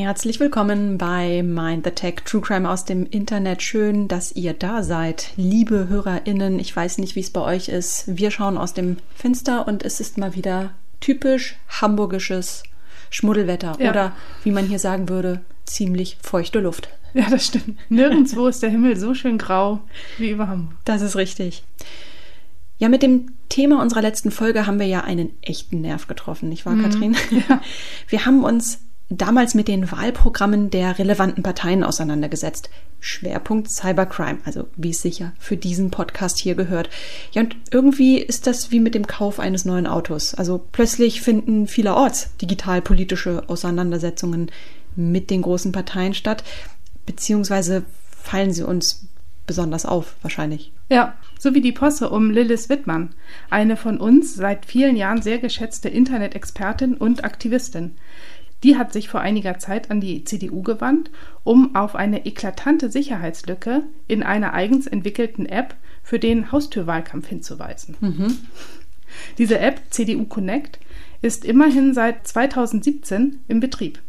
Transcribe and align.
Herzlich 0.00 0.38
willkommen 0.38 0.96
bei 0.96 1.42
Mind 1.42 1.84
the 1.84 1.90
Tech 1.90 2.20
True 2.24 2.40
Crime 2.40 2.70
aus 2.70 2.84
dem 2.84 3.04
Internet. 3.04 3.64
Schön, 3.64 4.06
dass 4.06 4.30
ihr 4.30 4.52
da 4.52 4.84
seid, 4.84 5.32
liebe 5.34 5.88
HörerInnen. 5.88 6.60
Ich 6.60 6.74
weiß 6.74 6.98
nicht, 6.98 7.16
wie 7.16 7.20
es 7.20 7.30
bei 7.30 7.40
euch 7.40 7.68
ist. 7.68 8.04
Wir 8.06 8.30
schauen 8.30 8.58
aus 8.58 8.74
dem 8.74 8.98
Fenster 9.16 9.66
und 9.66 9.82
es 9.82 9.98
ist 9.98 10.16
mal 10.16 10.36
wieder 10.36 10.70
typisch 11.00 11.56
hamburgisches 11.80 12.62
Schmuddelwetter 13.10 13.76
ja. 13.80 13.90
oder 13.90 14.12
wie 14.44 14.52
man 14.52 14.66
hier 14.66 14.78
sagen 14.78 15.08
würde, 15.08 15.40
ziemlich 15.64 16.16
feuchte 16.22 16.60
Luft. 16.60 16.90
Ja, 17.12 17.28
das 17.28 17.46
stimmt. 17.46 17.76
Nirgendwo 17.88 18.46
ist 18.46 18.62
der 18.62 18.70
Himmel 18.70 18.96
so 18.96 19.14
schön 19.14 19.36
grau 19.36 19.80
wie 20.18 20.30
über 20.30 20.46
Hamburg. 20.46 20.76
Das 20.84 21.02
ist 21.02 21.16
richtig. 21.16 21.64
Ja, 22.76 22.88
mit 22.88 23.02
dem 23.02 23.32
Thema 23.48 23.82
unserer 23.82 24.02
letzten 24.02 24.30
Folge 24.30 24.64
haben 24.64 24.78
wir 24.78 24.86
ja 24.86 25.00
einen 25.00 25.30
echten 25.42 25.80
Nerv 25.80 26.06
getroffen, 26.06 26.50
nicht 26.50 26.66
wahr, 26.66 26.74
mhm. 26.74 26.82
Katrin? 26.84 27.16
Ja. 27.48 27.60
Wir 28.08 28.26
haben 28.26 28.44
uns 28.44 28.78
damals 29.10 29.54
mit 29.54 29.68
den 29.68 29.90
Wahlprogrammen 29.90 30.70
der 30.70 30.98
relevanten 30.98 31.42
Parteien 31.42 31.82
auseinandergesetzt. 31.82 32.68
Schwerpunkt 33.00 33.70
Cybercrime, 33.70 34.40
also 34.44 34.68
wie 34.76 34.90
es 34.90 35.02
sicher 35.02 35.32
für 35.38 35.56
diesen 35.56 35.90
Podcast 35.90 36.38
hier 36.38 36.54
gehört. 36.54 36.90
Ja, 37.32 37.42
und 37.42 37.56
irgendwie 37.70 38.18
ist 38.18 38.46
das 38.46 38.70
wie 38.70 38.80
mit 38.80 38.94
dem 38.94 39.06
Kauf 39.06 39.38
eines 39.38 39.64
neuen 39.64 39.86
Autos. 39.86 40.34
Also 40.34 40.60
plötzlich 40.72 41.20
finden 41.22 41.66
vielerorts 41.66 42.36
digital-politische 42.42 43.48
Auseinandersetzungen 43.48 44.50
mit 44.96 45.30
den 45.30 45.42
großen 45.42 45.70
Parteien 45.70 46.12
statt, 46.12 46.42
beziehungsweise 47.06 47.84
fallen 48.10 48.52
sie 48.52 48.64
uns 48.64 49.06
besonders 49.46 49.86
auf, 49.86 50.16
wahrscheinlich. 50.22 50.72
Ja, 50.90 51.14
so 51.38 51.54
wie 51.54 51.60
die 51.60 51.72
Posse 51.72 52.10
um 52.10 52.30
Lilith 52.30 52.68
Wittmann, 52.68 53.14
eine 53.48 53.76
von 53.76 53.98
uns 53.98 54.34
seit 54.34 54.66
vielen 54.66 54.96
Jahren 54.96 55.22
sehr 55.22 55.38
geschätzte 55.38 55.88
Internet-Expertin 55.88 56.94
und 56.94 57.24
Aktivistin. 57.24 57.96
Die 58.62 58.76
hat 58.76 58.92
sich 58.92 59.08
vor 59.08 59.20
einiger 59.20 59.58
Zeit 59.58 59.90
an 59.90 60.00
die 60.00 60.24
CDU 60.24 60.62
gewandt, 60.62 61.10
um 61.44 61.76
auf 61.76 61.94
eine 61.94 62.26
eklatante 62.26 62.90
Sicherheitslücke 62.90 63.84
in 64.08 64.22
einer 64.22 64.52
eigens 64.52 64.86
entwickelten 64.86 65.46
App 65.46 65.76
für 66.02 66.18
den 66.18 66.50
Haustürwahlkampf 66.50 67.28
hinzuweisen. 67.28 67.96
Mhm. 68.00 68.36
Diese 69.38 69.58
App 69.58 69.80
CDU 69.90 70.24
Connect 70.24 70.78
ist 71.22 71.44
immerhin 71.44 71.94
seit 71.94 72.26
2017 72.26 73.40
im 73.48 73.60
Betrieb. 73.60 74.00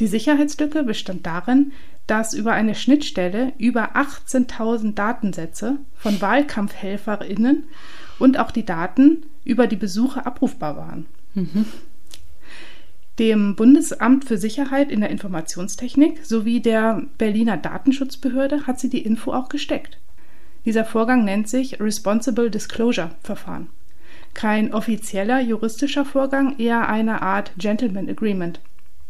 Die 0.00 0.06
Sicherheitslücke 0.06 0.82
bestand 0.82 1.26
darin, 1.26 1.72
dass 2.06 2.34
über 2.34 2.52
eine 2.52 2.74
Schnittstelle 2.74 3.52
über 3.58 3.96
18.000 3.96 4.94
Datensätze 4.94 5.78
von 5.94 6.20
WahlkampfhelferInnen 6.20 7.64
und 8.18 8.38
auch 8.38 8.50
die 8.50 8.64
Daten 8.64 9.26
über 9.44 9.66
die 9.66 9.76
Besuche 9.76 10.24
abrufbar 10.24 10.76
waren. 10.76 11.06
Mhm. 11.34 11.66
Dem 13.18 13.56
Bundesamt 13.56 14.26
für 14.26 14.36
Sicherheit 14.36 14.90
in 14.90 15.00
der 15.00 15.10
Informationstechnik 15.10 16.24
sowie 16.24 16.60
der 16.60 17.02
Berliner 17.16 17.56
Datenschutzbehörde 17.56 18.66
hat 18.66 18.78
sie 18.78 18.90
die 18.90 19.02
Info 19.02 19.32
auch 19.32 19.48
gesteckt. 19.48 19.98
Dieser 20.66 20.84
Vorgang 20.84 21.24
nennt 21.24 21.48
sich 21.48 21.80
Responsible 21.80 22.50
Disclosure 22.50 23.12
Verfahren. 23.22 23.68
Kein 24.34 24.74
offizieller 24.74 25.40
juristischer 25.40 26.04
Vorgang, 26.04 26.58
eher 26.58 26.88
eine 26.90 27.22
Art 27.22 27.52
Gentleman 27.56 28.10
Agreement. 28.10 28.60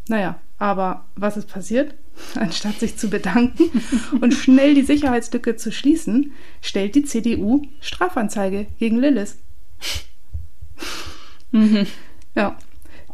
Naja, 0.08 0.38
aber 0.58 1.04
was 1.16 1.36
ist 1.36 1.48
passiert? 1.48 1.94
Anstatt 2.36 2.78
sich 2.78 2.96
zu 2.96 3.10
bedanken 3.10 3.82
und 4.20 4.34
schnell 4.34 4.74
die 4.74 4.82
Sicherheitslücke 4.82 5.56
zu 5.56 5.72
schließen, 5.72 6.32
stellt 6.62 6.94
die 6.94 7.04
CDU 7.04 7.62
Strafanzeige 7.80 8.66
gegen 8.78 8.98
Lillis. 8.98 9.38
Mhm. 11.50 11.86
Ja, 12.34 12.56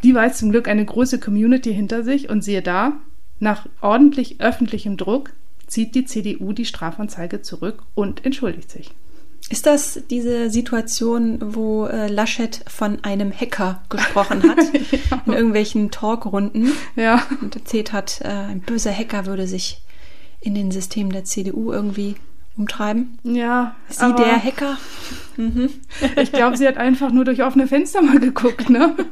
die 0.03 0.15
weiß 0.15 0.39
zum 0.39 0.51
Glück 0.51 0.69
eine 0.69 0.85
große 0.85 1.21
Community 1.21 1.73
hinter 1.73 2.03
sich 2.03 2.29
und 2.29 2.43
siehe 2.43 2.63
da, 2.63 3.01
nach 3.39 3.67
ordentlich 3.81 4.41
öffentlichem 4.41 4.97
Druck 4.97 5.31
zieht 5.67 5.95
die 5.95 6.05
CDU 6.05 6.53
die 6.53 6.65
Strafanzeige 6.65 7.43
zurück 7.43 7.83
und 7.95 8.25
entschuldigt 8.25 8.71
sich. 8.71 8.91
Ist 9.51 9.67
das 9.67 10.01
diese 10.09 10.51
Situation, 10.51 11.39
wo 11.43 11.87
äh, 11.87 12.07
Laschet 12.07 12.63
von 12.69 13.03
einem 13.03 13.33
Hacker 13.33 13.83
gesprochen 13.89 14.43
hat, 14.49 14.59
ja. 14.73 15.23
in 15.27 15.33
irgendwelchen 15.33 15.91
Talkrunden 15.91 16.73
ja. 16.95 17.23
und 17.41 17.57
erzählt 17.57 17.93
hat, 17.93 18.21
äh, 18.23 18.29
ein 18.29 18.61
böser 18.61 18.97
Hacker 18.97 19.27
würde 19.27 19.47
sich 19.47 19.83
in 20.41 20.55
den 20.55 20.71
Systemen 20.71 21.13
der 21.13 21.25
CDU 21.25 21.73
irgendwie 21.73 22.17
umtreiben? 22.57 23.19
Ja. 23.25 23.75
Ist 23.89 24.01
sie 24.01 24.15
der 24.15 24.43
Hacker? 24.43 24.79
Mhm. 25.37 25.71
Ich 26.21 26.33
glaube, 26.33 26.57
sie 26.57 26.67
hat 26.67 26.77
einfach 26.77 27.11
nur 27.13 27.25
durch 27.25 27.43
offene 27.43 27.67
Fenster 27.67 28.03
mal 28.03 28.21
geguckt, 28.21 28.71
ne? 28.71 28.95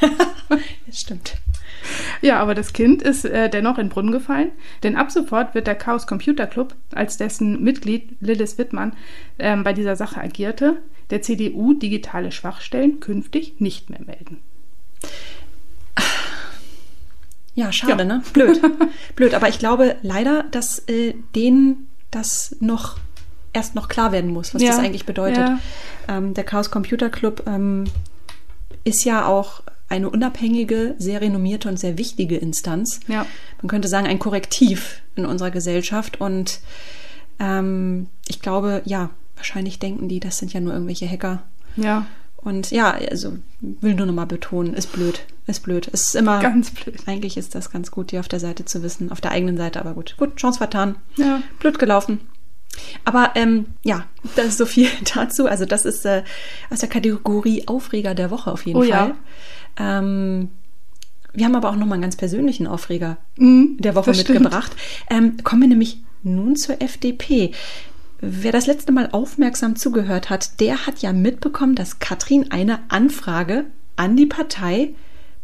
das 0.86 1.00
stimmt. 1.00 1.36
Ja, 2.20 2.38
aber 2.38 2.54
das 2.54 2.72
Kind 2.72 3.02
ist 3.02 3.24
äh, 3.24 3.50
dennoch 3.50 3.78
in 3.78 3.86
den 3.86 3.90
Brunnen 3.90 4.12
gefallen, 4.12 4.52
denn 4.82 4.96
ab 4.96 5.10
sofort 5.10 5.54
wird 5.54 5.66
der 5.66 5.74
Chaos 5.74 6.06
Computer 6.06 6.46
Club, 6.46 6.74
als 6.94 7.16
dessen 7.16 7.62
Mitglied 7.62 8.16
Lilith 8.20 8.58
Wittmann 8.58 8.94
ähm, 9.38 9.64
bei 9.64 9.72
dieser 9.72 9.96
Sache 9.96 10.20
agierte, 10.20 10.78
der 11.10 11.22
CDU 11.22 11.74
digitale 11.74 12.32
Schwachstellen 12.32 13.00
künftig 13.00 13.60
nicht 13.60 13.90
mehr 13.90 14.00
melden. 14.04 14.38
Ja, 17.54 17.70
schade, 17.70 17.98
ja. 17.98 18.04
ne? 18.04 18.22
Blöd. 18.32 18.60
Blöd, 19.16 19.34
aber 19.34 19.48
ich 19.48 19.58
glaube 19.58 19.96
leider, 20.02 20.44
dass 20.50 20.78
äh, 20.88 21.14
denen 21.34 21.88
das 22.10 22.56
noch 22.60 22.98
erst 23.52 23.74
noch 23.74 23.88
klar 23.88 24.12
werden 24.12 24.32
muss, 24.32 24.54
was 24.54 24.62
ja. 24.62 24.70
das 24.70 24.78
eigentlich 24.78 25.04
bedeutet. 25.04 25.36
Ja. 25.36 25.58
Ähm, 26.08 26.32
der 26.34 26.44
Chaos 26.44 26.70
Computer 26.70 27.10
Club 27.10 27.42
ähm, 27.46 27.84
ist 28.84 29.04
ja 29.04 29.26
auch 29.26 29.62
eine 29.88 30.08
unabhängige, 30.08 30.94
sehr 30.98 31.20
renommierte 31.20 31.68
und 31.68 31.78
sehr 31.78 31.98
wichtige 31.98 32.36
Instanz. 32.36 33.00
Ja. 33.08 33.26
Man 33.60 33.68
könnte 33.68 33.88
sagen, 33.88 34.06
ein 34.06 34.18
Korrektiv 34.18 35.02
in 35.16 35.26
unserer 35.26 35.50
Gesellschaft. 35.50 36.20
Und 36.20 36.60
ähm, 37.38 38.08
ich 38.26 38.40
glaube, 38.40 38.80
ja, 38.86 39.10
wahrscheinlich 39.36 39.78
denken 39.78 40.08
die, 40.08 40.18
das 40.18 40.38
sind 40.38 40.52
ja 40.52 40.60
nur 40.60 40.72
irgendwelche 40.72 41.08
Hacker. 41.08 41.42
Ja. 41.76 42.06
Und 42.36 42.70
ja, 42.70 42.90
also 42.90 43.38
will 43.60 43.94
nur 43.94 44.06
nochmal 44.06 44.26
betonen, 44.26 44.74
ist 44.74 44.92
blöd. 44.92 45.26
Ist 45.46 45.62
blöd. 45.62 45.88
Ist 45.88 46.16
immer. 46.16 46.40
Ganz 46.40 46.70
blöd. 46.70 46.96
Eigentlich 47.06 47.36
ist 47.36 47.54
das 47.54 47.70
ganz 47.70 47.90
gut, 47.90 48.12
die 48.12 48.18
auf 48.18 48.28
der 48.28 48.40
Seite 48.40 48.64
zu 48.64 48.82
wissen, 48.82 49.12
auf 49.12 49.20
der 49.20 49.32
eigenen 49.32 49.56
Seite, 49.56 49.78
aber 49.78 49.92
gut. 49.92 50.16
Gut, 50.16 50.36
Chance 50.36 50.58
vertan. 50.58 50.96
Ja. 51.16 51.42
Blöd 51.60 51.78
gelaufen. 51.78 52.20
Aber 53.04 53.32
ähm, 53.34 53.66
ja, 53.82 54.06
das 54.36 54.46
ist 54.48 54.58
so 54.58 54.66
viel 54.66 54.88
dazu. 55.14 55.46
Also 55.46 55.64
das 55.64 55.84
ist 55.84 56.04
äh, 56.04 56.22
aus 56.70 56.80
der 56.80 56.88
Kategorie 56.88 57.66
Aufreger 57.66 58.14
der 58.14 58.30
Woche 58.30 58.50
auf 58.50 58.66
jeden 58.66 58.78
oh, 58.78 58.82
Fall. 58.82 59.14
Ja. 59.78 59.98
Ähm, 59.98 60.50
wir 61.32 61.46
haben 61.46 61.56
aber 61.56 61.70
auch 61.70 61.76
nochmal 61.76 61.94
einen 61.94 62.02
ganz 62.02 62.16
persönlichen 62.16 62.66
Aufreger 62.66 63.16
mm, 63.36 63.78
der 63.78 63.94
Woche 63.94 64.10
mitgebracht. 64.10 64.72
Ähm, 65.08 65.38
kommen 65.42 65.62
wir 65.62 65.68
nämlich 65.68 66.02
nun 66.22 66.56
zur 66.56 66.82
FDP. 66.82 67.52
Wer 68.20 68.52
das 68.52 68.66
letzte 68.66 68.92
Mal 68.92 69.08
aufmerksam 69.10 69.74
zugehört 69.76 70.30
hat, 70.30 70.60
der 70.60 70.86
hat 70.86 71.00
ja 71.00 71.12
mitbekommen, 71.12 71.74
dass 71.74 71.98
Katrin 71.98 72.50
eine 72.52 72.80
Anfrage 72.88 73.64
an 73.96 74.16
die 74.16 74.26
Partei 74.26 74.90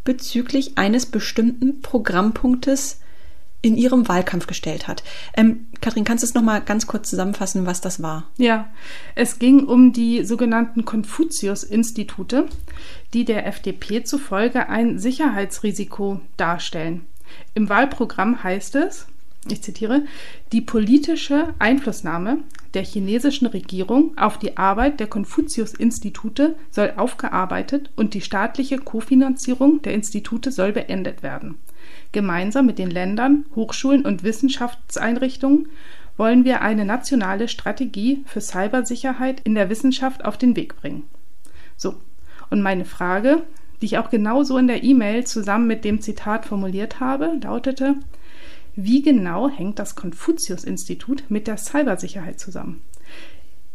bezüglich 0.04 0.78
eines 0.78 1.06
bestimmten 1.06 1.80
Programmpunktes 1.80 3.00
in 3.60 3.76
ihrem 3.76 4.08
Wahlkampf 4.08 4.46
gestellt 4.46 4.86
hat. 4.86 5.02
Ähm, 5.36 5.66
Kathrin, 5.80 6.04
kannst 6.04 6.22
du 6.22 6.26
es 6.26 6.34
nochmal 6.34 6.60
ganz 6.60 6.86
kurz 6.86 7.10
zusammenfassen, 7.10 7.66
was 7.66 7.80
das 7.80 8.02
war? 8.02 8.30
Ja, 8.36 8.68
es 9.14 9.38
ging 9.38 9.64
um 9.64 9.92
die 9.92 10.24
sogenannten 10.24 10.84
Konfuzius-Institute, 10.84 12.46
die 13.14 13.24
der 13.24 13.46
FDP 13.46 14.04
zufolge 14.04 14.68
ein 14.68 14.98
Sicherheitsrisiko 14.98 16.20
darstellen. 16.36 17.06
Im 17.54 17.68
Wahlprogramm 17.68 18.42
heißt 18.42 18.76
es, 18.76 19.06
ich 19.50 19.62
zitiere, 19.62 20.04
die 20.52 20.60
politische 20.60 21.54
Einflussnahme 21.58 22.38
der 22.74 22.84
chinesischen 22.84 23.46
Regierung 23.46 24.16
auf 24.18 24.38
die 24.38 24.56
Arbeit 24.56 25.00
der 25.00 25.06
Konfuzius-Institute 25.06 26.56
soll 26.70 26.92
aufgearbeitet 26.96 27.90
und 27.96 28.14
die 28.14 28.20
staatliche 28.20 28.78
Kofinanzierung 28.78 29.80
der 29.82 29.94
Institute 29.94 30.52
soll 30.52 30.72
beendet 30.72 31.22
werden. 31.22 31.58
Gemeinsam 32.12 32.66
mit 32.66 32.78
den 32.78 32.90
Ländern, 32.90 33.44
Hochschulen 33.54 34.04
und 34.04 34.22
Wissenschaftseinrichtungen 34.22 35.68
wollen 36.16 36.44
wir 36.44 36.62
eine 36.62 36.84
nationale 36.84 37.48
Strategie 37.48 38.24
für 38.26 38.40
Cybersicherheit 38.40 39.40
in 39.44 39.54
der 39.54 39.70
Wissenschaft 39.70 40.24
auf 40.24 40.36
den 40.36 40.56
Weg 40.56 40.76
bringen. 40.76 41.04
So, 41.76 41.94
und 42.50 42.60
meine 42.62 42.84
Frage, 42.84 43.42
die 43.80 43.86
ich 43.86 43.98
auch 43.98 44.10
genauso 44.10 44.58
in 44.58 44.66
der 44.66 44.82
E-Mail 44.82 45.24
zusammen 45.24 45.66
mit 45.66 45.84
dem 45.84 46.00
Zitat 46.00 46.46
formuliert 46.46 46.98
habe, 46.98 47.38
lautete, 47.42 47.96
wie 48.74 49.02
genau 49.02 49.48
hängt 49.48 49.78
das 49.78 49.94
Konfuzius-Institut 49.94 51.24
mit 51.28 51.46
der 51.46 51.56
Cybersicherheit 51.56 52.40
zusammen? 52.40 52.82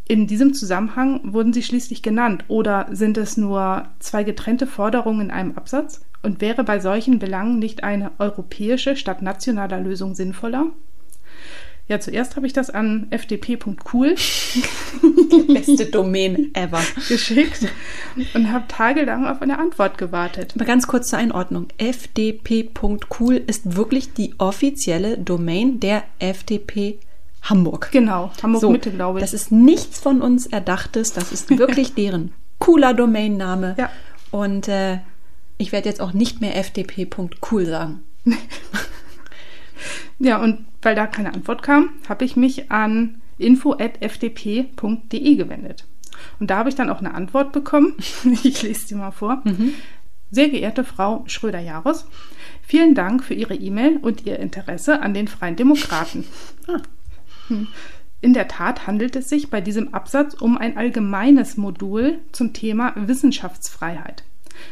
In 0.08 0.28
diesem 0.28 0.54
Zusammenhang 0.54 1.34
wurden 1.34 1.54
sie 1.54 1.64
schließlich 1.64 2.02
genannt 2.02 2.46
oder 2.50 2.88
sind 2.92 3.18
es 3.18 3.38
nur 3.38 3.88
zwei 4.00 4.24
getrennte 4.24 4.68
Forderungen 4.68 5.22
in 5.22 5.32
einem 5.32 5.58
Absatz? 5.58 6.02
Und 6.24 6.42
wäre 6.42 6.64
bei 6.64 6.80
solchen 6.80 7.20
Belangen 7.20 7.60
nicht 7.60 7.84
eine 7.84 8.12
europäische 8.18 8.96
statt 8.96 9.22
nationaler 9.22 9.80
Lösung 9.80 10.16
sinnvoller? 10.16 10.68
Ja, 11.90 12.00
zuerst 12.00 12.38
habe 12.38 12.48
ich 12.48 12.54
das 12.54 12.70
an 12.70 13.08
fdp.cool 13.12 14.16
beste 15.54 15.88
Domain 15.88 16.52
ever 16.54 16.82
geschickt 17.10 17.68
und 18.34 18.54
habe 18.54 18.66
tagelang 18.70 19.28
auf 19.28 19.42
eine 19.42 19.60
Antwort 19.60 19.98
gewartet. 19.98 20.54
Aber 20.56 20.64
ganz 20.64 20.88
kurz 20.88 21.10
zur 21.10 21.20
Einordnung. 21.20 21.68
fdp.cool 21.78 23.36
ist 23.36 23.76
wirklich 23.76 24.14
die 24.14 24.34
offizielle 24.38 25.18
Domain 25.18 25.82
der 25.82 26.04
FDP 26.20 27.00
Hamburg. 27.42 27.90
Genau, 27.92 28.32
Hamburg 28.42 28.62
so, 28.62 28.70
Mitte, 28.70 28.92
glaube 28.92 29.20
ich. 29.20 29.26
Das 29.26 29.34
ist 29.34 29.52
nichts 29.52 30.00
von 30.00 30.22
uns 30.22 30.48
Erdachtes, 30.48 31.12
das 31.12 31.34
ist 31.34 31.50
wirklich 31.50 31.94
deren 31.96 32.34
cooler 32.60 32.94
Domainname. 32.94 33.76
Ja. 33.78 33.90
Und 34.32 34.70
äh, 34.70 35.00
ich 35.64 35.72
werde 35.72 35.90
jetzt 35.90 36.02
auch 36.02 36.14
nicht 36.14 36.42
mehr 36.42 36.62
fdp.cool 36.62 37.66
sagen. 37.66 38.04
ja, 40.20 40.42
und 40.42 40.66
weil 40.82 40.94
da 40.94 41.08
keine 41.08 41.34
Antwort 41.34 41.64
kam, 41.64 41.90
habe 42.08 42.26
ich 42.26 42.36
mich 42.36 42.70
an 42.70 43.22
info.fdp.de 43.38 45.36
gewendet. 45.36 45.86
Und 46.40 46.50
da 46.50 46.58
habe 46.58 46.68
ich 46.70 46.76
dann 46.76 46.90
auch 46.90 47.00
eine 47.00 47.14
Antwort 47.14 47.54
bekommen. 47.54 47.96
ich 48.44 48.62
lese 48.62 48.88
sie 48.88 48.96
mal 48.96 49.12
vor. 49.12 49.42
Mhm. 49.46 49.74
Sehr 50.32 50.50
geehrte 50.50 50.84
Frau 50.84 51.24
Schröder-Jahres, 51.28 52.08
vielen 52.62 52.94
Dank 52.96 53.24
für 53.24 53.36
Ihre 53.36 53.56
E-Mail 53.56 53.98
und 53.98 54.26
Ihr 54.26 54.40
Interesse 54.40 55.02
an 55.02 55.14
den 55.14 55.30
Freien 55.30 55.56
Demokraten. 55.56 56.26
ah. 56.68 56.82
Hm. 57.48 57.68
In 58.20 58.34
der 58.34 58.48
Tat 58.48 58.88
handelt 58.88 59.16
es 59.16 59.30
sich 59.30 59.50
bei 59.50 59.62
diesem 59.62 59.94
Absatz 59.94 60.34
um 60.34 60.58
ein 60.58 60.76
allgemeines 60.76 61.56
Modul 61.56 62.20
zum 62.32 62.54
Thema 62.54 62.94
Wissenschaftsfreiheit. 62.96 64.24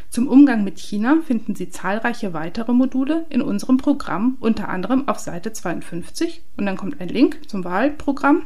Zum 0.10 0.28
Umgang 0.28 0.64
mit 0.64 0.80
China 0.80 1.18
finden 1.26 1.56
Sie 1.56 1.70
zahlreiche 1.70 2.34
weitere 2.34 2.74
Module 2.74 3.26
in 3.30 3.42
unserem 3.42 3.78
Programm, 3.78 4.38
unter 4.40 4.70
anderem 4.70 5.08
auf 5.08 5.20
Seite 5.20 5.54
52. 5.54 6.42
Und 6.58 6.66
dann 6.66 6.78
kommt 6.78 7.00
ein 7.00 7.10
Link 7.10 7.50
zum 7.50 7.64
Wahlprogramm. 7.64 8.44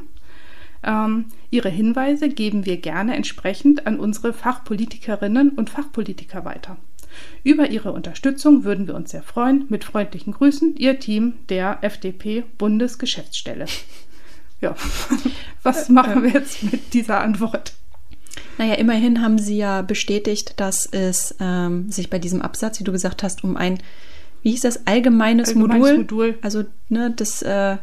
Ähm, 0.84 1.26
Ihre 1.50 1.70
Hinweise 1.70 2.30
geben 2.30 2.66
wir 2.66 2.78
gerne 2.78 3.16
entsprechend 3.16 3.88
an 3.88 4.00
unsere 4.00 4.34
Fachpolitikerinnen 4.34 5.50
und 5.50 5.70
Fachpolitiker 5.70 6.46
weiter. 6.46 6.78
Über 7.44 7.70
Ihre 7.70 7.92
Unterstützung 7.92 8.64
würden 8.64 8.88
wir 8.88 8.96
uns 8.96 9.12
sehr 9.12 9.24
freuen. 9.24 9.66
Mit 9.70 9.84
freundlichen 9.84 10.34
Grüßen, 10.34 10.76
Ihr 10.76 11.00
Team 11.00 11.36
der 11.50 11.80
FDP 11.82 12.44
Bundesgeschäftsstelle. 12.58 13.66
Ja, 14.62 14.74
was 15.64 15.90
machen 15.90 16.24
wir 16.24 16.32
jetzt 16.32 16.64
mit 16.64 16.94
dieser 16.94 17.20
Antwort? 17.20 17.74
Naja, 18.58 18.76
immerhin 18.76 19.22
haben 19.22 19.38
Sie 19.38 19.58
ja 19.58 19.82
bestätigt, 19.82 20.60
dass 20.60 20.86
es 20.86 21.36
ähm, 21.40 21.92
sich 21.92 22.10
bei 22.10 22.20
diesem 22.20 22.42
Absatz, 22.42 22.80
wie 22.80 22.84
du 22.84 22.92
gesagt 22.92 23.24
hast, 23.24 23.44
um 23.44 23.58
ein, 23.58 23.80
wie 24.44 24.52
hieß 24.52 24.62
das, 24.62 24.88
allgemeines, 24.88 25.50
allgemeines 25.50 25.80
Modul, 25.80 25.98
Modul, 25.98 26.40
also 26.42 26.64
ne, 26.90 27.12
das 27.16 27.42
äh, 27.42 27.78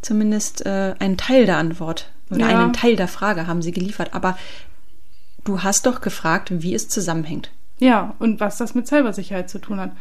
zumindest 0.00 0.64
äh, 0.64 0.94
einen 0.98 1.16
Teil 1.16 1.44
der 1.46 1.58
Antwort 1.58 2.10
oder 2.30 2.48
ja. 2.48 2.62
einen 2.62 2.72
Teil 2.72 2.96
der 2.96 3.08
Frage 3.08 3.46
haben 3.46 3.62
Sie 3.62 3.72
geliefert. 3.72 4.14
Aber 4.14 4.38
du 5.44 5.62
hast 5.62 5.86
doch 5.86 6.00
gefragt, 6.00 6.50
wie 6.62 6.74
es 6.74 6.88
zusammenhängt. 6.88 7.50
Ja, 7.78 8.14
und 8.18 8.40
was 8.40 8.58
das 8.58 8.74
mit 8.74 8.86
Cybersicherheit 8.86 9.48
zu 9.48 9.58
tun 9.58 9.80
hat. 9.80 9.92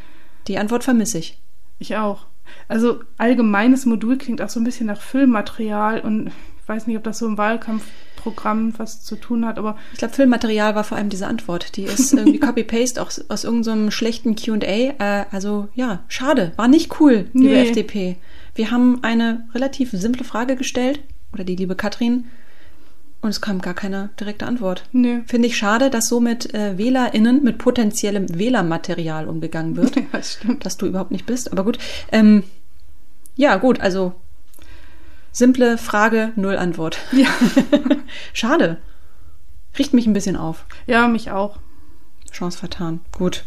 Die 0.48 0.58
Antwort 0.58 0.84
vermisse 0.84 1.20
ich. 1.20 1.40
Ich 1.80 1.96
auch. 1.96 2.26
Also 2.68 3.02
allgemeines 3.18 3.86
Modul 3.86 4.18
klingt 4.18 4.42
auch 4.42 4.50
so 4.50 4.60
ein 4.60 4.64
bisschen 4.64 4.88
nach 4.88 5.02
Filmmaterial 5.02 6.00
und 6.00 6.28
ich 6.28 6.68
weiß 6.68 6.88
nicht, 6.88 6.98
ob 6.98 7.04
das 7.04 7.20
so 7.20 7.28
im 7.28 7.38
Wahlkampfprogramm 8.28 8.74
was 8.78 9.02
zu 9.04 9.16
tun 9.16 9.46
hat, 9.46 9.58
aber. 9.58 9.78
Ich 9.94 10.00
glaube, 10.00 10.14
Filmmaterial 10.14 10.76
war 10.76 10.84
vor 10.84 10.98
allem 10.98 11.10
diese 11.10 11.28
Antwort. 11.28 11.76
Die 11.78 11.84
ist 11.84 12.14
irgendwie 12.14 12.40
Copy-Paste 12.48 13.02
aus, 13.02 13.24
aus 13.30 13.44
irgendeinem 13.44 13.86
so 13.86 13.92
schlechten 13.92 14.36
QA. 14.36 14.60
Äh, 14.64 15.26
also 15.32 15.68
ja, 15.76 16.04
schade. 16.08 16.54
War 16.56 16.68
nicht 16.68 17.00
cool, 17.00 17.30
liebe 17.34 17.54
nee. 17.54 17.64
FDP. 17.64 18.18
Wir 18.56 18.72
haben 18.72 19.04
eine 19.04 19.48
relativ 19.54 19.92
simple 19.92 20.24
Frage 20.24 20.56
gestellt, 20.56 21.00
oder 21.34 21.44
die 21.44 21.56
liebe 21.56 21.76
Katrin, 21.76 22.26
und 23.22 23.30
es 23.30 23.42
kam 23.42 23.62
gar 23.62 23.74
keine 23.74 24.10
direkte 24.20 24.46
Antwort. 24.46 24.84
Nee. 24.92 25.22
Finde 25.26 25.48
ich 25.48 25.58
schade, 25.58 25.90
dass 25.90 26.08
so 26.08 26.20
mit 26.20 26.54
äh, 26.54 26.78
WählerInnen, 26.78 27.44
mit 27.44 27.58
potenziellem 27.58 28.28
Wählermaterial 28.38 29.28
umgegangen 29.28 29.76
wird. 29.76 29.96
Ja, 29.96 30.04
das 30.12 30.34
stimmt. 30.34 30.66
Dass 30.66 30.78
du 30.78 30.86
überhaupt 30.86 31.12
nicht 31.12 31.26
bist. 31.26 31.52
Aber 31.52 31.64
gut. 31.64 31.80
Ähm, 32.12 32.44
ja, 33.36 33.56
gut, 33.58 33.80
also 33.82 34.14
simple 35.38 35.78
Frage, 35.78 36.32
null 36.36 36.58
Antwort. 36.58 36.98
Ja. 37.12 37.28
schade. 38.34 38.78
Riecht 39.78 39.94
mich 39.94 40.08
ein 40.08 40.14
bisschen 40.14 40.36
auf. 40.36 40.66
Ja, 40.88 41.08
mich 41.08 41.30
auch. 41.30 41.58
Chance 42.32 42.58
vertan. 42.58 43.02
Gut. 43.12 43.44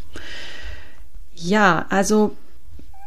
Ja, 1.34 1.86
also 1.88 2.36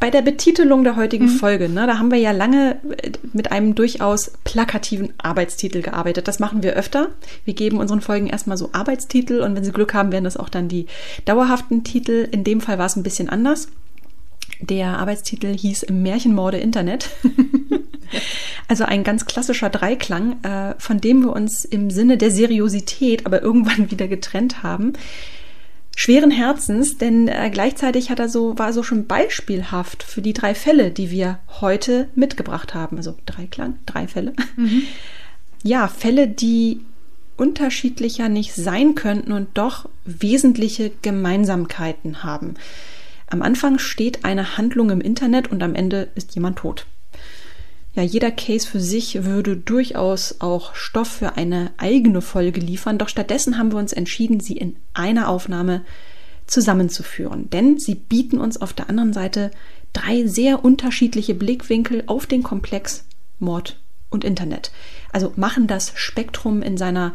bei 0.00 0.10
der 0.10 0.20
Betitelung 0.20 0.84
der 0.84 0.96
heutigen 0.96 1.26
mhm. 1.26 1.36
Folge, 1.36 1.70
ne, 1.70 1.86
da 1.86 1.98
haben 1.98 2.10
wir 2.10 2.18
ja 2.18 2.32
lange 2.32 2.76
äh, 2.98 3.12
mit 3.32 3.52
einem 3.52 3.74
durchaus 3.74 4.32
plakativen 4.44 5.14
Arbeitstitel 5.16 5.80
gearbeitet. 5.80 6.28
Das 6.28 6.38
machen 6.38 6.62
wir 6.62 6.74
öfter. 6.74 7.08
Wir 7.46 7.54
geben 7.54 7.78
unseren 7.78 8.02
Folgen 8.02 8.26
erstmal 8.26 8.58
so 8.58 8.68
Arbeitstitel 8.72 9.40
und 9.40 9.56
wenn 9.56 9.64
sie 9.64 9.72
Glück 9.72 9.94
haben, 9.94 10.12
werden 10.12 10.24
das 10.24 10.36
auch 10.36 10.50
dann 10.50 10.68
die 10.68 10.86
dauerhaften 11.24 11.84
Titel. 11.84 12.28
In 12.30 12.44
dem 12.44 12.60
Fall 12.60 12.78
war 12.78 12.86
es 12.86 12.96
ein 12.96 13.02
bisschen 13.02 13.30
anders. 13.30 13.68
Der 14.60 14.98
Arbeitstitel 14.98 15.56
hieß 15.56 15.86
Märchenmorde 15.90 16.58
Internet. 16.58 17.08
also 18.68 18.84
ein 18.84 19.04
ganz 19.04 19.26
klassischer 19.26 19.70
Dreiklang, 19.70 20.42
äh, 20.42 20.74
von 20.78 21.00
dem 21.00 21.22
wir 21.22 21.32
uns 21.32 21.64
im 21.64 21.90
Sinne 21.90 22.16
der 22.16 22.30
Seriosität 22.30 23.26
aber 23.26 23.42
irgendwann 23.42 23.90
wieder 23.90 24.08
getrennt 24.08 24.62
haben 24.62 24.94
schweren 25.96 26.30
Herzens, 26.30 26.98
denn 26.98 27.28
äh, 27.28 27.50
gleichzeitig 27.52 28.10
hat 28.10 28.18
er 28.18 28.28
so, 28.28 28.58
war 28.58 28.72
so 28.72 28.82
schon 28.82 29.06
beispielhaft 29.06 30.02
für 30.02 30.22
die 30.22 30.32
drei 30.32 30.54
Fälle, 30.54 30.90
die 30.90 31.10
wir 31.10 31.38
heute 31.60 32.08
mitgebracht 32.14 32.74
haben. 32.74 32.96
Also 32.96 33.16
Dreiklang, 33.26 33.78
drei 33.86 34.08
Fälle. 34.08 34.32
Mhm. 34.56 34.82
Ja, 35.66 35.88
Fälle, 35.88 36.28
die 36.28 36.80
unterschiedlicher 37.38 38.28
nicht 38.28 38.54
sein 38.54 38.94
könnten 38.94 39.32
und 39.32 39.48
doch 39.54 39.88
wesentliche 40.04 40.92
Gemeinsamkeiten 41.00 42.22
haben. 42.22 42.56
Am 43.28 43.40
Anfang 43.40 43.78
steht 43.78 44.26
eine 44.26 44.58
Handlung 44.58 44.90
im 44.90 45.00
Internet 45.00 45.50
und 45.50 45.62
am 45.62 45.74
Ende 45.74 46.08
ist 46.16 46.34
jemand 46.34 46.58
tot 46.58 46.84
ja, 47.94 48.02
jeder 48.02 48.32
Case 48.32 48.66
für 48.66 48.80
sich 48.80 49.24
würde 49.24 49.56
durchaus 49.56 50.40
auch 50.40 50.74
Stoff 50.74 51.08
für 51.08 51.36
eine 51.36 51.70
eigene 51.76 52.22
Folge 52.22 52.60
liefern, 52.60 52.98
doch 52.98 53.08
stattdessen 53.08 53.56
haben 53.56 53.70
wir 53.70 53.78
uns 53.78 53.92
entschieden, 53.92 54.40
sie 54.40 54.56
in 54.56 54.76
einer 54.94 55.28
Aufnahme 55.28 55.84
zusammenzuführen. 56.46 57.48
Denn 57.50 57.78
sie 57.78 57.94
bieten 57.94 58.38
uns 58.38 58.60
auf 58.60 58.72
der 58.72 58.90
anderen 58.90 59.12
Seite 59.12 59.52
drei 59.92 60.26
sehr 60.26 60.64
unterschiedliche 60.64 61.34
Blickwinkel 61.34 62.02
auf 62.06 62.26
den 62.26 62.42
Komplex 62.42 63.04
Mord 63.38 63.78
und 64.10 64.24
Internet. 64.24 64.72
Also 65.12 65.32
machen 65.36 65.68
das 65.68 65.92
Spektrum 65.94 66.62
in 66.62 66.76
seiner 66.76 67.14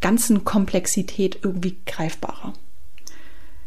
ganzen 0.00 0.44
Komplexität 0.44 1.38
irgendwie 1.42 1.76
greifbarer. 1.86 2.54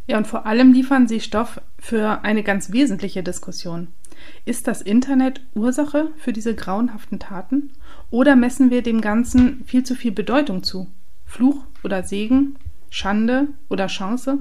Ja, 0.08 0.17
und 0.17 0.27
vor 0.27 0.46
allem 0.46 0.74
liefern 0.74 1.08
sie 1.08 1.22
Stoff 1.22 1.62
für 1.79 2.24
eine 2.24 2.43
ganz 2.43 2.72
wesentliche 2.74 3.24
Diskussion. 3.24 3.88
Ist 4.45 4.67
das 4.67 4.81
Internet 4.81 5.41
Ursache 5.53 6.09
für 6.17 6.33
diese 6.33 6.55
grauenhaften 6.55 7.19
Taten? 7.19 7.71
Oder 8.09 8.35
messen 8.35 8.71
wir 8.71 8.81
dem 8.81 9.01
Ganzen 9.01 9.63
viel 9.65 9.83
zu 9.83 9.95
viel 9.95 10.11
Bedeutung 10.11 10.63
zu? 10.63 10.87
Fluch 11.25 11.63
oder 11.83 12.03
Segen? 12.03 12.55
Schande 12.89 13.47
oder 13.69 13.87
Chance? 13.87 14.39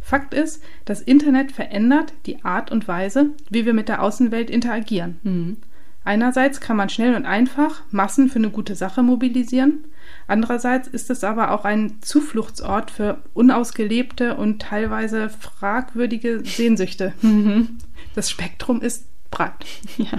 Fakt 0.00 0.34
ist, 0.34 0.62
das 0.84 1.00
Internet 1.00 1.52
verändert 1.52 2.12
die 2.26 2.44
Art 2.44 2.72
und 2.72 2.88
Weise, 2.88 3.30
wie 3.48 3.64
wir 3.64 3.72
mit 3.72 3.88
der 3.88 4.02
Außenwelt 4.02 4.50
interagieren. 4.50 5.20
Mhm. 5.22 5.56
Einerseits 6.04 6.60
kann 6.60 6.76
man 6.76 6.88
schnell 6.88 7.14
und 7.14 7.26
einfach 7.26 7.82
Massen 7.92 8.28
für 8.28 8.40
eine 8.40 8.50
gute 8.50 8.74
Sache 8.74 9.04
mobilisieren, 9.04 9.84
andererseits 10.26 10.88
ist 10.88 11.10
es 11.10 11.22
aber 11.22 11.52
auch 11.52 11.64
ein 11.64 11.98
Zufluchtsort 12.00 12.90
für 12.90 13.22
unausgelebte 13.34 14.36
und 14.36 14.62
teilweise 14.62 15.28
fragwürdige 15.28 16.42
Sehnsüchte. 16.44 17.12
Mhm. 17.22 17.78
Das 18.14 18.30
Spektrum 18.30 18.80
ist 18.80 19.06
Ja. 19.98 20.18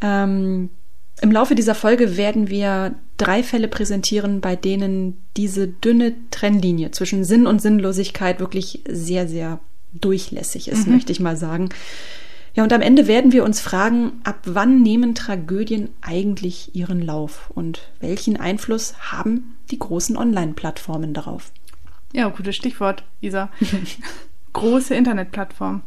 Ähm, 0.00 0.70
Im 1.20 1.32
Laufe 1.32 1.54
dieser 1.54 1.74
Folge 1.74 2.16
werden 2.16 2.48
wir 2.48 2.96
drei 3.18 3.42
Fälle 3.42 3.68
präsentieren, 3.68 4.40
bei 4.40 4.56
denen 4.56 5.22
diese 5.36 5.68
dünne 5.68 6.14
Trennlinie 6.30 6.90
zwischen 6.90 7.24
Sinn 7.24 7.46
und 7.46 7.62
Sinnlosigkeit 7.62 8.40
wirklich 8.40 8.82
sehr, 8.88 9.28
sehr 9.28 9.60
durchlässig 9.92 10.68
ist, 10.68 10.86
mhm. 10.86 10.94
möchte 10.94 11.12
ich 11.12 11.20
mal 11.20 11.36
sagen. 11.36 11.68
Ja, 12.54 12.64
und 12.64 12.72
am 12.72 12.82
Ende 12.82 13.06
werden 13.06 13.32
wir 13.32 13.44
uns 13.44 13.60
fragen, 13.60 14.20
ab 14.24 14.40
wann 14.44 14.82
nehmen 14.82 15.14
Tragödien 15.14 15.88
eigentlich 16.02 16.74
ihren 16.74 17.00
Lauf 17.00 17.50
und 17.54 17.88
welchen 18.00 18.36
Einfluss 18.36 18.94
haben 18.98 19.56
die 19.70 19.78
großen 19.78 20.16
Online-Plattformen 20.16 21.14
darauf? 21.14 21.52
Ja, 22.12 22.28
gutes 22.28 22.56
Stichwort, 22.56 23.04
Isa. 23.20 23.50
Große 24.52 24.94
Internetplattformen 24.94 25.82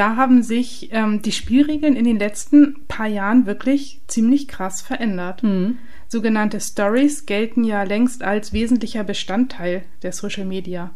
da 0.00 0.16
haben 0.16 0.42
sich 0.42 0.88
ähm, 0.92 1.20
die 1.20 1.30
Spielregeln 1.30 1.94
in 1.94 2.06
den 2.06 2.18
letzten 2.18 2.86
paar 2.88 3.06
Jahren 3.06 3.44
wirklich 3.44 4.00
ziemlich 4.06 4.48
krass 4.48 4.80
verändert. 4.80 5.42
Mhm. 5.42 5.76
Sogenannte 6.08 6.58
Stories 6.58 7.26
gelten 7.26 7.64
ja 7.64 7.82
längst 7.82 8.22
als 8.22 8.54
wesentlicher 8.54 9.04
Bestandteil 9.04 9.82
der 10.02 10.12
Social 10.12 10.46
Media. 10.46 10.92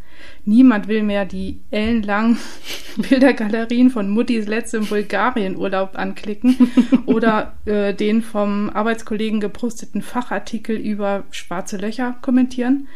Niemand 0.46 0.88
will 0.88 1.02
mehr 1.02 1.26
die 1.26 1.60
ellenlangen 1.70 2.38
Bildergalerien 2.96 3.90
von 3.90 4.08
Muttis 4.08 4.46
letztem 4.46 4.86
Bulgarien-Urlaub 4.86 5.98
anklicken 5.98 6.70
oder 7.04 7.56
äh, 7.66 7.92
den 7.92 8.22
vom 8.22 8.70
Arbeitskollegen 8.70 9.38
geprosteten 9.38 10.00
Fachartikel 10.00 10.78
über 10.78 11.24
schwarze 11.30 11.76
Löcher 11.76 12.16
kommentieren. 12.22 12.88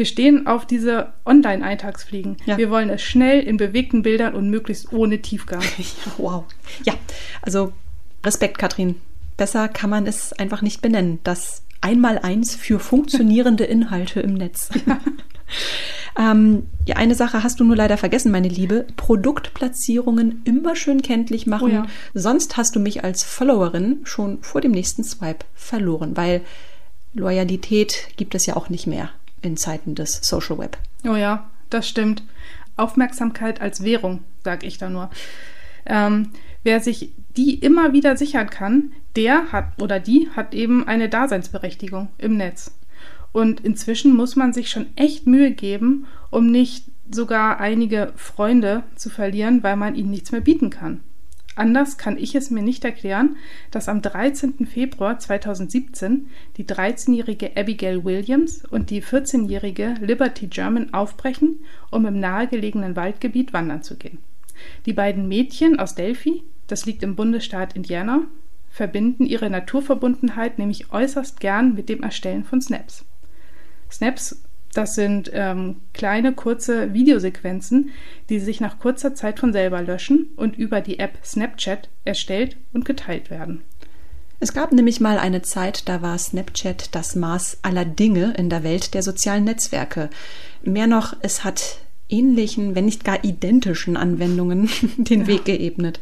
Wir 0.00 0.06
stehen 0.06 0.46
auf 0.46 0.64
diese 0.64 1.12
Online-Eintagsfliegen. 1.26 2.38
Ja. 2.46 2.56
Wir 2.56 2.70
wollen 2.70 2.88
es 2.88 3.02
schnell 3.02 3.42
in 3.42 3.58
bewegten 3.58 4.00
Bildern 4.00 4.34
und 4.34 4.48
möglichst 4.48 4.94
ohne 4.94 5.20
Tiefgang. 5.20 5.60
Ja, 5.78 6.12
wow. 6.16 6.44
Ja, 6.86 6.94
also 7.42 7.74
Respekt, 8.24 8.56
Katrin. 8.56 8.94
Besser 9.36 9.68
kann 9.68 9.90
man 9.90 10.06
es 10.06 10.32
einfach 10.32 10.62
nicht 10.62 10.80
benennen. 10.80 11.18
Das 11.22 11.64
Einmaleins 11.82 12.54
für 12.54 12.78
funktionierende 12.78 13.64
Inhalte 13.76 14.20
im 14.20 14.32
Netz. 14.32 14.70
ähm, 16.18 16.62
ja, 16.86 16.96
eine 16.96 17.14
Sache 17.14 17.42
hast 17.42 17.60
du 17.60 17.64
nur 17.64 17.76
leider 17.76 17.98
vergessen, 17.98 18.32
meine 18.32 18.48
Liebe. 18.48 18.86
Produktplatzierungen 18.96 20.40
immer 20.46 20.76
schön 20.76 21.02
kenntlich 21.02 21.46
machen. 21.46 21.70
Oh 21.70 21.74
ja. 21.74 21.86
Sonst 22.14 22.56
hast 22.56 22.74
du 22.74 22.80
mich 22.80 23.04
als 23.04 23.22
Followerin 23.22 24.00
schon 24.04 24.42
vor 24.42 24.62
dem 24.62 24.70
nächsten 24.70 25.04
Swipe 25.04 25.44
verloren, 25.54 26.16
weil 26.16 26.40
Loyalität 27.12 28.08
gibt 28.16 28.34
es 28.34 28.46
ja 28.46 28.56
auch 28.56 28.70
nicht 28.70 28.86
mehr 28.86 29.10
in 29.42 29.56
Zeiten 29.56 29.94
des 29.94 30.20
Social 30.22 30.58
Web. 30.58 30.78
Oh 31.06 31.16
ja, 31.16 31.50
das 31.70 31.88
stimmt. 31.88 32.22
Aufmerksamkeit 32.76 33.60
als 33.60 33.84
Währung, 33.84 34.20
sag 34.44 34.64
ich 34.64 34.78
da 34.78 34.88
nur. 34.88 35.10
Ähm, 35.86 36.30
wer 36.62 36.80
sich 36.80 37.12
die 37.36 37.54
immer 37.54 37.92
wieder 37.92 38.16
sichern 38.16 38.50
kann, 38.50 38.92
der 39.16 39.52
hat 39.52 39.80
oder 39.80 40.00
die 40.00 40.28
hat 40.34 40.54
eben 40.54 40.86
eine 40.86 41.08
Daseinsberechtigung 41.08 42.08
im 42.18 42.36
Netz. 42.36 42.72
Und 43.32 43.60
inzwischen 43.60 44.14
muss 44.14 44.36
man 44.36 44.52
sich 44.52 44.70
schon 44.70 44.86
echt 44.96 45.26
Mühe 45.26 45.52
geben, 45.52 46.06
um 46.30 46.50
nicht 46.50 46.84
sogar 47.10 47.60
einige 47.60 48.12
Freunde 48.16 48.82
zu 48.96 49.10
verlieren, 49.10 49.62
weil 49.62 49.76
man 49.76 49.94
ihnen 49.94 50.10
nichts 50.10 50.32
mehr 50.32 50.40
bieten 50.40 50.70
kann. 50.70 51.00
Anders 51.56 51.98
kann 51.98 52.16
ich 52.16 52.34
es 52.34 52.50
mir 52.50 52.62
nicht 52.62 52.84
erklären, 52.84 53.36
dass 53.70 53.88
am 53.88 54.02
13. 54.02 54.66
Februar 54.66 55.18
2017 55.18 56.28
die 56.56 56.64
13-jährige 56.64 57.56
Abigail 57.56 58.04
Williams 58.04 58.64
und 58.64 58.90
die 58.90 59.02
14-jährige 59.02 59.94
Liberty 60.00 60.46
German 60.46 60.94
aufbrechen, 60.94 61.60
um 61.90 62.06
im 62.06 62.20
nahegelegenen 62.20 62.96
Waldgebiet 62.96 63.52
wandern 63.52 63.82
zu 63.82 63.96
gehen. 63.96 64.18
Die 64.86 64.92
beiden 64.92 65.26
Mädchen 65.26 65.78
aus 65.78 65.94
Delphi, 65.94 66.42
das 66.66 66.86
liegt 66.86 67.02
im 67.02 67.16
Bundesstaat 67.16 67.74
Indiana, 67.74 68.22
verbinden 68.70 69.26
ihre 69.26 69.50
Naturverbundenheit 69.50 70.58
nämlich 70.58 70.92
äußerst 70.92 71.40
gern 71.40 71.74
mit 71.74 71.88
dem 71.88 72.02
Erstellen 72.02 72.44
von 72.44 72.60
Snaps. 72.60 73.04
Snaps, 73.90 74.40
das 74.72 74.94
sind 74.94 75.30
ähm, 75.32 75.76
kleine, 75.92 76.32
kurze 76.32 76.92
Videosequenzen, 76.92 77.90
die 78.28 78.38
sich 78.38 78.60
nach 78.60 78.78
kurzer 78.78 79.14
Zeit 79.14 79.40
von 79.40 79.52
selber 79.52 79.82
löschen 79.82 80.30
und 80.36 80.56
über 80.56 80.80
die 80.80 80.98
App 80.98 81.18
Snapchat 81.24 81.88
erstellt 82.04 82.56
und 82.72 82.84
geteilt 82.84 83.30
werden. 83.30 83.62
Es 84.42 84.54
gab 84.54 84.72
nämlich 84.72 85.00
mal 85.00 85.18
eine 85.18 85.42
Zeit, 85.42 85.88
da 85.88 86.00
war 86.00 86.16
Snapchat 86.16 86.94
das 86.94 87.14
Maß 87.14 87.58
aller 87.62 87.84
Dinge 87.84 88.32
in 88.38 88.48
der 88.48 88.64
Welt 88.64 88.94
der 88.94 89.02
sozialen 89.02 89.44
Netzwerke. 89.44 90.08
Mehr 90.62 90.86
noch, 90.86 91.14
es 91.20 91.44
hat 91.44 91.78
ähnlichen, 92.08 92.74
wenn 92.74 92.86
nicht 92.86 93.04
gar 93.04 93.22
identischen 93.22 93.96
Anwendungen 93.96 94.70
den 94.96 95.22
ja. 95.22 95.26
Weg 95.26 95.44
geebnet. 95.44 96.00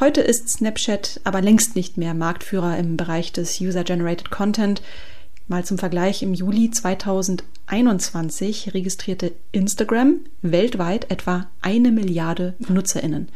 Heute 0.00 0.20
ist 0.20 0.48
Snapchat 0.48 1.20
aber 1.24 1.42
längst 1.42 1.74
nicht 1.74 1.96
mehr 1.96 2.14
Marktführer 2.14 2.78
im 2.78 2.96
Bereich 2.96 3.32
des 3.32 3.60
User-Generated 3.60 4.30
Content. 4.30 4.80
Mal 5.48 5.64
zum 5.64 5.78
Vergleich, 5.78 6.22
im 6.22 6.34
Juli 6.34 6.70
2021 6.70 8.74
registrierte 8.74 9.32
Instagram 9.50 10.20
weltweit 10.42 11.10
etwa 11.10 11.48
eine 11.62 11.90
Milliarde 11.90 12.54
Nutzerinnen. 12.68 13.30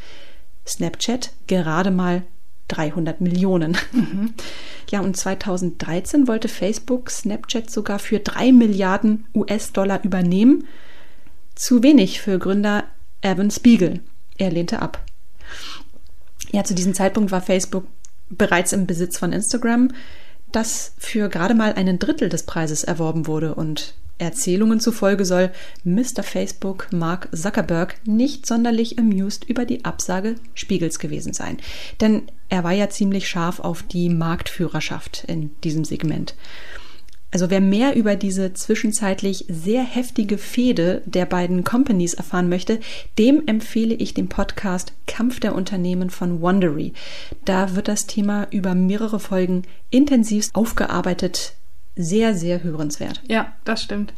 Snapchat 0.67 1.33
gerade 1.47 1.91
mal 1.91 2.23
300 2.69 3.21
Millionen. 3.21 3.77
Mhm. 3.93 4.35
Ja, 4.91 5.01
und 5.01 5.17
2013 5.17 6.29
wollte 6.29 6.49
Facebook 6.49 7.09
Snapchat 7.09 7.71
sogar 7.71 7.99
für 7.99 8.19
drei 8.19 8.53
Milliarden 8.53 9.25
US-Dollar 9.35 10.05
übernehmen. 10.05 10.67
Zu 11.55 11.83
wenig 11.83 12.21
für 12.21 12.39
Gründer 12.39 12.85
Evan 13.23 13.51
Spiegel. 13.51 14.01
Er 14.37 14.51
lehnte 14.51 14.83
ab. 14.83 15.03
Ja, 16.51 16.63
zu 16.63 16.75
diesem 16.75 16.93
Zeitpunkt 16.93 17.33
war 17.33 17.41
Facebook 17.41 17.87
bereits 18.29 18.75
im 18.75 18.87
Besitz 18.87 19.17
von 19.17 19.33
Instagram, 19.33 19.93
das 20.53 20.95
für 20.99 21.29
gerade 21.29 21.55
mal 21.55 21.73
einen 21.75 21.99
Drittel 21.99 22.29
des 22.29 22.45
Preises 22.45 22.85
erworben 22.85 23.27
wurde 23.27 23.55
und 23.55 23.95
Erzählungen 24.19 24.79
zufolge 24.79 25.25
soll 25.25 25.51
Mr. 25.85 26.23
Facebook 26.23 26.89
Mark 26.93 27.29
Zuckerberg 27.35 27.97
nicht 28.07 28.47
sonderlich 28.47 28.99
amused 28.99 29.45
über 29.49 29.65
die 29.65 29.85
Absage 29.85 30.37
Spiegels 30.55 30.99
gewesen 30.99 31.33
sein. 31.33 31.57
Denn 32.01 32.23
er 32.49 32.63
war 32.63 32.73
ja 32.73 32.89
ziemlich 32.89 33.29
scharf 33.29 33.59
auf 33.59 33.83
die 33.83 34.09
Marktführerschaft 34.09 35.25
in 35.27 35.51
diesem 35.63 35.85
Segment. 35.85 36.35
Also 37.33 37.49
wer 37.49 37.63
mehr 37.63 37.97
über 37.97 38.15
diese 38.15 38.53
zwischenzeitlich 38.53 39.47
sehr 39.49 39.83
heftige 39.83 40.37
Fehde 40.37 41.03
der 41.07 41.25
beiden 41.25 41.65
Companies 41.65 42.13
erfahren 42.13 42.51
möchte, 42.51 42.79
dem 43.19 43.47
empfehle 43.47 43.95
ich 43.95 44.13
den 44.13 44.29
Podcast 44.29 44.93
Kampf 45.07 45.41
der 45.41 45.55
Unternehmen 45.55 46.11
von 46.11 46.43
Wondery. 46.43 46.93
Da 47.47 47.75
wird 47.75 47.89
das 47.89 48.07
Thema 48.07 48.47
über 48.51 48.75
mehrere 48.75 49.19
Folgen 49.19 49.63
intensivst 49.89 50.55
aufgearbeitet. 50.55 51.55
Sehr, 51.97 52.35
sehr 52.35 52.63
hörenswert. 52.63 53.23
Ja, 53.27 53.53
das 53.65 53.83
stimmt. 53.83 54.13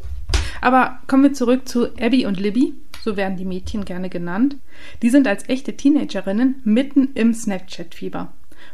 Aber 0.60 0.98
kommen 1.06 1.22
wir 1.22 1.32
zurück 1.34 1.68
zu 1.68 1.94
Abby 1.96 2.26
und 2.26 2.40
Libby, 2.40 2.74
so 3.04 3.16
werden 3.16 3.36
die 3.36 3.44
Mädchen 3.44 3.84
gerne 3.84 4.08
genannt. 4.08 4.56
Die 5.02 5.10
sind 5.10 5.28
als 5.28 5.48
echte 5.48 5.76
Teenagerinnen 5.76 6.62
mitten 6.64 7.10
im 7.14 7.32
Snapchat-Fieber 7.32 8.32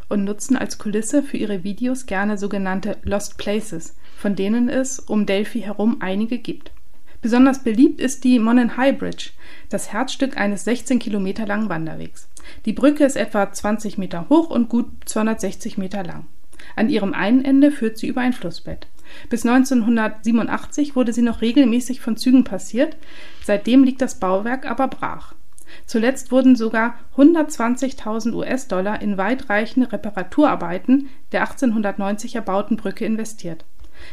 und 0.09 0.25
nutzen 0.25 0.57
als 0.57 0.79
Kulisse 0.79 1.23
für 1.23 1.37
ihre 1.37 1.65
Videos 1.65 2.07
gerne 2.07 2.39
sogenannte 2.39 2.97
Lost 3.03 3.39
Places, 3.39 3.95
von 4.21 4.37
denen 4.37 4.69
es 4.69 4.99
um 4.99 5.25
Delphi 5.25 5.63
herum 5.63 5.97
einige 6.01 6.37
gibt. 6.37 6.73
Besonders 7.23 7.65
beliebt 7.65 8.03
ist 8.03 8.23
die 8.23 8.39
Monon 8.39 8.77
High 8.77 8.99
Bridge, 8.99 9.31
das 9.71 9.95
Herzstück 9.95 10.37
eines 10.37 10.65
16 10.65 10.99
Kilometer 10.99 11.47
langen 11.47 11.71
Wanderwegs. 11.71 12.29
Die 12.67 12.75
Brücke 12.75 13.05
ist 13.05 13.17
etwa 13.17 13.51
20 13.51 13.97
Meter 13.97 14.29
hoch 14.29 14.51
und 14.51 14.69
gut 14.69 14.91
260 15.07 15.79
Meter 15.79 16.05
lang. 16.05 16.27
An 16.77 16.91
ihrem 16.91 17.15
einen 17.15 17.43
Ende 17.43 17.71
führt 17.71 17.97
sie 17.97 18.09
über 18.09 18.21
ein 18.21 18.35
Flussbett. 18.35 18.89
Bis 19.31 19.47
1987 19.47 20.95
wurde 20.95 21.15
sie 21.15 21.23
noch 21.23 21.41
regelmäßig 21.41 22.03
von 22.03 22.19
Zügen 22.19 22.45
passiert, 22.45 22.99
seitdem 23.43 23.85
liegt 23.85 24.03
das 24.03 24.21
Bauwerk 24.21 24.71
aber 24.71 24.89
brach. 24.89 25.35
Zuletzt 25.87 26.31
wurden 26.31 26.57
sogar 26.57 26.95
120.000 27.17 28.35
US-Dollar 28.35 29.01
in 29.01 29.17
weitreichende 29.17 29.91
Reparaturarbeiten 29.91 31.09
der 31.33 31.41
1890 31.41 32.35
erbauten 32.35 32.77
Brücke 32.77 33.07
investiert. 33.07 33.65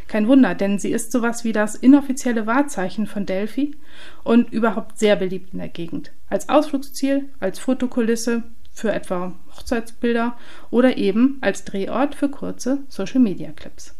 Kein 0.07 0.27
Wunder, 0.27 0.55
denn 0.55 0.79
sie 0.79 0.91
ist 0.91 1.11
sowas 1.11 1.43
wie 1.43 1.53
das 1.53 1.75
inoffizielle 1.75 2.45
Wahrzeichen 2.45 3.07
von 3.07 3.25
Delphi 3.25 3.75
und 4.23 4.51
überhaupt 4.51 4.99
sehr 4.99 5.15
beliebt 5.15 5.53
in 5.53 5.59
der 5.59 5.69
Gegend. 5.69 6.11
Als 6.29 6.49
Ausflugsziel, 6.49 7.29
als 7.39 7.59
Fotokulisse 7.59 8.43
für 8.73 8.91
etwa 8.91 9.33
Hochzeitsbilder 9.55 10.37
oder 10.69 10.97
eben 10.97 11.37
als 11.41 11.63
Drehort 11.65 12.15
für 12.15 12.29
kurze 12.29 12.83
Social-Media-Clips. 12.89 13.95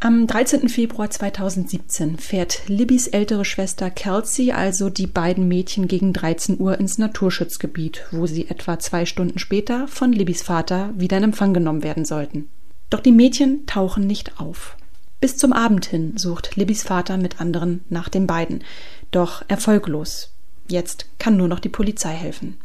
Am 0.00 0.28
13. 0.28 0.68
Februar 0.68 1.10
2017 1.10 2.18
fährt 2.18 2.68
Libbys 2.68 3.08
ältere 3.08 3.44
Schwester 3.44 3.90
Kelsey 3.90 4.52
also 4.52 4.90
die 4.90 5.08
beiden 5.08 5.48
Mädchen 5.48 5.88
gegen 5.88 6.12
13 6.12 6.60
Uhr 6.60 6.78
ins 6.78 6.98
Naturschutzgebiet, 6.98 8.04
wo 8.12 8.26
sie 8.26 8.48
etwa 8.48 8.78
zwei 8.78 9.06
Stunden 9.06 9.40
später 9.40 9.88
von 9.88 10.12
Libbys 10.12 10.42
Vater 10.42 10.90
wieder 10.96 11.16
in 11.16 11.24
Empfang 11.24 11.52
genommen 11.52 11.82
werden 11.82 12.04
sollten. 12.04 12.48
Doch 12.90 13.00
die 13.00 13.12
Mädchen 13.12 13.66
tauchen 13.66 14.06
nicht 14.06 14.40
auf. 14.40 14.76
Bis 15.20 15.36
zum 15.36 15.52
Abend 15.52 15.86
hin 15.86 16.16
sucht 16.16 16.56
Libbys 16.56 16.82
Vater 16.82 17.16
mit 17.16 17.40
anderen 17.40 17.84
nach 17.88 18.08
den 18.08 18.26
beiden, 18.26 18.62
doch 19.10 19.42
erfolglos. 19.48 20.32
Jetzt 20.68 21.06
kann 21.18 21.36
nur 21.36 21.48
noch 21.48 21.60
die 21.60 21.68
Polizei 21.68 22.12
helfen. 22.12 22.58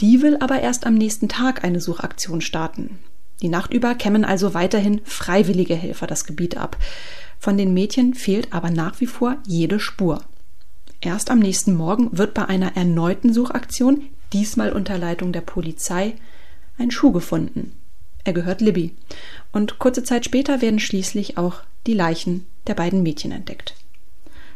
Die 0.00 0.22
will 0.22 0.36
aber 0.38 0.60
erst 0.60 0.86
am 0.86 0.94
nächsten 0.94 1.28
Tag 1.28 1.64
eine 1.64 1.80
Suchaktion 1.80 2.40
starten. 2.40 2.98
Die 3.42 3.48
Nacht 3.48 3.72
über 3.72 3.94
kämmen 3.94 4.24
also 4.24 4.54
weiterhin 4.54 5.00
freiwillige 5.04 5.74
Helfer 5.74 6.06
das 6.06 6.24
Gebiet 6.24 6.56
ab. 6.56 6.76
Von 7.38 7.56
den 7.56 7.74
Mädchen 7.74 8.14
fehlt 8.14 8.52
aber 8.52 8.70
nach 8.70 9.00
wie 9.00 9.06
vor 9.06 9.36
jede 9.46 9.80
Spur. 9.80 10.22
Erst 11.00 11.30
am 11.30 11.38
nächsten 11.38 11.74
Morgen 11.74 12.16
wird 12.16 12.34
bei 12.34 12.46
einer 12.46 12.76
erneuten 12.76 13.32
Suchaktion, 13.32 14.02
diesmal 14.32 14.72
unter 14.72 14.98
Leitung 14.98 15.32
der 15.32 15.40
Polizei, 15.40 16.14
ein 16.76 16.90
Schuh 16.90 17.12
gefunden. 17.12 17.72
Er 18.24 18.32
gehört 18.32 18.60
Libby. 18.60 18.94
Und 19.52 19.78
kurze 19.78 20.02
Zeit 20.02 20.24
später 20.24 20.60
werden 20.60 20.80
schließlich 20.80 21.38
auch 21.38 21.62
die 21.86 21.94
Leichen 21.94 22.46
der 22.66 22.74
beiden 22.74 23.02
Mädchen 23.02 23.32
entdeckt. 23.32 23.74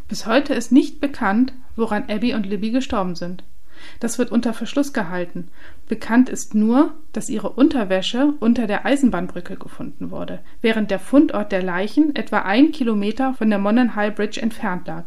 Bis 0.08 0.26
heute 0.26 0.54
ist 0.54 0.72
nicht 0.72 1.00
bekannt, 1.00 1.52
woran 1.76 2.10
Abby 2.10 2.34
und 2.34 2.44
Libby 2.44 2.70
gestorben 2.70 3.14
sind. 3.14 3.44
Das 3.98 4.18
wird 4.18 4.30
unter 4.30 4.52
Verschluss 4.52 4.92
gehalten. 4.92 5.48
Bekannt 5.88 6.28
ist 6.28 6.54
nur, 6.54 6.94
dass 7.12 7.28
ihre 7.28 7.50
Unterwäsche 7.50 8.34
unter 8.38 8.66
der 8.66 8.84
Eisenbahnbrücke 8.84 9.56
gefunden 9.56 10.10
wurde, 10.10 10.40
während 10.60 10.90
der 10.90 10.98
Fundort 10.98 11.50
der 11.50 11.62
Leichen 11.62 12.14
etwa 12.14 12.40
ein 12.40 12.72
Kilometer 12.72 13.34
von 13.34 13.48
der 13.50 13.58
Mononhall 13.58 14.12
Bridge 14.12 14.40
entfernt 14.40 14.86
lag. 14.86 15.06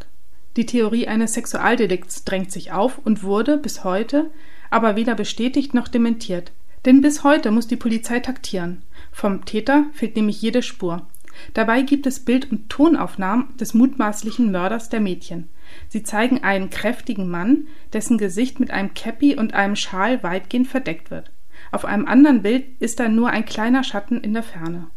Die 0.58 0.66
Theorie 0.66 1.08
eines 1.08 1.34
Sexualdelikts 1.34 2.24
drängt 2.24 2.52
sich 2.52 2.72
auf 2.72 3.00
und 3.00 3.24
wurde 3.24 3.58
bis 3.58 3.84
heute 3.84 4.32
aber 4.70 4.96
weder 4.96 5.16
bestätigt 5.16 5.74
noch 5.74 5.88
dementiert. 5.88 6.52
Denn 6.86 7.02
bis 7.02 7.24
heute 7.24 7.52
muss 7.52 7.68
die 7.68 7.76
Polizei 7.76 8.20
taktieren. 8.20 8.84
Vom 9.12 9.46
Täter 9.46 9.86
fehlt 9.94 10.16
nämlich 10.16 10.42
jede 10.42 10.62
Spur. 10.62 11.08
Dabei 11.54 11.82
gibt 11.82 12.06
es 12.06 12.24
Bild- 12.24 12.52
und 12.52 12.70
Tonaufnahmen 12.70 13.58
des 13.58 13.74
mutmaßlichen 13.74 14.52
Mörders 14.52 14.90
der 14.90 15.02
Mädchen. 15.02 15.50
Sie 15.90 16.04
zeigen 16.04 16.44
einen 16.44 16.70
kräftigen 16.70 17.30
Mann, 17.30 17.68
dessen 17.92 18.18
Gesicht 18.18 18.60
mit 18.60 18.72
einem 18.72 18.94
Käppi 18.94 19.36
und 19.36 19.54
einem 19.54 19.76
Schal 19.76 20.22
weitgehend 20.24 20.68
verdeckt 20.68 21.12
wird. 21.12 21.32
Auf 21.72 21.86
einem 21.86 22.06
anderen 22.06 22.42
Bild 22.42 22.66
ist 22.80 23.00
dann 23.00 23.16
nur 23.16 23.30
ein 23.30 23.46
kleiner 23.46 23.84
Schatten 23.84 24.22
in 24.22 24.34
der 24.34 24.44
Ferne. 24.44 24.88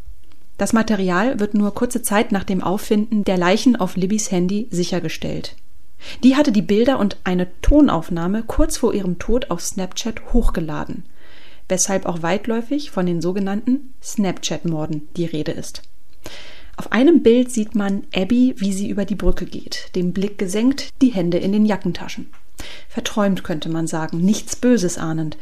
Das 0.57 0.73
Material 0.73 1.39
wird 1.39 1.53
nur 1.53 1.73
kurze 1.73 2.01
Zeit 2.01 2.31
nach 2.31 2.43
dem 2.43 2.61
Auffinden 2.61 3.23
der 3.23 3.37
Leichen 3.37 3.75
auf 3.75 3.95
Libbys 3.95 4.29
Handy 4.31 4.67
sichergestellt. 4.69 5.55
Die 6.23 6.35
hatte 6.35 6.51
die 6.51 6.61
Bilder 6.61 6.99
und 6.99 7.17
eine 7.23 7.47
Tonaufnahme 7.61 8.43
kurz 8.43 8.77
vor 8.77 8.93
ihrem 8.93 9.19
Tod 9.19 9.51
auf 9.51 9.61
Snapchat 9.61 10.33
hochgeladen, 10.33 11.03
weshalb 11.69 12.05
auch 12.05 12.21
weitläufig 12.21 12.91
von 12.91 13.05
den 13.05 13.21
sogenannten 13.21 13.93
Snapchat-Morden 14.03 15.07
die 15.15 15.25
Rede 15.25 15.53
ist. 15.53 15.83
Auf 16.75 16.91
einem 16.91 17.23
Bild 17.23 17.51
sieht 17.51 17.75
man 17.75 18.03
Abby, 18.15 18.55
wie 18.57 18.73
sie 18.73 18.89
über 18.89 19.05
die 19.05 19.15
Brücke 19.15 19.45
geht, 19.45 19.95
den 19.95 20.13
Blick 20.13 20.37
gesenkt, 20.37 20.89
die 21.01 21.09
Hände 21.09 21.37
in 21.37 21.51
den 21.51 21.65
Jackentaschen. 21.65 22.31
Verträumt 22.87 23.43
könnte 23.43 23.69
man 23.69 23.87
sagen, 23.87 24.19
nichts 24.19 24.55
Böses 24.55 24.97
ahnend. 24.97 25.37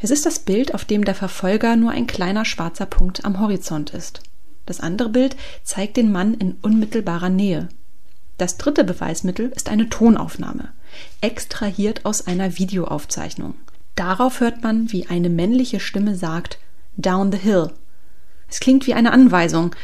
Es 0.00 0.10
ist 0.10 0.24
das 0.24 0.38
Bild, 0.38 0.74
auf 0.74 0.84
dem 0.84 1.04
der 1.04 1.14
Verfolger 1.14 1.76
nur 1.76 1.90
ein 1.90 2.06
kleiner 2.06 2.44
schwarzer 2.44 2.86
Punkt 2.86 3.24
am 3.24 3.40
Horizont 3.40 3.90
ist. 3.90 4.22
Das 4.66 4.80
andere 4.80 5.08
Bild 5.08 5.36
zeigt 5.64 5.96
den 5.96 6.12
Mann 6.12 6.34
in 6.34 6.56
unmittelbarer 6.62 7.30
Nähe. 7.30 7.68
Das 8.36 8.56
dritte 8.56 8.84
Beweismittel 8.84 9.48
ist 9.48 9.68
eine 9.68 9.88
Tonaufnahme, 9.88 10.68
extrahiert 11.20 12.04
aus 12.04 12.26
einer 12.28 12.56
Videoaufzeichnung. 12.56 13.54
Darauf 13.98 14.40
hört 14.40 14.62
man, 14.62 14.92
wie 14.92 15.08
eine 15.08 15.28
männliche 15.28 15.80
Stimme 15.80 16.14
sagt 16.14 16.58
Down 16.96 17.32
the 17.32 17.38
hill. 17.38 17.72
Es 18.48 18.60
klingt 18.60 18.86
wie 18.86 18.94
eine 18.94 19.12
Anweisung, 19.12 19.74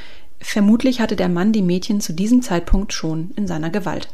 Vermutlich 0.44 1.00
hatte 1.00 1.16
der 1.16 1.30
Mann 1.30 1.52
die 1.52 1.62
Mädchen 1.62 2.02
zu 2.02 2.12
diesem 2.12 2.42
Zeitpunkt 2.42 2.92
schon 2.92 3.30
in 3.34 3.46
seiner 3.46 3.70
Gewalt. 3.70 4.08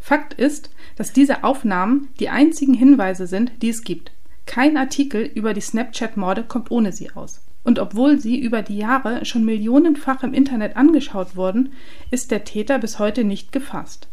Fakt 0.00 0.34
ist, 0.34 0.70
dass 0.96 1.12
diese 1.12 1.44
Aufnahmen 1.44 2.08
die 2.18 2.28
einzigen 2.28 2.74
Hinweise 2.74 3.28
sind, 3.28 3.52
die 3.62 3.68
es 3.68 3.84
gibt. 3.84 4.10
Kein 4.46 4.76
Artikel 4.76 5.22
über 5.22 5.54
die 5.54 5.60
Snapchat-Morde 5.60 6.42
kommt 6.42 6.72
ohne 6.72 6.92
sie 6.92 7.12
aus. 7.12 7.40
Und 7.62 7.78
obwohl 7.78 8.18
sie 8.18 8.38
über 8.38 8.62
die 8.62 8.78
Jahre 8.78 9.24
schon 9.24 9.44
millionenfach 9.44 10.24
im 10.24 10.34
Internet 10.34 10.76
angeschaut 10.76 11.36
wurden, 11.36 11.72
ist 12.10 12.32
der 12.32 12.44
Täter 12.44 12.80
bis 12.80 12.98
heute 12.98 13.22
nicht 13.22 13.52
gefasst. 13.52 14.08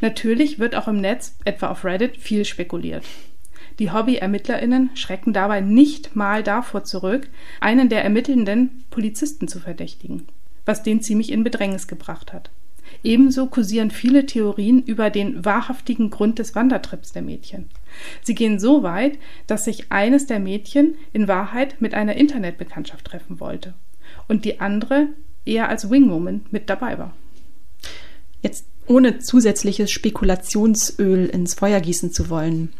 Natürlich 0.00 0.58
wird 0.58 0.74
auch 0.74 0.88
im 0.88 1.00
Netz, 1.00 1.36
etwa 1.44 1.68
auf 1.68 1.84
Reddit, 1.84 2.16
viel 2.16 2.44
spekuliert. 2.44 3.04
Die 3.78 3.90
Hobby-ErmittlerInnen 3.90 4.90
schrecken 4.94 5.32
dabei 5.32 5.60
nicht 5.60 6.14
mal 6.14 6.42
davor 6.42 6.84
zurück, 6.84 7.28
einen 7.60 7.88
der 7.88 8.04
ermittelnden 8.04 8.84
Polizisten 8.90 9.48
zu 9.48 9.60
verdächtigen, 9.60 10.26
was 10.64 10.82
den 10.82 11.02
ziemlich 11.02 11.32
in 11.32 11.44
Bedrängnis 11.44 11.86
gebracht 11.86 12.32
hat. 12.32 12.50
Ebenso 13.04 13.46
kursieren 13.46 13.90
viele 13.90 14.26
Theorien 14.26 14.82
über 14.82 15.10
den 15.10 15.44
wahrhaftigen 15.44 16.10
Grund 16.10 16.38
des 16.38 16.54
Wandertrips 16.54 17.12
der 17.12 17.22
Mädchen. 17.22 17.68
Sie 18.22 18.34
gehen 18.34 18.58
so 18.58 18.82
weit, 18.82 19.18
dass 19.46 19.64
sich 19.64 19.90
eines 19.90 20.26
der 20.26 20.40
Mädchen 20.40 20.94
in 21.12 21.28
Wahrheit 21.28 21.80
mit 21.80 21.94
einer 21.94 22.16
Internetbekanntschaft 22.16 23.04
treffen 23.04 23.40
wollte 23.40 23.74
und 24.28 24.44
die 24.44 24.60
andere 24.60 25.08
eher 25.44 25.68
als 25.68 25.90
Wingwoman 25.90 26.42
mit 26.50 26.70
dabei 26.70 26.98
war. 26.98 27.14
Jetzt 28.42 28.66
ohne 28.86 29.18
zusätzliches 29.18 29.90
Spekulationsöl 29.90 31.26
ins 31.26 31.54
Feuer 31.54 31.80
gießen 31.80 32.12
zu 32.12 32.28
wollen. 32.28 32.72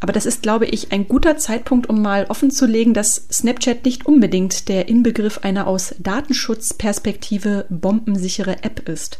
Aber 0.00 0.12
das 0.14 0.24
ist, 0.24 0.42
glaube 0.42 0.64
ich, 0.64 0.92
ein 0.92 1.08
guter 1.08 1.36
Zeitpunkt, 1.36 1.88
um 1.88 2.00
mal 2.00 2.24
offenzulegen, 2.28 2.94
dass 2.94 3.26
Snapchat 3.30 3.84
nicht 3.84 4.06
unbedingt 4.06 4.68
der 4.68 4.88
Inbegriff 4.88 5.38
einer 5.38 5.66
aus 5.66 5.94
Datenschutzperspektive 5.98 7.66
bombensichere 7.68 8.64
App 8.64 8.88
ist. 8.88 9.18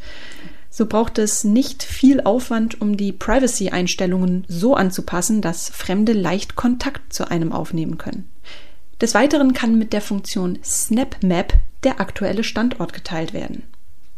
So 0.71 0.87
braucht 0.87 1.19
es 1.19 1.45
nicht 1.45 1.83
viel 1.83 2.23
Aufwand, 2.23 2.81
um 2.81 2.97
die 2.97 3.13
Privacy-Einstellungen 3.13 4.45
so 4.49 4.75
anzupassen, 4.75 5.43
dass 5.43 5.69
Fremde 5.69 6.13
leicht 6.13 6.55
Kontakt 6.55 7.13
zu 7.13 7.31
einem 7.31 7.53
aufnehmen 7.53 7.99
können. 7.99 8.31
Des 9.01 9.15
Weiteren 9.15 9.53
kann 9.53 9.79
mit 9.79 9.93
der 9.93 10.01
Funktion 10.01 10.59
SnapMap 10.63 11.55
der 11.85 12.01
aktuelle 12.01 12.45
Standort 12.45 12.93
geteilt 12.93 13.33
werden. 13.33 13.65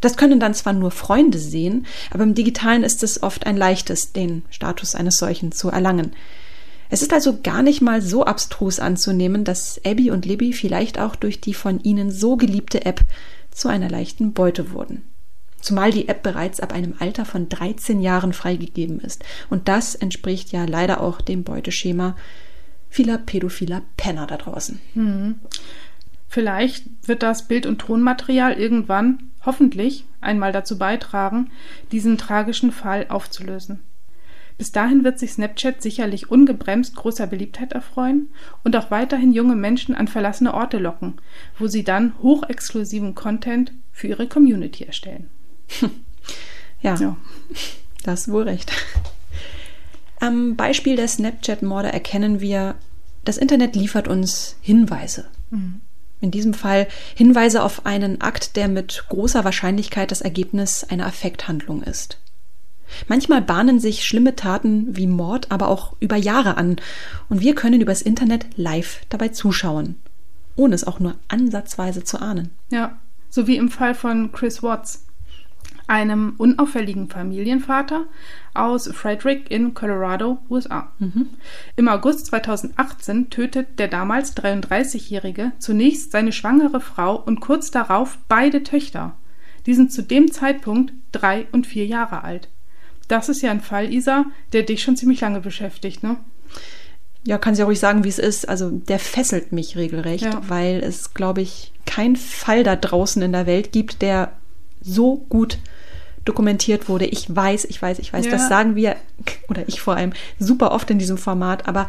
Das 0.01 0.17
können 0.17 0.41
dann 0.41 0.53
zwar 0.55 0.73
nur 0.73 0.91
Freunde 0.91 1.39
sehen, 1.39 1.87
aber 2.11 2.25
im 2.25 2.35
digitalen 2.35 2.83
ist 2.83 3.03
es 3.03 3.23
oft 3.23 3.47
ein 3.47 3.57
leichtes, 3.57 4.13
den 4.13 4.45
Status 4.51 4.95
eines 4.95 5.19
solchen 5.19 5.53
zu 5.53 5.69
erlangen. 5.69 6.13
Es 6.93 7.01
ist 7.01 7.15
also 7.15 7.39
gar 7.43 7.63
nicht 7.63 7.81
mal 7.81 8.03
so 8.03 8.27
abstrus 8.27 8.79
anzunehmen, 8.79 9.45
dass 9.45 9.81
Abby 9.83 10.11
und 10.11 10.27
Libby 10.27 10.53
vielleicht 10.53 10.99
auch 11.01 11.17
durch 11.17 11.41
die 11.41 11.55
von 11.55 11.81
ihnen 11.81 12.11
so 12.11 12.37
geliebte 12.37 12.85
App 12.85 13.01
zu 13.51 13.69
einer 13.69 13.89
leichten 13.89 14.35
Beute 14.35 14.73
wurden. 14.73 15.03
Zumal 15.63 15.91
die 15.91 16.07
App 16.09 16.23
bereits 16.23 16.61
ab 16.61 16.75
einem 16.75 16.93
Alter 16.99 17.25
von 17.25 17.49
13 17.49 18.03
Jahren 18.03 18.35
freigegeben 18.35 19.01
ist. 19.01 19.25
Und 19.49 19.69
das 19.69 19.95
entspricht 19.95 20.53
ja 20.53 20.67
leider 20.67 21.01
auch 21.01 21.23
dem 21.23 21.45
Beuteschema 21.45 22.15
vieler 22.91 23.17
pädophiler 23.17 23.81
Penner 23.97 24.27
da 24.27 24.37
draußen. 24.37 24.79
Hm. 24.93 25.37
Vielleicht 26.29 26.85
wird 27.09 27.23
das 27.23 27.49
Bild- 27.49 27.65
und 27.65 27.79
Tonmaterial 27.79 28.53
irgendwann, 28.53 29.31
hoffentlich, 29.47 30.05
einmal 30.21 30.53
dazu 30.53 30.77
beitragen, 30.77 31.53
diesen 31.91 32.19
tragischen 32.19 32.71
Fall 32.71 33.07
aufzulösen. 33.09 33.81
Bis 34.63 34.71
dahin 34.71 35.03
wird 35.03 35.19
sich 35.19 35.33
Snapchat 35.33 35.83
sicherlich 35.83 36.31
ungebremst 36.31 36.95
großer 36.95 37.27
Beliebtheit 37.27 37.73
erfreuen 37.73 38.29
und 38.63 38.77
auch 38.77 38.93
weiterhin 38.93 39.33
junge 39.33 39.57
Menschen 39.57 39.93
an 39.93 40.07
verlassene 40.07 40.55
Orte 40.55 40.79
locken, 40.79 41.15
wo 41.59 41.67
sie 41.67 41.83
dann 41.83 42.13
hochexklusiven 42.23 43.17
Content 43.17 43.73
für 43.91 44.07
ihre 44.07 44.29
Community 44.29 44.85
erstellen. 44.85 45.31
Ja, 46.81 46.95
ja. 46.95 47.17
da 48.05 48.13
hast 48.13 48.29
du 48.29 48.33
wohl 48.35 48.45
recht. 48.45 48.71
Am 50.21 50.55
Beispiel 50.55 50.95
der 50.95 51.09
Snapchat-Morde 51.09 51.93
erkennen 51.93 52.41
wir, 52.41 52.77
das 53.25 53.39
Internet 53.39 53.75
liefert 53.75 54.07
uns 54.07 54.59
Hinweise. 54.61 55.27
Mhm. 55.51 55.81
In 56.21 56.31
diesem 56.31 56.55
Fall 56.55 56.87
Hinweise 57.17 57.65
auf 57.65 57.85
einen 57.85 58.21
Akt, 58.21 58.55
der 58.55 58.69
mit 58.69 59.07
großer 59.09 59.43
Wahrscheinlichkeit 59.43 60.13
das 60.13 60.21
Ergebnis 60.21 60.85
einer 60.85 61.07
Affekthandlung 61.07 61.83
ist. 61.83 62.22
Manchmal 63.09 63.43
bahnen 63.43 63.81
sich 63.81 64.05
schlimme 64.05 64.37
Taten 64.37 64.97
wie 64.97 65.07
Mord 65.07 65.51
aber 65.51 65.69
auch 65.69 65.95
über 66.01 66.17
Jahre 66.17 66.57
an 66.57 66.77
und 67.29 67.41
wir 67.41 67.55
können 67.55 67.81
übers 67.81 68.03
Internet 68.03 68.47
live 68.57 69.01
dabei 69.09 69.29
zuschauen, 69.29 69.97
ohne 70.57 70.75
es 70.75 70.87
auch 70.87 71.01
nur 71.01 71.15
ansatzweise 71.29 72.05
zu 72.05 72.21
ahnen. 72.21 72.51
Ja, 72.71 72.99
so 73.31 73.47
wie 73.47 73.57
im 73.57 73.71
Fall 73.71 73.95
von 73.95 74.33
Chris 74.33 74.63
Watts, 74.63 75.07
einem 75.87 76.35
unauffälligen 76.39 77.09
Familienvater 77.09 78.07
aus 78.55 78.89
Frederick 78.89 79.51
in 79.51 79.75
Colorado, 79.75 80.39
USA. 80.49 80.93
Mhm. 80.99 81.29
Im 81.77 81.89
August 81.89 82.27
2018 82.27 83.31
tötet 83.31 83.79
der 83.79 83.89
damals 83.89 84.37
33-Jährige 84.37 85.53
zunächst 85.59 86.13
seine 86.13 86.33
schwangere 86.33 86.81
Frau 86.81 87.17
und 87.17 87.41
kurz 87.41 87.71
darauf 87.71 88.19
beide 88.29 88.63
Töchter. 88.63 89.15
Die 89.67 89.75
sind 89.75 89.93
zu 89.93 90.03
dem 90.03 90.33
Zeitpunkt 90.33 90.93
drei 91.13 91.47
und 91.53 91.67
vier 91.67 91.87
Jahre 91.87 92.25
alt. 92.25 92.49
Das 93.13 93.29
ist 93.29 93.43
ja 93.43 93.51
ein 93.51 93.61
Fall, 93.61 93.93
Isa, 93.93 94.25
der 94.55 94.63
dich 94.63 94.83
schon 94.83 94.97
ziemlich 94.97 95.21
lange 95.21 95.41
beschäftigt, 95.41 96.03
ne? 96.03 96.17
Ja, 97.27 97.37
kann 97.37 97.55
sie 97.55 97.61
ruhig 97.61 97.79
sagen, 97.79 98.05
wie 98.05 98.09
es 98.09 98.19
ist. 98.19 98.49
Also 98.49 98.71
der 98.71 98.99
fesselt 98.99 99.53
mich 99.53 99.77
regelrecht, 99.77 100.25
ja. 100.25 100.41
weil 100.49 100.83
es, 100.83 101.13
glaube 101.13 101.43
ich, 101.43 101.73
keinen 101.85 102.17
Fall 102.17 102.65
da 102.65 102.75
draußen 102.75 103.21
in 103.21 103.33
der 103.33 103.45
Welt 103.45 103.71
gibt, 103.71 104.01
der 104.01 104.33
so 104.81 105.19
gut 105.29 105.59
dokumentiert 106.25 106.89
wurde. 106.89 107.05
Ich 107.05 107.27
weiß, 107.29 107.67
ich 107.67 107.83
weiß, 107.83 107.99
ich 107.99 108.15
weiß, 108.15 108.25
ja. 108.25 108.31
das 108.31 108.49
sagen 108.49 108.77
wir, 108.77 108.97
oder 109.51 109.69
ich 109.69 109.83
vor 109.83 109.95
allem, 109.95 110.15
super 110.39 110.73
oft 110.73 110.91
in 110.91 110.99
diesem 110.99 111.19
Format, 111.19 111.69
aber 111.69 111.89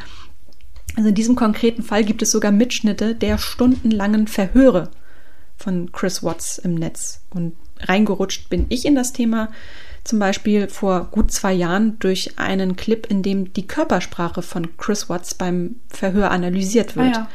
also 0.98 1.08
in 1.08 1.16
diesem 1.16 1.36
konkreten 1.36 1.84
Fall 1.84 2.04
gibt 2.04 2.22
es 2.22 2.32
sogar 2.32 2.52
Mitschnitte 2.52 3.16
der 3.16 3.38
stundenlangen 3.38 4.28
Verhöre 4.28 4.92
von 5.56 5.90
Chris 5.94 6.22
Watts 6.22 6.58
im 6.58 6.76
Netz. 6.76 7.22
Und 7.34 7.54
reingerutscht 7.80 8.50
bin 8.50 8.66
ich 8.68 8.86
in 8.86 8.96
das 8.96 9.14
Thema 9.14 9.50
zum 10.04 10.20
Beispiel 10.20 10.68
vor 10.68 11.06
gut 11.06 11.32
zwei 11.32 11.54
Jahren 11.54 11.98
durch 12.00 12.38
einen 12.38 12.76
Clip, 12.76 13.06
in 13.10 13.24
dem 13.24 13.54
die 13.54 13.68
Körpersprache 13.68 14.42
von 14.42 14.76
Chris 14.78 15.10
Watts 15.10 15.34
beim 15.34 15.76
Verhör 15.90 16.32
analysiert 16.32 16.96
wird. 16.96 17.16
Ah, 17.16 17.20
ja. 17.20 17.30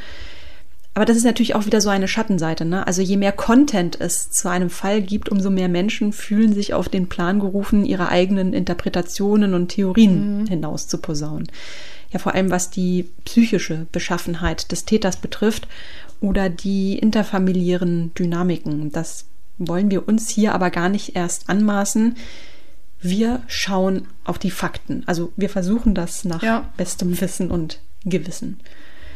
Aber 0.98 1.04
das 1.04 1.16
ist 1.16 1.24
natürlich 1.24 1.54
auch 1.54 1.64
wieder 1.64 1.81
so 1.81 1.90
eine 1.90 2.09
Schattenseite. 2.09 2.64
Ne? 2.64 2.85
Also 2.85 3.02
je 3.02 3.16
mehr 3.16 3.31
Content 3.31 4.00
es 4.00 4.33
zu 4.33 4.50
einem 4.50 4.68
Fall 4.68 5.00
gibt, 5.00 5.28
umso 5.28 5.48
mehr 5.48 5.68
Menschen 5.68 6.12
fühlen 6.12 6.52
sich 6.52 6.74
auf 6.74 6.88
den 6.88 7.09
Plan 7.09 7.38
gerufen, 7.38 7.85
ihre 7.85 8.09
eigenen 8.09 8.52
Interpretationen 8.52 9.54
und 9.54 9.68
Theorien 9.68 10.40
mhm. 10.40 10.46
hinaus 10.48 10.88
zu 10.88 10.98
posaunen. 10.98 11.46
Ja, 12.11 12.18
vor 12.18 12.35
allem 12.35 12.50
was 12.50 12.70
die 12.70 13.09
psychische 13.24 13.87
Beschaffenheit 13.92 14.72
des 14.72 14.87
Täters 14.87 15.18
betrifft 15.18 15.68
oder 16.20 16.48
die 16.48 16.98
interfamiliären 16.98 18.12
Dynamiken. 18.14 18.90
Das 18.90 19.26
wollen 19.59 19.90
wir 19.92 20.09
uns 20.09 20.28
hier 20.28 20.52
aber 20.52 20.70
gar 20.70 20.88
nicht 20.88 21.14
erst 21.14 21.48
anmaßen. 21.48 22.16
Wir 23.01 23.43
schauen 23.47 24.09
auf 24.25 24.39
die 24.39 24.51
Fakten. 24.51 25.05
Also 25.07 25.33
wir 25.37 25.49
versuchen 25.49 25.95
das 25.95 26.25
nach 26.25 26.43
ja. 26.43 26.69
bestem 26.77 27.21
Wissen 27.21 27.51
und 27.51 27.81
Gewissen. 28.05 28.61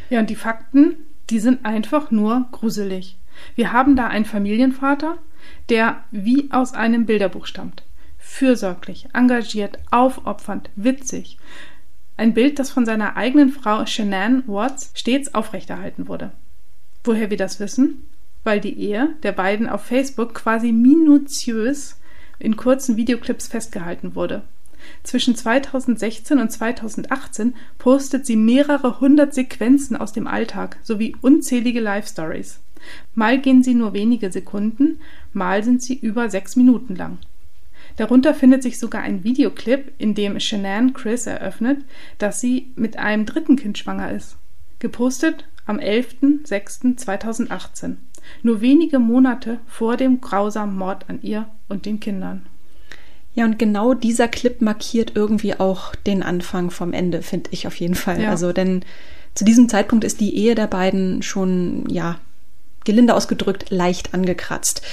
Ja, 0.09 0.19
und 0.19 0.29
die 0.29 0.35
Fakten, 0.35 0.95
die 1.29 1.39
sind 1.39 1.65
einfach 1.65 2.11
nur 2.11 2.47
gruselig. 2.51 3.17
Wir 3.55 3.71
haben 3.71 3.95
da 3.95 4.07
einen 4.07 4.25
Familienvater, 4.25 5.17
der 5.69 6.03
wie 6.11 6.49
aus 6.51 6.73
einem 6.73 7.05
Bilderbuch 7.05 7.45
stammt. 7.45 7.83
Fürsorglich, 8.17 9.09
engagiert, 9.13 9.79
aufopfernd, 9.91 10.69
witzig. 10.75 11.37
Ein 12.15 12.33
Bild, 12.33 12.59
das 12.59 12.69
von 12.69 12.85
seiner 12.85 13.17
eigenen 13.17 13.49
Frau 13.49 13.85
Shanann 13.85 14.43
Watts 14.47 14.91
stets 14.93 15.33
aufrechterhalten 15.33 16.07
wurde. 16.07 16.31
Woher 17.03 17.29
wir 17.29 17.37
das 17.37 17.59
wissen? 17.59 18.07
Weil 18.43 18.59
die 18.59 18.77
Ehe 18.79 19.15
der 19.23 19.31
beiden 19.31 19.67
auf 19.67 19.83
Facebook 19.83 20.33
quasi 20.33 20.71
minutiös 20.71 21.97
in 22.39 22.57
kurzen 22.57 22.97
Videoclips 22.97 23.47
festgehalten 23.47 24.15
wurde. 24.15 24.43
Zwischen 25.03 25.35
2016 25.35 26.39
und 26.39 26.51
2018 26.51 27.55
postet 27.77 28.25
sie 28.25 28.35
mehrere 28.35 28.99
hundert 28.99 29.33
Sequenzen 29.33 29.95
aus 29.95 30.13
dem 30.13 30.27
Alltag 30.27 30.77
sowie 30.83 31.15
unzählige 31.21 31.79
Live-Stories. 31.79 32.59
Mal 33.15 33.39
gehen 33.39 33.63
sie 33.63 33.75
nur 33.75 33.93
wenige 33.93 34.31
Sekunden, 34.31 34.99
mal 35.31 35.63
sind 35.63 35.81
sie 35.81 35.95
über 35.95 36.29
sechs 36.29 36.55
Minuten 36.55 36.95
lang. 36.95 37.17
Darunter 37.97 38.33
findet 38.33 38.63
sich 38.63 38.79
sogar 38.79 39.03
ein 39.03 39.23
Videoclip, 39.23 39.93
in 39.97 40.15
dem 40.15 40.39
Shanann 40.39 40.93
Chris 40.93 41.27
eröffnet, 41.27 41.79
dass 42.17 42.41
sie 42.41 42.71
mit 42.75 42.97
einem 42.97 43.25
dritten 43.25 43.55
Kind 43.55 43.77
schwanger 43.77 44.11
ist. 44.11 44.37
Gepostet 44.79 45.45
am 45.65 45.79
11.06.2018, 45.79 47.95
nur 48.41 48.61
wenige 48.61 48.99
Monate 48.99 49.59
vor 49.67 49.97
dem 49.97 50.21
grausamen 50.21 50.77
Mord 50.77 51.05
an 51.09 51.19
ihr 51.21 51.47
und 51.69 51.85
den 51.85 51.99
Kindern. 51.99 52.45
Ja, 53.35 53.45
und 53.45 53.57
genau 53.57 53.93
dieser 53.93 54.27
Clip 54.27 54.61
markiert 54.61 55.13
irgendwie 55.15 55.55
auch 55.55 55.95
den 55.95 56.21
Anfang 56.21 56.69
vom 56.69 56.93
Ende, 56.93 57.23
finde 57.23 57.49
ich 57.51 57.65
auf 57.65 57.75
jeden 57.75 57.95
Fall. 57.95 58.21
Ja. 58.21 58.29
Also, 58.29 58.53
denn 58.53 58.85
zu 59.33 59.43
diesem 59.43 59.69
Zeitpunkt 59.69 60.03
ist 60.03 60.19
die 60.21 60.35
Ehe 60.35 60.53
der 60.53 60.67
beiden 60.67 61.23
schon, 61.23 61.89
ja, 61.89 62.19
gelinde 62.85 63.15
ausgedrückt, 63.15 63.71
leicht 63.71 64.13
angekratzt. 64.13 64.83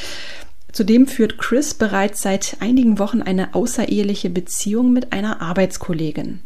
Zudem 0.72 1.06
führt 1.06 1.36
Chris 1.38 1.74
bereits 1.74 2.22
seit 2.22 2.56
einigen 2.60 2.98
Wochen 2.98 3.22
eine 3.22 3.54
außereheliche 3.54 4.30
Beziehung 4.30 4.92
mit 4.92 5.12
einer 5.12 5.42
Arbeitskollegin. 5.42 6.40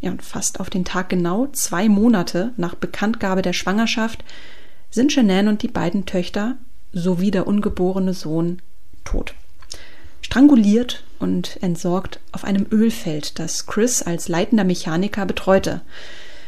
Ja, 0.00 0.10
und 0.10 0.22
fast 0.22 0.60
auf 0.60 0.70
den 0.70 0.84
Tag 0.84 1.08
genau 1.08 1.46
zwei 1.48 1.88
Monate 1.88 2.52
nach 2.56 2.74
Bekanntgabe 2.74 3.42
der 3.42 3.52
Schwangerschaft 3.52 4.24
sind 4.90 5.12
Shanann 5.12 5.48
und 5.48 5.62
die 5.62 5.68
beiden 5.68 6.06
Töchter 6.06 6.56
sowie 6.92 7.30
der 7.30 7.46
ungeborene 7.46 8.14
Sohn 8.14 8.60
tot 9.04 9.34
stranguliert 10.30 11.02
und 11.18 11.58
entsorgt 11.60 12.20
auf 12.30 12.44
einem 12.44 12.64
Ölfeld, 12.70 13.40
das 13.40 13.66
Chris 13.66 14.00
als 14.00 14.28
leitender 14.28 14.62
Mechaniker 14.62 15.26
betreute. 15.26 15.80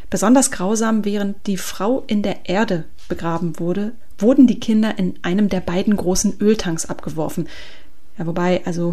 Besonders 0.09 0.53
grausam, 0.53 1.05
während 1.05 1.47
die 1.49 1.57
Frau 1.57 2.05
in 2.07 2.23
der 2.23 2.49
Erde 2.49 2.85
begraben 3.09 3.59
wurde, 3.59 3.91
wurden 4.19 4.47
die 4.47 4.61
Kinder 4.61 4.99
in 4.99 5.19
einem 5.23 5.49
der 5.49 5.61
beiden 5.61 5.97
großen 5.97 6.39
Öltanks 6.41 6.87
abgeworfen. 6.87 7.49
Ja, 8.19 8.27
wobei, 8.27 8.65
also 8.67 8.93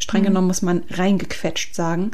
streng 0.00 0.22
mhm. 0.22 0.26
genommen 0.26 0.46
muss 0.48 0.62
man 0.62 0.82
reingequetscht 0.90 1.74
sagen, 1.74 2.10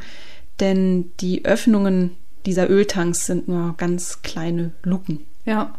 denn 0.58 1.12
die 1.20 1.46
Öffnungen 1.46 2.16
dieser 2.44 2.68
Öltanks 2.68 3.24
sind 3.24 3.48
nur 3.48 3.74
ganz 3.78 4.20
kleine 4.22 4.72
Luken. 4.82 5.20
Ja, 5.46 5.74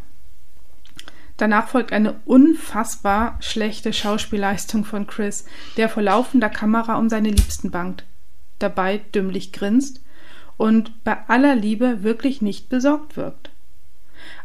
Danach 1.41 1.69
folgt 1.69 1.91
eine 1.91 2.19
unfassbar 2.25 3.35
schlechte 3.39 3.93
Schauspielleistung 3.93 4.85
von 4.85 5.07
Chris, 5.07 5.45
der 5.75 5.89
vor 5.89 6.03
laufender 6.03 6.49
Kamera 6.49 6.99
um 6.99 7.09
seine 7.09 7.31
Liebsten 7.31 7.71
bangt, 7.71 8.03
dabei 8.59 8.99
dümmlich 9.15 9.51
grinst 9.51 10.03
und 10.57 11.03
bei 11.03 11.17
aller 11.29 11.55
Liebe 11.55 12.03
wirklich 12.03 12.43
nicht 12.43 12.69
besorgt 12.69 13.17
wirkt. 13.17 13.49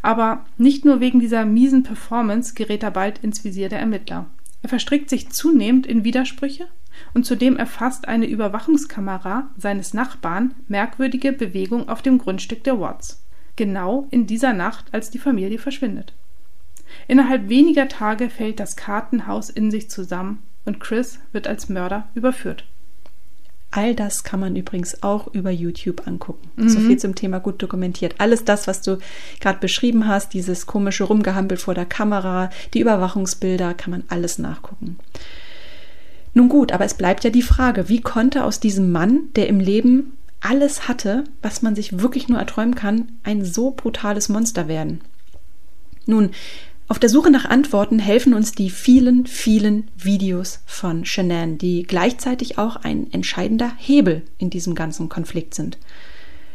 Aber 0.01 0.47
nicht 0.57 0.87
nur 0.87 1.01
wegen 1.01 1.21
dieser 1.21 1.45
miesen 1.45 1.83
Performance 1.83 2.55
gerät 2.55 2.83
er 2.83 2.93
bald 2.93 3.19
ins 3.19 3.45
Visier 3.45 3.69
der 3.69 3.81
Ermittler. 3.81 4.25
Er 4.63 4.71
verstrickt 4.71 5.11
sich 5.11 5.29
zunehmend 5.29 5.87
in 5.87 6.03
Widersprüche 6.03 6.67
und 7.13 7.27
zudem 7.27 7.59
erfasst 7.59 8.09
eine 8.09 8.25
Überwachungskamera 8.25 9.51
seines 9.59 9.93
Nachbarn 9.93 10.55
merkwürdige 10.67 11.35
Bewegung 11.35 11.91
auf 11.91 12.01
dem 12.01 12.17
Grundstück 12.17 12.65
der 12.65 12.81
Watts. 12.81 13.23
Genau 13.57 14.09
in 14.11 14.27
dieser 14.27 14.55
Nacht, 14.55 14.87
als 14.93 15.11
die 15.11 15.19
Familie 15.19 15.59
verschwindet. 15.59 16.15
Innerhalb 17.09 17.49
weniger 17.49 17.89
Tage 17.89 18.31
fällt 18.31 18.61
das 18.61 18.77
Kartenhaus 18.77 19.51
in 19.51 19.71
sich 19.71 19.91
zusammen 19.91 20.43
und 20.65 20.81
Chris 20.81 21.21
wird 21.33 21.47
als 21.47 21.69
Mörder 21.69 22.09
überführt. 22.15 22.65
All 23.71 23.95
das 23.95 24.25
kann 24.25 24.41
man 24.41 24.57
übrigens 24.57 25.03
auch 25.03 25.27
über 25.35 25.51
YouTube 25.51 26.07
angucken. 26.07 26.49
Mhm. 26.57 26.69
So 26.69 26.81
viel 26.81 26.99
zum 26.99 27.15
Thema 27.15 27.41
gut 27.41 27.63
dokumentiert. 27.63 28.15
Alles 28.19 28.45
das, 28.45 28.67
was 28.67 28.81
du 28.81 28.99
gerade 29.41 29.59
beschrieben 29.59 30.07
hast, 30.07 30.33
dieses 30.33 30.67
komische 30.67 31.05
Rumgehampel 31.05 31.59
vor 31.59 31.75
der 31.75 31.85
Kamera, 31.85 32.49
die 32.73 32.81
Überwachungsbilder, 32.81 33.75
kann 33.75 33.91
man 33.91 34.05
alles 34.09 34.39
nachgucken. 34.39 34.99
Nun 36.33 36.49
gut, 36.49 36.73
aber 36.73 36.85
es 36.85 36.95
bleibt 36.95 37.25
ja 37.25 37.31
die 37.31 37.43
Frage, 37.43 37.89
wie 37.89 38.01
konnte 38.01 38.45
aus 38.45 38.61
diesem 38.61 38.93
Mann, 38.93 39.29
der 39.37 39.49
im 39.49 39.61
Leben 39.61 40.13
alles 40.41 40.87
hatte, 40.87 41.25
was 41.43 41.63
man 41.63 41.75
sich 41.75 42.01
wirklich 42.01 42.29
nur 42.29 42.39
erträumen 42.39 42.75
kann, 42.75 43.13
ein 43.25 43.45
so 43.45 43.73
brutales 43.73 44.29
Monster 44.29 44.69
werden? 44.69 45.01
Nun, 46.07 46.31
auf 46.88 46.99
der 47.01 47.09
Suche 47.09 47.31
nach 47.31 47.44
Antworten 47.44 47.99
helfen 47.99 48.33
uns 48.33 48.53
die 48.53 48.70
vielen, 48.70 49.27
vielen 49.27 49.90
Videos 49.96 50.61
von 50.66 51.05
Shanann, 51.05 51.59
die 51.59 51.83
gleichzeitig 51.83 52.59
auch 52.59 52.77
ein 52.77 53.12
entscheidender 53.12 53.72
Hebel 53.77 54.22
in 54.38 54.51
diesem 54.51 54.77
ganzen 54.77 55.09
Konflikt 55.09 55.55
sind. 55.55 55.79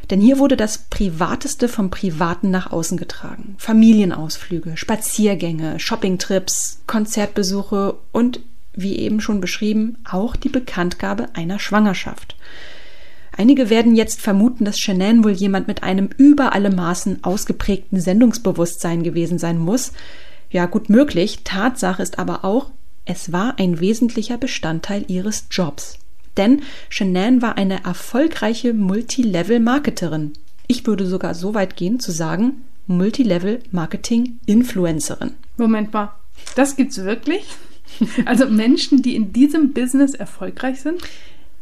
Denn 0.10 0.22
hier 0.22 0.40
wurde 0.40 0.58
das 0.58 0.78
Privateste 0.78 1.68
vom 1.68 1.90
Privaten 1.90 2.50
nach 2.50 2.72
außen 2.72 2.98
getragen. 2.98 3.56
Familienausflüge, 3.58 4.78
Spaziergänge, 4.78 5.80
Shoppingtrips, 5.80 6.82
Konzertbesuche 6.88 7.96
und, 8.12 8.40
wie 8.74 8.98
eben 8.98 9.22
schon 9.22 9.42
beschrieben, 9.42 9.98
auch 10.10 10.36
die 10.36 10.50
Bekanntgabe 10.50 11.30
einer 11.34 11.60
Schwangerschaft. 11.60 12.36
Einige 13.42 13.70
werden 13.72 13.96
jetzt 13.96 14.22
vermuten, 14.22 14.66
dass 14.66 14.78
Shanann 14.78 15.24
wohl 15.24 15.32
jemand 15.32 15.68
mit 15.68 15.82
einem 15.82 16.10
über 16.16 16.54
alle 16.54 16.70
Maßen 16.70 17.24
ausgeprägten 17.24 18.00
Sendungsbewusstsein 18.00 19.02
gewesen 19.02 19.40
sein 19.40 19.58
muss. 19.58 19.94
Ja, 20.52 20.68
gut 20.68 20.92
möglich. 20.92 21.40
Tatsache 21.44 22.04
ist 22.04 22.20
aber 22.20 22.46
auch, 22.46 22.70
es 23.04 23.32
war 23.32 23.58
ein 23.58 23.80
wesentlicher 23.80 24.38
Bestandteil 24.38 25.06
ihres 25.08 25.48
Jobs. 25.50 25.98
Denn 26.38 26.62
Shanann 26.90 27.42
war 27.42 27.58
eine 27.58 27.84
erfolgreiche 27.84 28.76
Multilevel-Marketerin. 28.76 30.34
Ich 30.68 30.86
würde 30.86 31.08
sogar 31.08 31.34
so 31.34 31.56
weit 31.56 31.76
gehen 31.76 32.00
zu 32.00 32.12
sagen, 32.12 32.62
Multilevel-Marketing-Influencerin. 32.86 35.32
Moment 35.58 35.92
mal, 35.92 36.12
das 36.56 36.76
gibt's 36.76 36.98
wirklich? 36.98 37.46
Also 38.26 38.46
Menschen, 38.46 39.02
die 39.02 39.16
in 39.16 39.34
diesem 39.34 39.74
Business 39.74 40.14
erfolgreich 40.14 40.82
sind? 40.82 41.02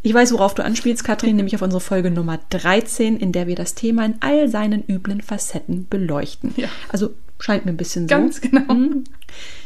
Ich 0.01 0.13
weiß, 0.13 0.31
worauf 0.33 0.55
du 0.55 0.63
anspielst, 0.63 1.03
Katrin, 1.03 1.35
nämlich 1.35 1.55
auf 1.55 1.61
unsere 1.61 1.81
Folge 1.81 2.09
Nummer 2.09 2.39
13, 2.49 3.17
in 3.17 3.31
der 3.31 3.47
wir 3.47 3.55
das 3.55 3.75
Thema 3.75 4.05
in 4.05 4.15
all 4.21 4.47
seinen 4.47 4.83
üblen 4.87 5.21
Facetten 5.21 5.87
beleuchten. 5.89 6.53
Ja. 6.55 6.69
Also 6.87 7.11
scheint 7.39 7.65
mir 7.65 7.71
ein 7.71 7.77
bisschen 7.77 8.03
so. 8.03 8.07
Ganz 8.07 8.39
genau. 8.39 8.69
Hm. 8.69 9.03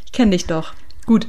Ich 0.06 0.12
kenne 0.12 0.32
dich 0.32 0.46
doch. 0.46 0.74
Gut. 1.06 1.28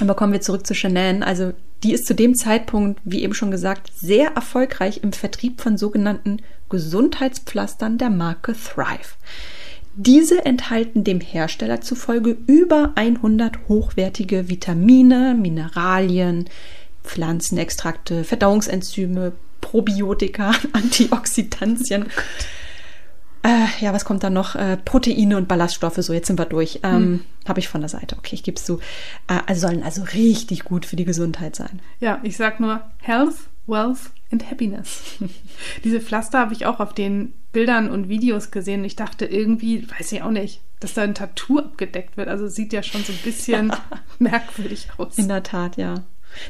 Aber 0.00 0.14
kommen 0.14 0.32
wir 0.32 0.40
zurück 0.40 0.66
zu 0.66 0.74
Shanann. 0.74 1.22
Also 1.22 1.52
die 1.82 1.92
ist 1.92 2.06
zu 2.06 2.14
dem 2.14 2.34
Zeitpunkt, 2.34 3.00
wie 3.04 3.22
eben 3.22 3.34
schon 3.34 3.50
gesagt, 3.50 3.90
sehr 3.94 4.32
erfolgreich 4.32 5.00
im 5.02 5.12
Vertrieb 5.12 5.60
von 5.60 5.78
sogenannten 5.78 6.38
Gesundheitspflastern 6.68 7.96
der 7.96 8.10
Marke 8.10 8.54
Thrive. 8.54 9.16
Diese 9.96 10.44
enthalten 10.44 11.04
dem 11.04 11.20
Hersteller 11.20 11.80
zufolge 11.80 12.36
über 12.46 12.92
100 12.94 13.68
hochwertige 13.68 14.48
Vitamine, 14.48 15.34
Mineralien, 15.38 16.48
Pflanzenextrakte, 17.04 18.24
Verdauungsenzyme, 18.24 19.32
Probiotika, 19.60 20.52
Antioxidantien. 20.72 22.06
Äh, 23.42 23.66
ja, 23.80 23.94
was 23.94 24.04
kommt 24.04 24.22
da 24.22 24.28
noch? 24.28 24.54
Äh, 24.54 24.76
Proteine 24.76 25.36
und 25.36 25.48
Ballaststoffe. 25.48 25.96
So, 25.96 26.12
jetzt 26.12 26.26
sind 26.26 26.38
wir 26.38 26.44
durch. 26.46 26.80
Ähm, 26.82 26.92
hm. 26.92 27.20
Habe 27.48 27.60
ich 27.60 27.68
von 27.68 27.80
der 27.80 27.88
Seite. 27.88 28.16
Okay, 28.18 28.34
ich 28.34 28.42
gebe 28.42 28.56
es 28.56 28.64
zu. 28.64 28.80
Äh, 29.28 29.38
also 29.46 29.66
sollen 29.66 29.82
also 29.82 30.02
richtig 30.02 30.64
gut 30.64 30.84
für 30.84 30.96
die 30.96 31.06
Gesundheit 31.06 31.56
sein. 31.56 31.80
Ja, 32.00 32.20
ich 32.22 32.36
sag 32.36 32.60
nur 32.60 32.82
Health, 32.98 33.36
Wealth 33.66 34.10
and 34.30 34.50
Happiness. 34.50 35.02
Diese 35.84 36.00
Pflaster 36.00 36.38
habe 36.38 36.52
ich 36.52 36.66
auch 36.66 36.80
auf 36.80 36.92
den 36.92 37.32
Bildern 37.52 37.90
und 37.90 38.08
Videos 38.08 38.50
gesehen. 38.50 38.84
Ich 38.84 38.96
dachte 38.96 39.24
irgendwie, 39.24 39.88
weiß 39.98 40.12
ich 40.12 40.22
auch 40.22 40.30
nicht, 40.30 40.60
dass 40.80 40.94
da 40.94 41.02
ein 41.02 41.14
Tattoo 41.14 41.60
abgedeckt 41.60 42.18
wird. 42.18 42.28
Also 42.28 42.46
sieht 42.46 42.74
ja 42.74 42.82
schon 42.82 43.02
so 43.04 43.12
ein 43.12 43.18
bisschen 43.24 43.72
merkwürdig 44.18 44.88
aus. 44.98 45.16
In 45.16 45.28
der 45.28 45.42
Tat, 45.42 45.78
ja. 45.78 46.02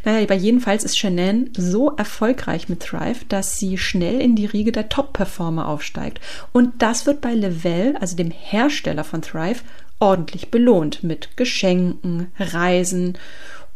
Naja, 0.05 0.23
aber 0.23 0.35
jedenfalls 0.35 0.85
ist 0.85 0.99
Shannon 0.99 1.51
so 1.57 1.90
erfolgreich 1.90 2.69
mit 2.69 2.81
Thrive, 2.81 3.25
dass 3.29 3.59
sie 3.59 3.79
schnell 3.79 4.21
in 4.21 4.37
die 4.37 4.47
Riege 4.47 4.73
der 4.73 4.88
Top-Performer 4.88 5.69
aufsteigt. 5.69 6.21
Und 6.53 6.83
das 6.83 7.07
wird 7.07 7.21
bei 7.21 7.35
Level, 7.35 7.97
also 8.01 8.16
dem 8.16 8.31
Hersteller 8.31 9.05
von 9.05 9.23
Thrive, 9.23 9.62
ordentlich 9.99 10.51
belohnt 10.51 11.03
mit 11.03 11.37
Geschenken, 11.37 12.29
Reisen 12.38 13.19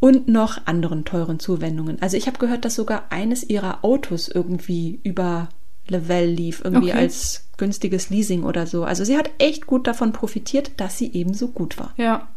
und 0.01 0.29
noch 0.29 0.67
anderen 0.67 1.05
teuren 1.05 1.39
Zuwendungen. 1.39 2.01
Also 2.03 2.17
ich 2.17 2.27
habe 2.27 2.39
gehört, 2.39 2.65
dass 2.65 2.75
sogar 2.75 3.05
eines 3.11 3.45
ihrer 3.45 3.85
Autos 3.85 4.29
irgendwie 4.29 5.01
über 5.03 5.49
Level 5.89 6.27
lief, 6.27 6.63
irgendwie 6.65 6.91
okay. 6.91 6.99
als 6.99 7.49
günstiges 7.57 8.11
Leasing 8.11 8.43
oder 8.43 8.67
so. 8.67 8.85
Also 8.85 9.05
sie 9.05 9.17
hat 9.17 9.31
echt 9.39 9.67
gut 9.67 9.87
davon 9.87 10.13
profitiert, 10.13 10.73
dass 10.79 10.99
sie 10.99 11.13
eben 11.13 11.35
so 11.35 11.49
gut 11.49 11.79
war. 11.79 11.93
Ja, 11.97 12.29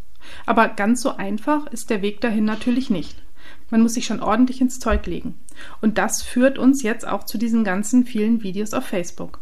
aber 0.46 0.68
ganz 0.70 1.02
so 1.02 1.16
einfach 1.16 1.68
ist 1.68 1.90
der 1.90 2.02
Weg 2.02 2.22
dahin 2.22 2.46
natürlich 2.46 2.90
nicht. 2.90 3.16
Man 3.70 3.82
muss 3.82 3.96
sich 3.96 4.06
schon 4.06 4.22
ordentlich 4.22 4.62
ins 4.62 4.80
Zeug 4.80 5.06
legen. 5.06 5.36
Und 5.82 5.98
das 5.98 6.22
führt 6.22 6.58
uns 6.58 6.84
jetzt 6.84 7.08
auch 7.08 7.24
zu 7.24 7.38
diesen 7.38 7.64
ganzen 7.64 8.06
vielen 8.06 8.44
Videos 8.44 8.74
auf 8.74 8.86
Facebook. 8.86 9.42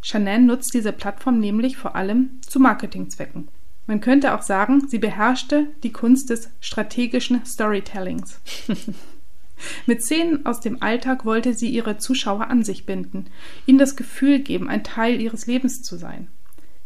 Chanel 0.00 0.40
nutzt 0.40 0.74
diese 0.74 0.92
Plattform 0.92 1.40
nämlich 1.40 1.76
vor 1.76 1.96
allem 1.96 2.40
zu 2.46 2.60
Marketingzwecken. 2.60 3.48
Man 3.86 4.00
könnte 4.00 4.34
auch 4.34 4.42
sagen, 4.42 4.86
sie 4.86 4.98
beherrschte 4.98 5.66
die 5.82 5.92
Kunst 5.92 6.30
des 6.30 6.50
strategischen 6.60 7.44
Storytellings. 7.44 8.40
Mit 9.86 10.02
Szenen 10.02 10.46
aus 10.46 10.60
dem 10.60 10.82
Alltag 10.82 11.24
wollte 11.24 11.54
sie 11.54 11.68
ihre 11.68 11.98
Zuschauer 11.98 12.48
an 12.48 12.62
sich 12.62 12.86
binden, 12.86 13.26
ihnen 13.66 13.78
das 13.78 13.96
Gefühl 13.96 14.40
geben, 14.40 14.68
ein 14.68 14.84
Teil 14.84 15.20
ihres 15.20 15.46
Lebens 15.46 15.82
zu 15.82 15.96
sein. 15.96 16.28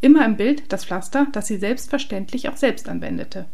Immer 0.00 0.24
im 0.24 0.36
Bild 0.36 0.72
das 0.72 0.84
Pflaster, 0.84 1.26
das 1.32 1.48
sie 1.48 1.58
selbstverständlich 1.58 2.48
auch 2.48 2.56
selbst 2.56 2.88
anwendete. 2.88 3.46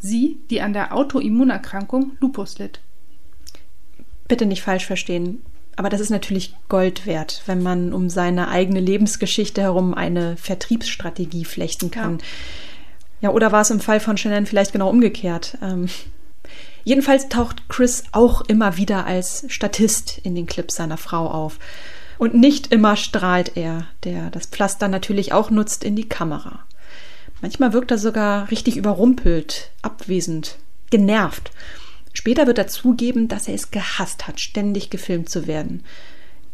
Sie, 0.00 0.38
die 0.48 0.62
an 0.62 0.72
der 0.72 0.94
Autoimmunerkrankung 0.94 2.12
Lupus 2.20 2.58
litt. 2.58 2.80
Bitte 4.26 4.46
nicht 4.46 4.62
falsch 4.62 4.86
verstehen, 4.86 5.42
aber 5.76 5.88
das 5.88 6.00
ist 6.00 6.10
natürlich 6.10 6.54
Gold 6.68 7.06
wert, 7.06 7.42
wenn 7.46 7.62
man 7.62 7.92
um 7.92 8.10
seine 8.10 8.48
eigene 8.48 8.80
Lebensgeschichte 8.80 9.62
herum 9.62 9.94
eine 9.94 10.36
Vertriebsstrategie 10.36 11.44
flechten 11.44 11.90
kann. 11.90 12.18
Ja, 13.20 13.28
ja 13.28 13.30
oder 13.30 13.52
war 13.52 13.62
es 13.62 13.70
im 13.70 13.80
Fall 13.80 14.00
von 14.00 14.16
Shannon 14.16 14.46
vielleicht 14.46 14.72
genau 14.72 14.88
umgekehrt? 14.88 15.58
Ähm, 15.62 15.88
jedenfalls 16.84 17.28
taucht 17.28 17.68
Chris 17.68 18.04
auch 18.12 18.40
immer 18.42 18.76
wieder 18.76 19.06
als 19.06 19.44
Statist 19.48 20.18
in 20.22 20.34
den 20.34 20.46
Clips 20.46 20.76
seiner 20.76 20.96
Frau 20.96 21.30
auf. 21.30 21.58
Und 22.18 22.34
nicht 22.34 22.72
immer 22.72 22.96
strahlt 22.96 23.56
er, 23.56 23.86
der 24.04 24.30
das 24.30 24.46
Pflaster 24.46 24.88
natürlich 24.88 25.32
auch 25.32 25.50
nutzt, 25.50 25.84
in 25.84 25.96
die 25.96 26.08
Kamera. 26.08 26.60
Manchmal 27.40 27.72
wirkt 27.72 27.90
er 27.90 27.98
sogar 27.98 28.50
richtig 28.50 28.76
überrumpelt, 28.76 29.70
abwesend, 29.82 30.56
genervt. 30.90 31.50
Später 32.12 32.46
wird 32.46 32.58
er 32.58 32.66
zugeben, 32.66 33.28
dass 33.28 33.48
er 33.48 33.54
es 33.54 33.70
gehasst 33.70 34.26
hat, 34.26 34.40
ständig 34.40 34.90
gefilmt 34.90 35.28
zu 35.28 35.46
werden. 35.46 35.84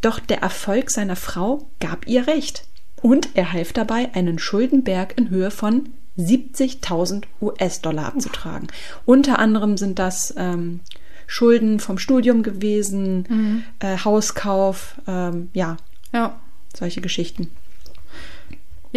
Doch 0.01 0.19
der 0.19 0.41
Erfolg 0.41 0.89
seiner 0.91 1.15
Frau 1.15 1.67
gab 1.79 2.07
ihr 2.07 2.27
recht. 2.27 2.65
Und 3.01 3.29
er 3.35 3.53
half 3.53 3.73
dabei, 3.73 4.13
einen 4.13 4.39
Schuldenberg 4.39 5.17
in 5.17 5.29
Höhe 5.29 5.51
von 5.51 5.89
70.000 6.17 7.23
US-Dollar 7.41 8.05
abzutragen. 8.05 8.67
Unter 9.05 9.39
anderem 9.39 9.77
sind 9.77 9.99
das 9.99 10.33
ähm, 10.37 10.79
Schulden 11.27 11.79
vom 11.79 11.99
Studium 11.99 12.41
gewesen, 12.41 13.25
mhm. 13.29 13.63
äh, 13.79 13.97
Hauskauf, 13.97 14.95
ähm, 15.07 15.49
ja, 15.53 15.77
ja, 16.13 16.39
solche 16.75 17.01
Geschichten. 17.01 17.51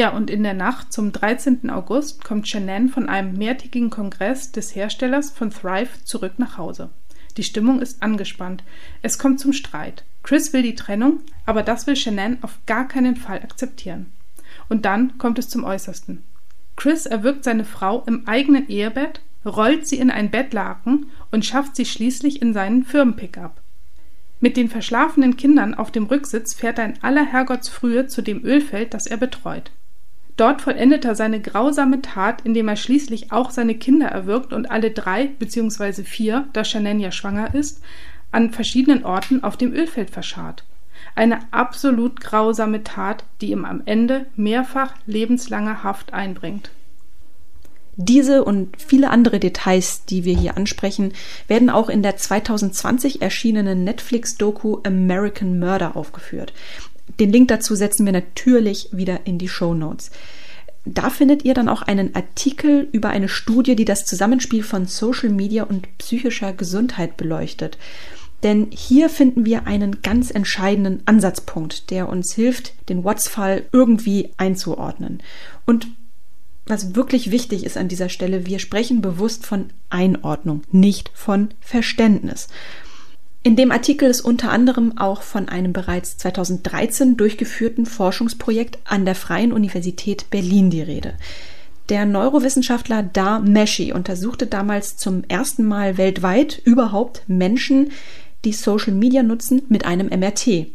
Ja, 0.01 0.09
und 0.09 0.31
in 0.31 0.43
der 0.45 0.55
Nacht 0.55 0.95
zum 0.95 1.13
13. 1.13 1.69
August 1.69 2.25
kommt 2.25 2.49
Shannon 2.49 2.89
von 2.89 3.11
einem 3.11 3.35
mehrtägigen 3.35 3.91
Kongress 3.91 4.51
des 4.51 4.75
Herstellers 4.75 5.31
von 5.31 5.51
Thrive 5.51 6.03
zurück 6.05 6.39
nach 6.39 6.57
Hause. 6.57 6.89
Die 7.37 7.43
Stimmung 7.43 7.83
ist 7.83 8.03
angespannt. 8.03 8.65
Es 9.03 9.19
kommt 9.19 9.41
zum 9.41 9.53
Streit. 9.53 10.07
Chris 10.23 10.55
will 10.55 10.63
die 10.63 10.75
Trennung, 10.75 11.21
aber 11.45 11.63
das 11.63 11.87
will 11.87 11.97
Shannon 11.97 12.39
auf 12.41 12.61
gar 12.65 12.89
keinen 12.89 13.15
Fall 13.15 13.41
akzeptieren. 13.43 14.11
Und 14.71 14.87
dann 14.87 15.19
kommt 15.19 15.39
es 15.39 15.51
zum 15.51 15.65
Äußersten. 15.65 16.25
Chris 16.77 17.05
erwürgt 17.05 17.45
seine 17.45 17.67
Frau 17.67 18.03
im 18.07 18.27
eigenen 18.27 18.71
Ehebett, 18.71 19.21
rollt 19.45 19.87
sie 19.87 19.99
in 19.99 20.11
ein 20.11 20.31
Bettlaken 20.31 21.11
und 21.31 21.45
schafft 21.45 21.77
sie 21.77 21.85
schließlich 21.85 22.41
in 22.41 22.55
seinen 22.55 22.85
Firmenpickup. 22.85 23.61
Mit 24.41 24.57
den 24.57 24.71
verschlafenen 24.71 25.37
Kindern 25.37 25.75
auf 25.75 25.91
dem 25.91 26.05
Rücksitz 26.05 26.55
fährt 26.55 26.79
er 26.79 26.87
in 26.87 27.03
aller 27.03 27.27
Herrgottsfrühe 27.27 28.07
zu 28.07 28.23
dem 28.23 28.43
Ölfeld, 28.43 28.95
das 28.95 29.07
er 29.07 29.19
betreut. 29.19 29.71
Dort 30.40 30.62
vollendet 30.62 31.05
er 31.05 31.14
seine 31.14 31.38
grausame 31.38 32.00
Tat, 32.00 32.40
indem 32.46 32.68
er 32.68 32.76
schließlich 32.76 33.31
auch 33.31 33.50
seine 33.50 33.74
Kinder 33.74 34.07
erwürgt 34.07 34.55
und 34.55 34.70
alle 34.70 34.90
drei 34.90 35.26
bzw. 35.38 36.03
vier, 36.03 36.48
da 36.55 36.64
Shannon 36.64 36.98
ja 36.98 37.12
schwanger 37.12 37.55
ist, 37.55 37.83
an 38.33 38.50
verschiedenen 38.50 39.05
Orten 39.05 39.44
auf 39.44 39.59
dem 39.59 39.74
Ölfeld 39.74 40.09
verscharrt. 40.09 40.64
Eine 41.14 41.40
absolut 41.50 42.22
grausame 42.22 42.83
Tat, 42.85 43.24
die 43.42 43.50
ihm 43.50 43.66
am 43.66 43.83
Ende 43.85 44.29
mehrfach 44.35 44.94
lebenslange 45.05 45.85
Haft 45.85 46.14
einbringt. 46.14 46.70
Diese 47.96 48.42
und 48.42 48.81
viele 48.81 49.11
andere 49.11 49.40
Details, 49.40 50.07
die 50.07 50.24
wir 50.24 50.35
hier 50.35 50.57
ansprechen, 50.57 51.12
werden 51.48 51.68
auch 51.68 51.90
in 51.90 52.03
der 52.03 52.16
2020 52.16 53.20
erschienenen 53.20 53.85
Netflix-Doku 53.85 54.79
American 54.85 55.59
Murder 55.59 55.96
aufgeführt. 55.96 56.55
Den 57.18 57.33
Link 57.33 57.49
dazu 57.49 57.75
setzen 57.75 58.07
wir 58.07 58.12
natürlich 58.12 58.88
wieder 58.92 59.27
in 59.27 59.38
die 59.38 59.49
Show 59.49 59.75
Notes. 59.75 60.11
Da 60.85 61.11
findet 61.11 61.44
ihr 61.44 61.55
dann 61.55 61.68
auch 61.68 61.83
einen 61.83 62.14
Artikel 62.14 62.88
über 62.92 63.11
eine 63.11 63.29
Studie, 63.29 63.77
die 63.77 63.85
das 63.85 64.07
Zusammenspiel 64.07 64.62
von 64.62 64.87
Social 64.87 65.29
Media 65.29 65.64
und 65.64 65.87
psychischer 65.99 66.53
Gesundheit 66.53 67.16
beleuchtet. 67.16 67.77
Denn 68.42 68.68
hier 68.70 69.11
finden 69.11 69.44
wir 69.44 69.66
einen 69.66 70.01
ganz 70.01 70.31
entscheidenden 70.31 71.03
Ansatzpunkt, 71.05 71.90
der 71.90 72.09
uns 72.09 72.33
hilft, 72.33 72.73
den 72.88 73.05
Watts-Fall 73.05 73.64
irgendwie 73.73 74.31
einzuordnen. 74.38 75.23
Und 75.66 75.88
was 76.64 76.94
wirklich 76.94 77.31
wichtig 77.31 77.64
ist 77.64 77.77
an 77.77 77.88
dieser 77.88 78.09
Stelle, 78.09 78.46
wir 78.46 78.59
sprechen 78.59 79.03
bewusst 79.03 79.44
von 79.44 79.70
Einordnung, 79.90 80.62
nicht 80.70 81.11
von 81.12 81.49
Verständnis. 81.61 82.49
In 83.42 83.57
dem 83.57 83.72
Artikel 83.72 84.11
ist 84.11 84.20
unter 84.20 84.50
anderem 84.50 84.98
auch 84.98 85.22
von 85.22 85.48
einem 85.48 85.72
bereits 85.72 86.18
2013 86.18 87.16
durchgeführten 87.16 87.87
Forschungsprojekt 87.87 88.79
an 88.85 89.07
der 89.07 89.14
Freien 89.14 89.53
Universität 89.53 90.29
Berlin 90.29 90.68
die 90.68 90.83
Rede. 90.83 91.14
Der 91.88 92.05
Neurowissenschaftler 92.05 93.03
Da 93.03 93.38
Meshi 93.38 93.92
untersuchte 93.92 94.46
damals 94.46 94.98
zum 94.98 95.24
ersten 95.29 95.64
Mal 95.64 95.96
weltweit 95.96 96.61
überhaupt 96.64 97.22
Menschen, 97.29 97.92
die 98.44 98.53
Social 98.53 98.92
Media 98.92 99.22
nutzen, 99.22 99.62
mit 99.70 99.87
einem 99.87 100.09
MRT. 100.09 100.66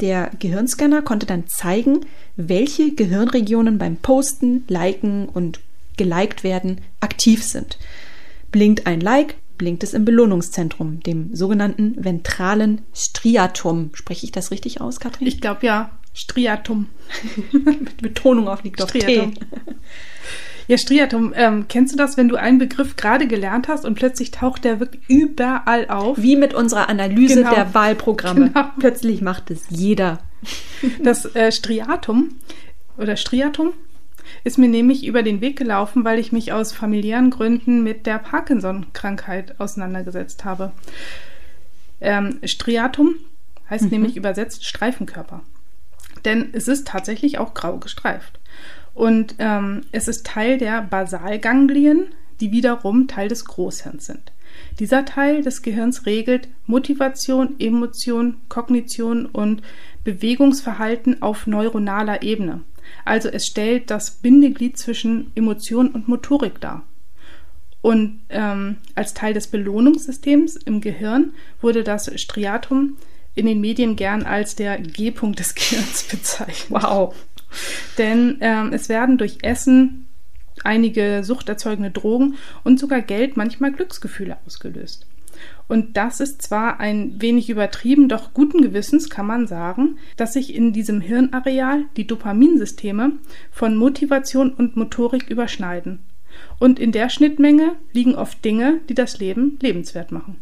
Der 0.00 0.30
Gehirnscanner 0.38 1.00
konnte 1.00 1.24
dann 1.24 1.48
zeigen, 1.48 2.00
welche 2.36 2.94
Gehirnregionen 2.94 3.78
beim 3.78 3.96
Posten, 3.96 4.64
Liken 4.68 5.26
und 5.26 5.60
geliked 5.96 6.44
werden 6.44 6.82
aktiv 7.00 7.42
sind. 7.42 7.78
Blinkt 8.52 8.86
ein 8.86 9.00
Like, 9.00 9.36
blinkt 9.60 9.84
es 9.84 9.92
im 9.92 10.06
Belohnungszentrum, 10.06 11.00
dem 11.00 11.36
sogenannten 11.36 12.02
ventralen 12.02 12.80
Striatum. 12.94 13.90
Spreche 13.92 14.24
ich 14.24 14.32
das 14.32 14.50
richtig 14.50 14.80
aus, 14.80 15.00
Katrin? 15.00 15.28
Ich 15.28 15.42
glaube 15.42 15.66
ja. 15.66 15.90
Striatum. 16.14 16.86
Mit 17.52 17.98
Betonung 17.98 18.48
auf 18.48 18.64
liegt 18.64 18.80
auf 18.80 18.90
T. 18.90 19.32
Ja, 20.66 20.78
Striatum, 20.78 21.34
ähm, 21.36 21.66
kennst 21.68 21.92
du 21.92 21.98
das, 21.98 22.16
wenn 22.16 22.28
du 22.28 22.36
einen 22.36 22.58
Begriff 22.58 22.96
gerade 22.96 23.26
gelernt 23.26 23.68
hast 23.68 23.84
und 23.84 23.96
plötzlich 23.96 24.30
taucht 24.30 24.64
der 24.64 24.80
wirklich 24.80 25.02
überall 25.08 25.88
auf? 25.88 26.16
Wie 26.16 26.36
mit 26.36 26.54
unserer 26.54 26.88
Analyse 26.88 27.42
genau. 27.42 27.54
der 27.54 27.74
Wahlprogramme. 27.74 28.48
Genau. 28.48 28.70
Plötzlich 28.78 29.20
macht 29.20 29.50
es 29.50 29.64
jeder. 29.68 30.20
Das 31.02 31.26
äh, 31.34 31.52
Striatum 31.52 32.36
oder 32.96 33.16
Striatum 33.16 33.74
ist 34.44 34.58
mir 34.58 34.68
nämlich 34.68 35.06
über 35.06 35.22
den 35.22 35.40
Weg 35.40 35.56
gelaufen, 35.56 36.04
weil 36.04 36.18
ich 36.18 36.32
mich 36.32 36.52
aus 36.52 36.72
familiären 36.72 37.30
Gründen 37.30 37.82
mit 37.82 38.06
der 38.06 38.18
Parkinson-Krankheit 38.18 39.60
auseinandergesetzt 39.60 40.44
habe. 40.44 40.72
Ähm, 42.00 42.38
Striatum 42.44 43.16
heißt 43.68 43.84
mhm. 43.84 43.90
nämlich 43.90 44.16
übersetzt 44.16 44.64
Streifenkörper. 44.64 45.42
Denn 46.24 46.50
es 46.52 46.68
ist 46.68 46.86
tatsächlich 46.86 47.38
auch 47.38 47.54
grau 47.54 47.78
gestreift. 47.78 48.38
Und 48.94 49.36
ähm, 49.38 49.82
es 49.92 50.08
ist 50.08 50.26
Teil 50.26 50.58
der 50.58 50.82
Basalganglien, 50.82 52.06
die 52.40 52.52
wiederum 52.52 53.06
Teil 53.08 53.28
des 53.28 53.44
Großhirns 53.44 54.06
sind. 54.06 54.32
Dieser 54.78 55.04
Teil 55.04 55.42
des 55.42 55.62
Gehirns 55.62 56.06
regelt 56.06 56.48
Motivation, 56.66 57.56
Emotion, 57.58 58.38
Kognition 58.48 59.26
und 59.26 59.62
Bewegungsverhalten 60.04 61.22
auf 61.22 61.46
neuronaler 61.46 62.22
Ebene. 62.22 62.62
Also 63.10 63.28
es 63.28 63.44
stellt 63.44 63.90
das 63.90 64.12
Bindeglied 64.12 64.78
zwischen 64.78 65.32
Emotion 65.34 65.88
und 65.88 66.06
Motorik 66.06 66.60
dar. 66.60 66.84
Und 67.82 68.20
ähm, 68.28 68.76
als 68.94 69.14
Teil 69.14 69.34
des 69.34 69.48
Belohnungssystems 69.48 70.54
im 70.54 70.80
Gehirn 70.80 71.32
wurde 71.60 71.82
das 71.82 72.08
Striatum 72.20 72.98
in 73.34 73.46
den 73.46 73.60
Medien 73.60 73.96
gern 73.96 74.22
als 74.22 74.54
der 74.54 74.78
G-Punkt 74.78 75.40
des 75.40 75.54
Gehirns 75.56 76.04
bezeichnet. 76.04 76.70
Wow. 76.70 77.12
Denn 77.98 78.36
ähm, 78.42 78.72
es 78.72 78.88
werden 78.88 79.18
durch 79.18 79.38
Essen 79.42 80.06
einige 80.62 81.24
suchterzeugende 81.24 81.90
Drogen 81.90 82.36
und 82.62 82.78
sogar 82.78 83.00
Geld 83.00 83.36
manchmal 83.36 83.72
Glücksgefühle 83.72 84.36
ausgelöst. 84.46 85.04
Und 85.70 85.96
das 85.96 86.18
ist 86.18 86.42
zwar 86.42 86.80
ein 86.80 87.22
wenig 87.22 87.48
übertrieben, 87.48 88.08
doch 88.08 88.34
guten 88.34 88.60
Gewissens 88.60 89.08
kann 89.08 89.24
man 89.24 89.46
sagen, 89.46 89.98
dass 90.16 90.32
sich 90.32 90.52
in 90.52 90.72
diesem 90.72 91.00
Hirnareal 91.00 91.84
die 91.96 92.08
Dopaminsysteme 92.08 93.12
von 93.52 93.76
Motivation 93.76 94.52
und 94.52 94.76
Motorik 94.76 95.30
überschneiden. 95.30 96.00
Und 96.58 96.80
in 96.80 96.90
der 96.90 97.08
Schnittmenge 97.08 97.76
liegen 97.92 98.16
oft 98.16 98.44
Dinge, 98.44 98.80
die 98.88 98.96
das 98.96 99.20
Leben 99.20 99.60
lebenswert 99.62 100.10
machen. 100.10 100.40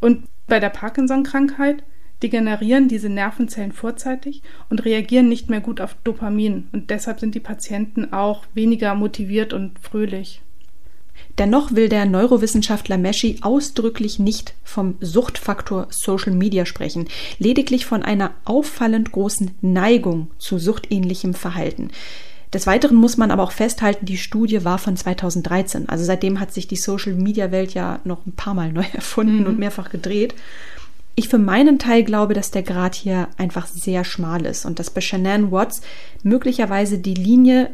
Und 0.00 0.24
bei 0.48 0.58
der 0.58 0.70
Parkinson-Krankheit 0.70 1.84
degenerieren 2.20 2.88
diese 2.88 3.08
Nervenzellen 3.08 3.70
vorzeitig 3.70 4.42
und 4.68 4.84
reagieren 4.84 5.28
nicht 5.28 5.48
mehr 5.48 5.60
gut 5.60 5.80
auf 5.80 5.94
Dopamin. 6.02 6.66
Und 6.72 6.90
deshalb 6.90 7.20
sind 7.20 7.36
die 7.36 7.40
Patienten 7.40 8.12
auch 8.12 8.46
weniger 8.52 8.96
motiviert 8.96 9.52
und 9.52 9.78
fröhlich. 9.78 10.42
Dennoch 11.38 11.72
will 11.72 11.88
der 11.88 12.04
Neurowissenschaftler 12.04 12.98
Meschi 12.98 13.38
ausdrücklich 13.42 14.18
nicht 14.18 14.54
vom 14.64 14.96
Suchtfaktor 15.00 15.86
Social 15.90 16.32
Media 16.32 16.66
sprechen, 16.66 17.08
lediglich 17.38 17.86
von 17.86 18.02
einer 18.02 18.32
auffallend 18.44 19.12
großen 19.12 19.52
Neigung 19.60 20.30
zu 20.38 20.58
suchtähnlichem 20.58 21.34
Verhalten. 21.34 21.90
Des 22.52 22.66
Weiteren 22.66 22.96
muss 22.96 23.18
man 23.18 23.30
aber 23.30 23.42
auch 23.42 23.52
festhalten, 23.52 24.06
die 24.06 24.16
Studie 24.16 24.64
war 24.64 24.78
von 24.78 24.96
2013. 24.96 25.88
Also 25.88 26.04
seitdem 26.04 26.40
hat 26.40 26.52
sich 26.52 26.66
die 26.66 26.76
Social 26.76 27.12
Media 27.12 27.50
Welt 27.52 27.74
ja 27.74 28.00
noch 28.04 28.26
ein 28.26 28.32
paar 28.32 28.54
Mal 28.54 28.72
neu 28.72 28.84
erfunden 28.92 29.40
mhm. 29.40 29.46
und 29.46 29.58
mehrfach 29.58 29.90
gedreht. 29.90 30.34
Ich 31.14 31.28
für 31.28 31.38
meinen 31.38 31.78
Teil 31.78 32.04
glaube, 32.04 32.32
dass 32.32 32.52
der 32.52 32.62
Grad 32.62 32.94
hier 32.94 33.28
einfach 33.36 33.66
sehr 33.66 34.04
schmal 34.04 34.46
ist 34.46 34.64
und 34.64 34.78
dass 34.78 34.90
bei 34.90 35.00
Shanann 35.00 35.50
Watts 35.50 35.82
möglicherweise 36.22 36.98
die 36.98 37.14
Linie 37.14 37.70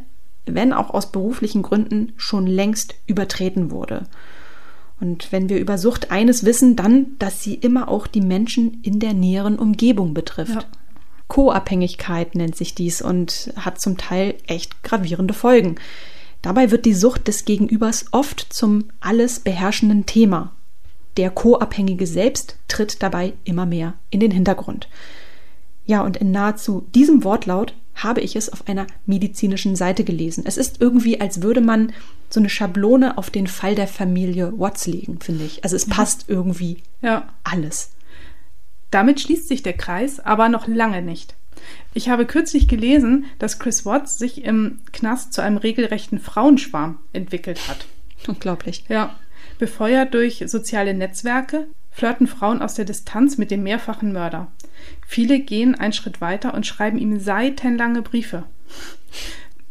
wenn 0.47 0.73
auch 0.73 0.91
aus 0.91 1.11
beruflichen 1.13 1.63
Gründen, 1.63 2.13
schon 2.17 2.47
längst 2.47 2.95
übertreten 3.07 3.71
wurde. 3.71 4.07
Und 5.01 5.33
wenn 5.33 5.49
wir 5.49 5.59
über 5.59 5.77
Sucht 5.79 6.11
eines 6.11 6.45
wissen, 6.45 6.77
dann, 6.77 7.19
dass 7.19 7.43
sie 7.43 7.55
immer 7.55 7.89
auch 7.89 8.07
die 8.07 8.21
Menschen 8.21 8.81
in 8.83 9.01
der 9.01 9.13
näheren 9.13 9.59
Umgebung 9.59 10.15
betrifft. 10.15 10.55
Ja. 10.55 10.65
Co-Abhängigkeit 11.29 12.35
nennt 12.35 12.57
sich 12.57 12.75
dies 12.75 13.03
und 13.03 13.53
hat 13.57 13.81
zum 13.81 13.97
Teil 13.97 14.35
echt 14.47 14.83
gravierende 14.83 15.35
Folgen. 15.35 15.77
Dabei 16.43 16.71
wird 16.71 16.85
die 16.85 16.95
Sucht 16.95 17.27
des 17.27 17.45
Gegenübers 17.45 18.07
oft 18.13 18.47
zum 18.53 18.85
alles 19.01 19.41
beherrschenden 19.41 20.07
Thema. 20.07 20.53
Der 21.17 21.31
Co-Abhängige 21.31 22.07
selbst 22.07 22.59
tritt 22.69 23.03
dabei 23.03 23.33
immer 23.45 23.67
mehr 23.67 23.95
in 24.11 24.21
den 24.21 24.31
Hintergrund. 24.31 24.89
Ja, 25.87 26.03
und 26.03 26.17
in 26.17 26.31
nahezu 26.31 26.87
diesem 26.95 27.25
Wortlaut 27.25 27.75
habe 27.95 28.21
ich 28.21 28.37
es 28.37 28.49
auf 28.49 28.69
einer 28.69 28.87
medizinischen 29.07 29.77
Seite 29.77 30.05
gelesen. 30.05 30.45
Es 30.47 30.57
ist 30.57 30.81
irgendwie, 30.81 31.21
als 31.21 31.43
würde 31.43 31.61
man 31.61 31.93
so 32.31 32.41
eine 32.41 32.49
Schablone 32.49 33.17
auf 33.19 33.31
den 33.31 33.47
Fall 33.47 33.75
der 33.75 33.87
Familie 33.87 34.53
Watts 34.59 34.87
legen, 34.87 35.21
finde 35.21 35.45
ich. 35.45 35.63
Also 35.65 35.77
es 35.77 35.87
passt 35.87 36.25
irgendwie 36.29 36.79
ja. 37.03 37.29
alles. 37.45 37.93
Damit 38.91 39.21
schließt 39.21 39.49
sich 39.49 39.63
der 39.63 39.73
Kreis, 39.75 40.21
aber 40.21 40.49
noch 40.49 40.67
lange 40.67 41.03
nicht. 41.03 41.35
Ich 41.95 42.09
habe 42.09 42.27
kürzlich 42.27 42.69
gelesen, 42.69 43.27
dass 43.39 43.59
Chris 43.59 43.87
Watts 43.87 44.19
sich 44.19 44.45
im 44.45 44.81
Knast 44.93 45.33
zu 45.33 45.41
einem 45.41 45.57
regelrechten 45.57 46.19
Frauenschwarm 46.19 46.99
entwickelt 47.13 47.69
hat. 47.69 47.87
Unglaublich. 48.27 48.85
Ja. 48.89 49.17
Befeuert 49.59 50.15
durch 50.15 50.45
soziale 50.47 50.95
Netzwerke 50.95 51.69
flirten 51.91 52.27
Frauen 52.27 52.61
aus 52.61 52.75
der 52.75 52.85
Distanz 52.85 53.39
mit 53.39 53.51
dem 53.51 53.63
mehrfachen 53.63 54.13
Mörder. 54.13 54.51
Viele 55.07 55.41
gehen 55.41 55.75
einen 55.75 55.93
Schritt 55.93 56.21
weiter 56.21 56.55
und 56.55 56.67
schreiben 56.67 56.99
ihm 56.99 57.19
seitenlange 57.21 58.03
Briefe. 58.03 58.45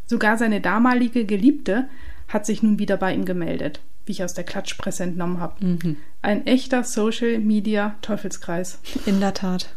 Sogar 0.06 0.38
seine 0.38 0.62
damalige 0.62 1.26
Geliebte 1.26 1.88
hat 2.28 2.46
sich 2.46 2.64
nun 2.64 2.80
wieder 2.80 2.98
bei 2.98 3.14
ihm 3.14 3.26
gemeldet, 3.26 3.82
wie 4.06 4.12
ich 4.12 4.24
aus 4.24 4.34
der 4.34 4.44
Klatschpresse 4.44 5.04
entnommen 5.04 5.40
habe. 5.40 5.66
Mhm. 5.66 5.98
Ein 6.22 6.46
echter 6.46 6.84
Social 6.84 7.40
Media 7.40 7.96
Teufelskreis. 8.02 8.80
In 9.06 9.20
der 9.20 9.34
Tat. 9.34 9.76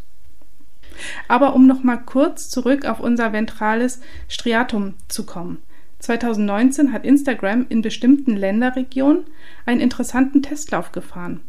Aber 1.27 1.53
um 1.55 1.67
noch 1.67 1.83
mal 1.83 1.97
kurz 1.97 2.49
zurück 2.49 2.85
auf 2.85 2.99
unser 2.99 3.33
ventrales 3.33 4.01
Striatum 4.27 4.95
zu 5.07 5.25
kommen. 5.25 5.59
2019 5.99 6.93
hat 6.93 7.05
Instagram 7.05 7.65
in 7.69 7.81
bestimmten 7.81 8.35
Länderregionen 8.35 9.25
einen 9.65 9.81
interessanten 9.81 10.43
Testlauf 10.43 10.91
gefahren. 10.91 11.41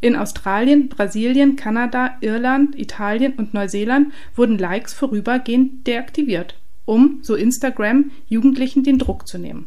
In 0.00 0.16
Australien, 0.16 0.88
Brasilien, 0.88 1.56
Kanada, 1.56 2.16
Irland, 2.20 2.78
Italien 2.78 3.34
und 3.34 3.52
Neuseeland 3.52 4.12
wurden 4.34 4.56
Likes 4.58 4.94
vorübergehend 4.94 5.86
deaktiviert, 5.86 6.54
um, 6.86 7.18
so 7.22 7.34
Instagram, 7.34 8.10
Jugendlichen 8.26 8.82
den 8.82 8.98
Druck 8.98 9.28
zu 9.28 9.38
nehmen. 9.38 9.66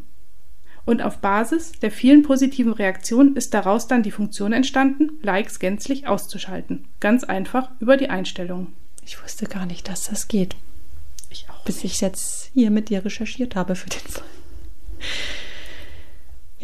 Und 0.84 1.02
auf 1.02 1.18
Basis 1.18 1.72
der 1.72 1.90
vielen 1.90 2.22
positiven 2.22 2.72
Reaktionen 2.72 3.36
ist 3.36 3.54
daraus 3.54 3.86
dann 3.86 4.02
die 4.02 4.10
Funktion 4.10 4.52
entstanden, 4.52 5.18
Likes 5.22 5.58
gänzlich 5.58 6.08
auszuschalten. 6.08 6.84
Ganz 7.00 7.24
einfach 7.24 7.70
über 7.80 7.96
die 7.96 8.10
Einstellungen. 8.10 8.68
Ich 9.04 9.22
wusste 9.22 9.46
gar 9.46 9.66
nicht, 9.66 9.88
dass 9.88 10.08
das 10.08 10.28
geht. 10.28 10.56
Ich 11.30 11.46
auch. 11.48 11.64
Bis 11.64 11.84
ich 11.84 12.00
jetzt 12.00 12.50
hier 12.54 12.70
mit 12.70 12.90
dir 12.90 13.04
recherchiert 13.04 13.56
habe 13.56 13.76
für 13.76 13.88
den 13.88 14.00
Fall. 14.00 14.33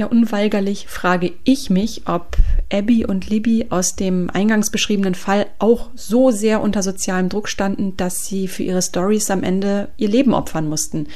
Ja, 0.00 0.06
unweigerlich 0.06 0.86
frage 0.88 1.34
ich 1.44 1.68
mich, 1.68 2.08
ob 2.08 2.38
Abby 2.72 3.04
und 3.04 3.28
Libby 3.28 3.66
aus 3.68 3.96
dem 3.96 4.30
eingangs 4.30 4.70
beschriebenen 4.70 5.14
Fall 5.14 5.48
auch 5.58 5.90
so 5.94 6.30
sehr 6.30 6.62
unter 6.62 6.82
sozialem 6.82 7.28
Druck 7.28 7.50
standen, 7.50 7.98
dass 7.98 8.24
sie 8.24 8.48
für 8.48 8.62
ihre 8.62 8.80
Stories 8.80 9.30
am 9.30 9.42
Ende 9.42 9.90
ihr 9.98 10.08
Leben 10.08 10.32
opfern 10.32 10.70
mussten. 10.70 11.06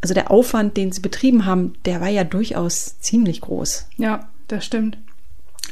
Also 0.00 0.14
der 0.14 0.30
Aufwand, 0.30 0.76
den 0.76 0.92
sie 0.92 1.00
betrieben 1.00 1.44
haben, 1.44 1.72
der 1.86 2.00
war 2.00 2.08
ja 2.08 2.22
durchaus 2.22 3.00
ziemlich 3.00 3.40
groß. 3.40 3.88
Ja, 3.96 4.28
das 4.46 4.64
stimmt. 4.64 4.96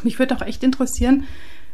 Mich 0.03 0.19
würde 0.19 0.35
auch 0.35 0.43
echt 0.43 0.65
interessieren, 0.65 1.23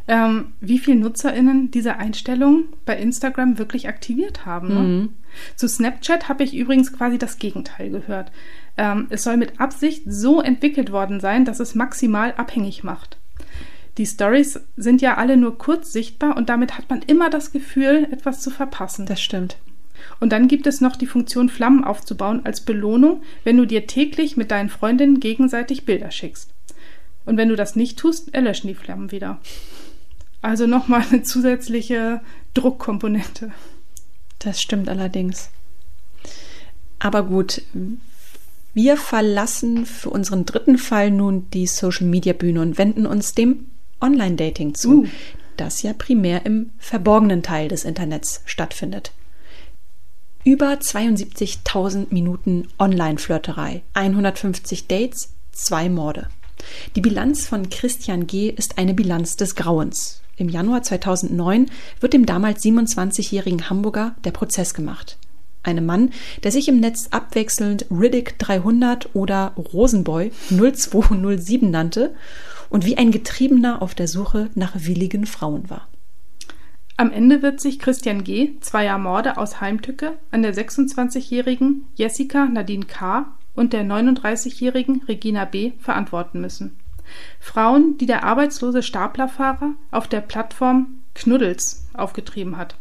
ähm, 0.07 0.52
wie 0.61 0.78
viele 0.78 0.98
NutzerInnen 0.98 1.70
diese 1.70 1.96
Einstellung 1.96 2.64
bei 2.85 2.98
Instagram 2.98 3.57
wirklich 3.57 3.88
aktiviert 3.88 4.44
haben. 4.44 4.68
Ne? 4.68 4.81
Mhm. 4.81 5.09
Zu 5.57 5.66
Snapchat 5.66 6.28
habe 6.28 6.44
ich 6.44 6.54
übrigens 6.54 6.92
quasi 6.92 7.16
das 7.16 7.38
Gegenteil 7.38 7.88
gehört. 7.88 8.33
Ähm, 8.78 9.08
es 9.10 9.24
soll 9.24 9.36
mit 9.36 9.60
Absicht 9.60 10.04
so 10.06 10.40
entwickelt 10.40 10.92
worden 10.92 11.20
sein, 11.20 11.44
dass 11.44 11.60
es 11.60 11.74
maximal 11.74 12.32
abhängig 12.36 12.84
macht. 12.84 13.18
Die 13.98 14.06
Stories 14.06 14.60
sind 14.76 15.02
ja 15.02 15.16
alle 15.16 15.36
nur 15.36 15.58
kurz 15.58 15.92
sichtbar 15.92 16.36
und 16.36 16.48
damit 16.48 16.78
hat 16.78 16.88
man 16.88 17.02
immer 17.02 17.28
das 17.28 17.50
Gefühl, 17.50 18.06
etwas 18.12 18.40
zu 18.40 18.50
verpassen. 18.50 19.06
Das 19.06 19.20
stimmt. 19.20 19.56
Und 20.20 20.30
dann 20.30 20.46
gibt 20.46 20.68
es 20.68 20.80
noch 20.80 20.94
die 20.94 21.08
Funktion, 21.08 21.48
Flammen 21.48 21.82
aufzubauen 21.82 22.42
als 22.44 22.60
Belohnung, 22.60 23.22
wenn 23.42 23.56
du 23.56 23.66
dir 23.66 23.88
täglich 23.88 24.36
mit 24.36 24.52
deinen 24.52 24.68
Freundinnen 24.68 25.18
gegenseitig 25.18 25.84
Bilder 25.84 26.12
schickst. 26.12 26.54
Und 27.26 27.36
wenn 27.36 27.48
du 27.48 27.56
das 27.56 27.74
nicht 27.74 27.98
tust, 27.98 28.32
erlöschen 28.32 28.68
die 28.68 28.76
Flammen 28.76 29.10
wieder. 29.10 29.40
Also 30.40 30.68
nochmal 30.68 31.02
eine 31.10 31.24
zusätzliche 31.24 32.20
Druckkomponente. 32.54 33.50
Das 34.38 34.62
stimmt 34.62 34.88
allerdings. 34.88 35.50
Aber 37.00 37.24
gut, 37.24 37.62
wir 38.78 38.96
verlassen 38.96 39.86
für 39.86 40.08
unseren 40.08 40.46
dritten 40.46 40.78
Fall 40.78 41.10
nun 41.10 41.50
die 41.50 41.66
Social-Media-Bühne 41.66 42.62
und 42.62 42.78
wenden 42.78 43.06
uns 43.06 43.34
dem 43.34 43.66
Online-Dating 44.00 44.74
zu, 44.74 45.02
uh. 45.02 45.06
das 45.56 45.82
ja 45.82 45.92
primär 45.92 46.46
im 46.46 46.70
verborgenen 46.78 47.42
Teil 47.42 47.66
des 47.66 47.84
Internets 47.84 48.40
stattfindet. 48.44 49.10
Über 50.44 50.74
72.000 50.74 52.06
Minuten 52.10 52.68
Online-Flirterei, 52.78 53.82
150 53.94 54.86
Dates, 54.86 55.30
zwei 55.50 55.88
Morde. 55.88 56.28
Die 56.94 57.00
Bilanz 57.00 57.48
von 57.48 57.70
Christian 57.70 58.28
G. 58.28 58.48
ist 58.48 58.78
eine 58.78 58.94
Bilanz 58.94 59.34
des 59.34 59.56
Grauens. 59.56 60.22
Im 60.36 60.48
Januar 60.48 60.84
2009 60.84 61.68
wird 61.98 62.12
dem 62.12 62.26
damals 62.26 62.62
27-jährigen 62.62 63.70
Hamburger 63.70 64.14
der 64.22 64.30
Prozess 64.30 64.72
gemacht. 64.72 65.18
Einem 65.62 65.87
Mann, 65.87 66.11
der 66.42 66.53
sich 66.53 66.68
im 66.68 66.81
Netz 66.81 67.09
abwechselnd 67.11 67.87
Riddick 67.90 68.38
300 68.38 69.14
oder 69.14 69.53
Rosenboy 69.57 70.31
0207 70.51 71.71
nannte 71.71 72.14
und 72.71 72.87
wie 72.87 72.97
ein 72.97 73.11
Getriebener 73.11 73.83
auf 73.83 73.94
der 73.94 74.09
Suche 74.09 74.51
nach 74.55 74.73
willigen 74.75 75.27
Frauen 75.27 75.68
war. 75.68 75.88
Am 76.96 77.13
Ende 77.13 77.42
wird 77.42 77.61
sich 77.61 77.79
Christian 77.79 78.25
G. 78.25 78.59
zweier 78.61 78.98
Morde 78.98 79.37
aus 79.37 79.61
Heimtücke 79.61 80.19
an 80.33 80.42
der 80.42 80.52
26-jährigen 80.52 81.85
Jessica 81.94 82.46
Nadine 82.46 82.87
K. 82.87 83.27
und 83.54 83.73
der 83.73 83.85
39-jährigen 83.85 85.02
Regina 85.06 85.44
B. 85.44 85.73
verantworten 85.79 86.40
müssen. 86.40 86.77
Frauen, 87.38 87.96
die 87.98 88.06
der 88.06 88.25
arbeitslose 88.25 88.83
Staplerfahrer 88.83 89.75
auf 89.90 90.09
der 90.09 90.21
Plattform 90.21 90.98
Knuddels 91.15 91.87
aufgetrieben 91.94 92.56
hat. 92.56 92.77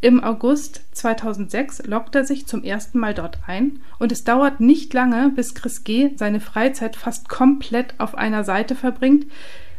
Im 0.00 0.22
August 0.22 0.82
2006 0.92 1.86
lockt 1.86 2.14
er 2.14 2.24
sich 2.24 2.46
zum 2.46 2.62
ersten 2.62 3.00
Mal 3.00 3.14
dort 3.14 3.38
ein 3.48 3.80
und 3.98 4.12
es 4.12 4.22
dauert 4.22 4.60
nicht 4.60 4.94
lange, 4.94 5.30
bis 5.34 5.56
Chris 5.56 5.82
G. 5.82 6.10
seine 6.14 6.38
Freizeit 6.38 6.94
fast 6.94 7.28
komplett 7.28 7.94
auf 7.98 8.14
einer 8.14 8.44
Seite 8.44 8.76
verbringt, 8.76 9.26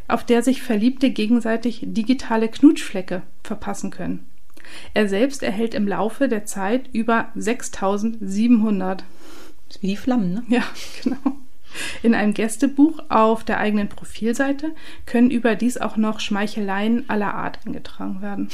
auf 0.10 0.26
der 0.26 0.44
sich 0.44 0.62
Verliebte 0.62 1.12
gegenseitig 1.12 1.84
digitale 1.86 2.50
Knutschflecke 2.50 3.22
verpassen 3.44 3.92
können. 3.92 4.26
Er 4.94 5.08
selbst 5.08 5.42
erhält 5.42 5.74
im 5.74 5.88
Laufe 5.88 6.28
der 6.28 6.46
Zeit 6.46 6.90
über 6.92 7.30
6700. 7.36 9.06
Das 9.68 9.78
ist 9.78 9.84
wie 9.84 9.88
die 9.88 9.96
Flammen, 9.96 10.34
ne? 10.34 10.44
Ja, 10.50 10.64
genau. 11.04 11.38
In 12.04 12.14
einem 12.14 12.34
Gästebuch 12.34 13.00
auf 13.08 13.46
der 13.46 13.60
eigenen 13.60 13.88
Profilseite 13.88 14.72
können 15.06 15.32
überdies 15.32 15.78
auch 15.78 15.96
noch 15.96 16.20
Schmeicheleien 16.20 17.10
aller 17.10 17.34
Art 17.36 17.60
eingetragen 17.66 18.22
werden. 18.22 18.50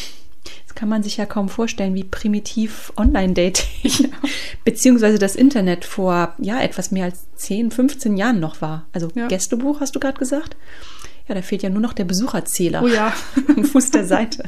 Das 0.66 0.76
kann 0.76 0.90
man 0.90 1.04
sich 1.04 1.18
ja 1.18 1.26
kaum 1.26 1.50
vorstellen, 1.50 1.96
wie 1.96 2.04
primitiv 2.04 2.92
Online-Dating 2.98 4.12
beziehungsweise 4.64 5.20
das 5.20 5.36
Internet 5.36 5.86
vor 5.86 6.34
ja 6.38 6.62
etwas 6.62 6.92
mehr 6.92 7.06
als 7.06 7.26
10, 7.36 7.72
15 7.72 8.18
Jahren 8.18 8.40
noch 8.40 8.62
war. 8.62 8.86
Also 8.94 9.10
ja. 9.16 9.28
Gästebuch 9.28 9.80
hast 9.80 9.96
du 9.96 10.00
gerade 10.00 10.20
gesagt? 10.20 10.56
Ja, 11.28 11.36
da 11.36 11.42
fehlt 11.42 11.64
ja 11.64 11.70
nur 11.70 11.82
noch 11.82 11.94
der 11.94 12.06
Besucherzähler 12.06 12.84
oh 12.84 12.88
ja. 12.88 13.14
am 13.56 13.66
Fuß 13.66 13.92
der 13.92 14.06
Seite. 14.06 14.44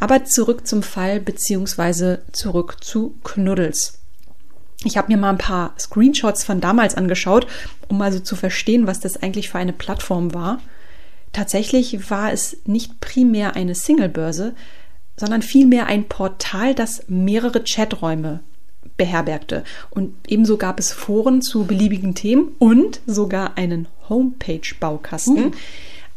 Aber 0.00 0.24
zurück 0.24 0.66
zum 0.66 0.82
Fall 0.82 1.20
beziehungsweise 1.20 2.22
zurück 2.32 2.78
zu 2.82 3.14
Knuddels. 3.22 4.00
Ich 4.84 4.96
habe 4.96 5.12
mir 5.12 5.16
mal 5.16 5.30
ein 5.30 5.38
paar 5.38 5.74
Screenshots 5.78 6.42
von 6.42 6.60
damals 6.60 6.96
angeschaut, 6.96 7.46
um 7.88 8.02
also 8.02 8.18
zu 8.18 8.34
verstehen, 8.34 8.86
was 8.86 9.00
das 9.00 9.22
eigentlich 9.22 9.48
für 9.48 9.58
eine 9.58 9.72
Plattform 9.72 10.34
war. 10.34 10.60
Tatsächlich 11.32 12.10
war 12.10 12.32
es 12.32 12.58
nicht 12.66 13.00
primär 13.00 13.56
eine 13.56 13.74
Singlebörse, 13.74 14.54
sondern 15.16 15.42
vielmehr 15.42 15.86
ein 15.86 16.04
Portal, 16.08 16.74
das 16.74 17.04
mehrere 17.08 17.62
Chaträume 17.64 18.40
beherbergte. 18.96 19.64
Und 19.90 20.14
ebenso 20.28 20.56
gab 20.56 20.78
es 20.78 20.92
Foren 20.92 21.42
zu 21.42 21.64
beliebigen 21.64 22.14
Themen 22.14 22.52
und 22.58 23.00
sogar 23.06 23.56
einen 23.56 23.88
Homepage-Baukasten, 24.08 25.46
uh. 25.46 25.50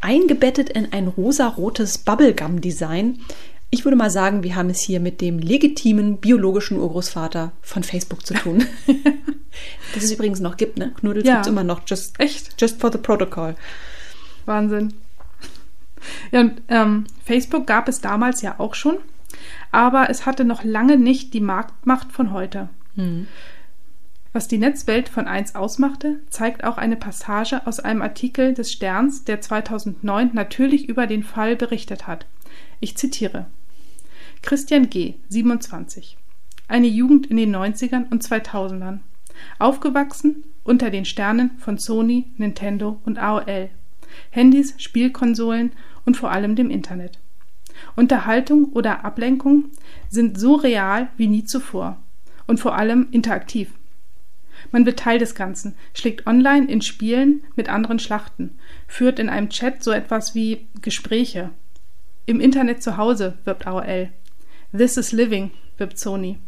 eingebettet 0.00 0.68
in 0.70 0.92
ein 0.92 1.08
rosarotes 1.08 1.98
Bubblegum-Design, 1.98 3.18
ich 3.70 3.84
würde 3.84 3.96
mal 3.96 4.10
sagen, 4.10 4.42
wir 4.42 4.54
haben 4.54 4.70
es 4.70 4.80
hier 4.80 5.00
mit 5.00 5.20
dem 5.20 5.38
legitimen 5.38 6.18
biologischen 6.18 6.78
Urgroßvater 6.78 7.52
von 7.62 7.82
Facebook 7.82 8.24
zu 8.24 8.34
tun. 8.34 8.64
das 9.94 10.04
es 10.04 10.12
übrigens 10.12 10.40
noch 10.40 10.56
gibt, 10.56 10.78
ne? 10.78 10.92
Knuddels 11.00 11.26
ja. 11.26 11.34
gibt 11.34 11.46
es 11.46 11.52
immer 11.52 11.64
noch. 11.64 11.82
Just, 11.86 12.18
Echt? 12.20 12.60
Just 12.60 12.80
for 12.80 12.92
the 12.92 12.98
protocol. 12.98 13.56
Wahnsinn. 14.44 14.94
Ja, 16.30 16.40
und 16.40 16.62
ähm, 16.68 17.04
Facebook 17.24 17.66
gab 17.66 17.88
es 17.88 18.00
damals 18.00 18.42
ja 18.42 18.56
auch 18.58 18.74
schon, 18.74 18.98
aber 19.72 20.10
es 20.10 20.26
hatte 20.26 20.44
noch 20.44 20.64
lange 20.64 20.96
nicht 20.96 21.34
die 21.34 21.40
Marktmacht 21.40 22.12
von 22.12 22.32
heute. 22.32 22.68
Hm. 22.96 23.26
Was 24.32 24.48
die 24.48 24.58
Netzwelt 24.58 25.08
von 25.08 25.26
eins 25.26 25.54
ausmachte, 25.54 26.20
zeigt 26.28 26.62
auch 26.62 26.76
eine 26.76 26.96
Passage 26.96 27.66
aus 27.66 27.80
einem 27.80 28.02
Artikel 28.02 28.52
des 28.52 28.70
Sterns, 28.70 29.24
der 29.24 29.40
2009 29.40 30.30
natürlich 30.34 30.90
über 30.90 31.06
den 31.06 31.22
Fall 31.22 31.56
berichtet 31.56 32.06
hat. 32.06 32.26
Ich 32.80 32.98
zitiere. 32.98 33.46
Christian 34.42 34.90
G., 34.90 35.14
27. 35.30 36.18
Eine 36.68 36.86
Jugend 36.86 37.28
in 37.28 37.38
den 37.38 37.56
90ern 37.56 38.10
und 38.10 38.22
2000ern. 38.22 38.98
Aufgewachsen 39.58 40.44
unter 40.64 40.90
den 40.90 41.06
Sternen 41.06 41.52
von 41.58 41.78
Sony, 41.78 42.26
Nintendo 42.36 43.00
und 43.04 43.18
AOL. 43.18 43.70
Handys, 44.30 44.74
Spielkonsolen 44.76 45.72
und 46.06 46.16
vor 46.16 46.32
allem 46.32 46.56
dem 46.56 46.70
Internet. 46.70 47.18
Unterhaltung 47.94 48.72
oder 48.72 49.04
Ablenkung 49.04 49.66
sind 50.08 50.40
so 50.40 50.54
real 50.54 51.08
wie 51.18 51.26
nie 51.26 51.44
zuvor 51.44 51.98
und 52.46 52.58
vor 52.58 52.74
allem 52.76 53.08
interaktiv. 53.10 53.72
Man 54.72 54.86
wird 54.86 54.98
Teil 54.98 55.18
des 55.18 55.34
Ganzen, 55.34 55.74
schlägt 55.92 56.26
online 56.26 56.66
in 56.66 56.80
Spielen 56.80 57.42
mit 57.54 57.68
anderen 57.68 57.98
Schlachten, 57.98 58.58
führt 58.86 59.18
in 59.18 59.28
einem 59.28 59.50
Chat 59.50 59.82
so 59.82 59.90
etwas 59.90 60.34
wie 60.34 60.66
Gespräche 60.80 61.50
im 62.26 62.40
Internet 62.40 62.82
zu 62.82 62.96
Hause, 62.96 63.38
wirbt 63.44 63.66
AOL. 63.66 64.10
This 64.76 64.96
is 64.96 65.12
living, 65.12 65.52
wirbt 65.78 65.98
Sony. 65.98 66.38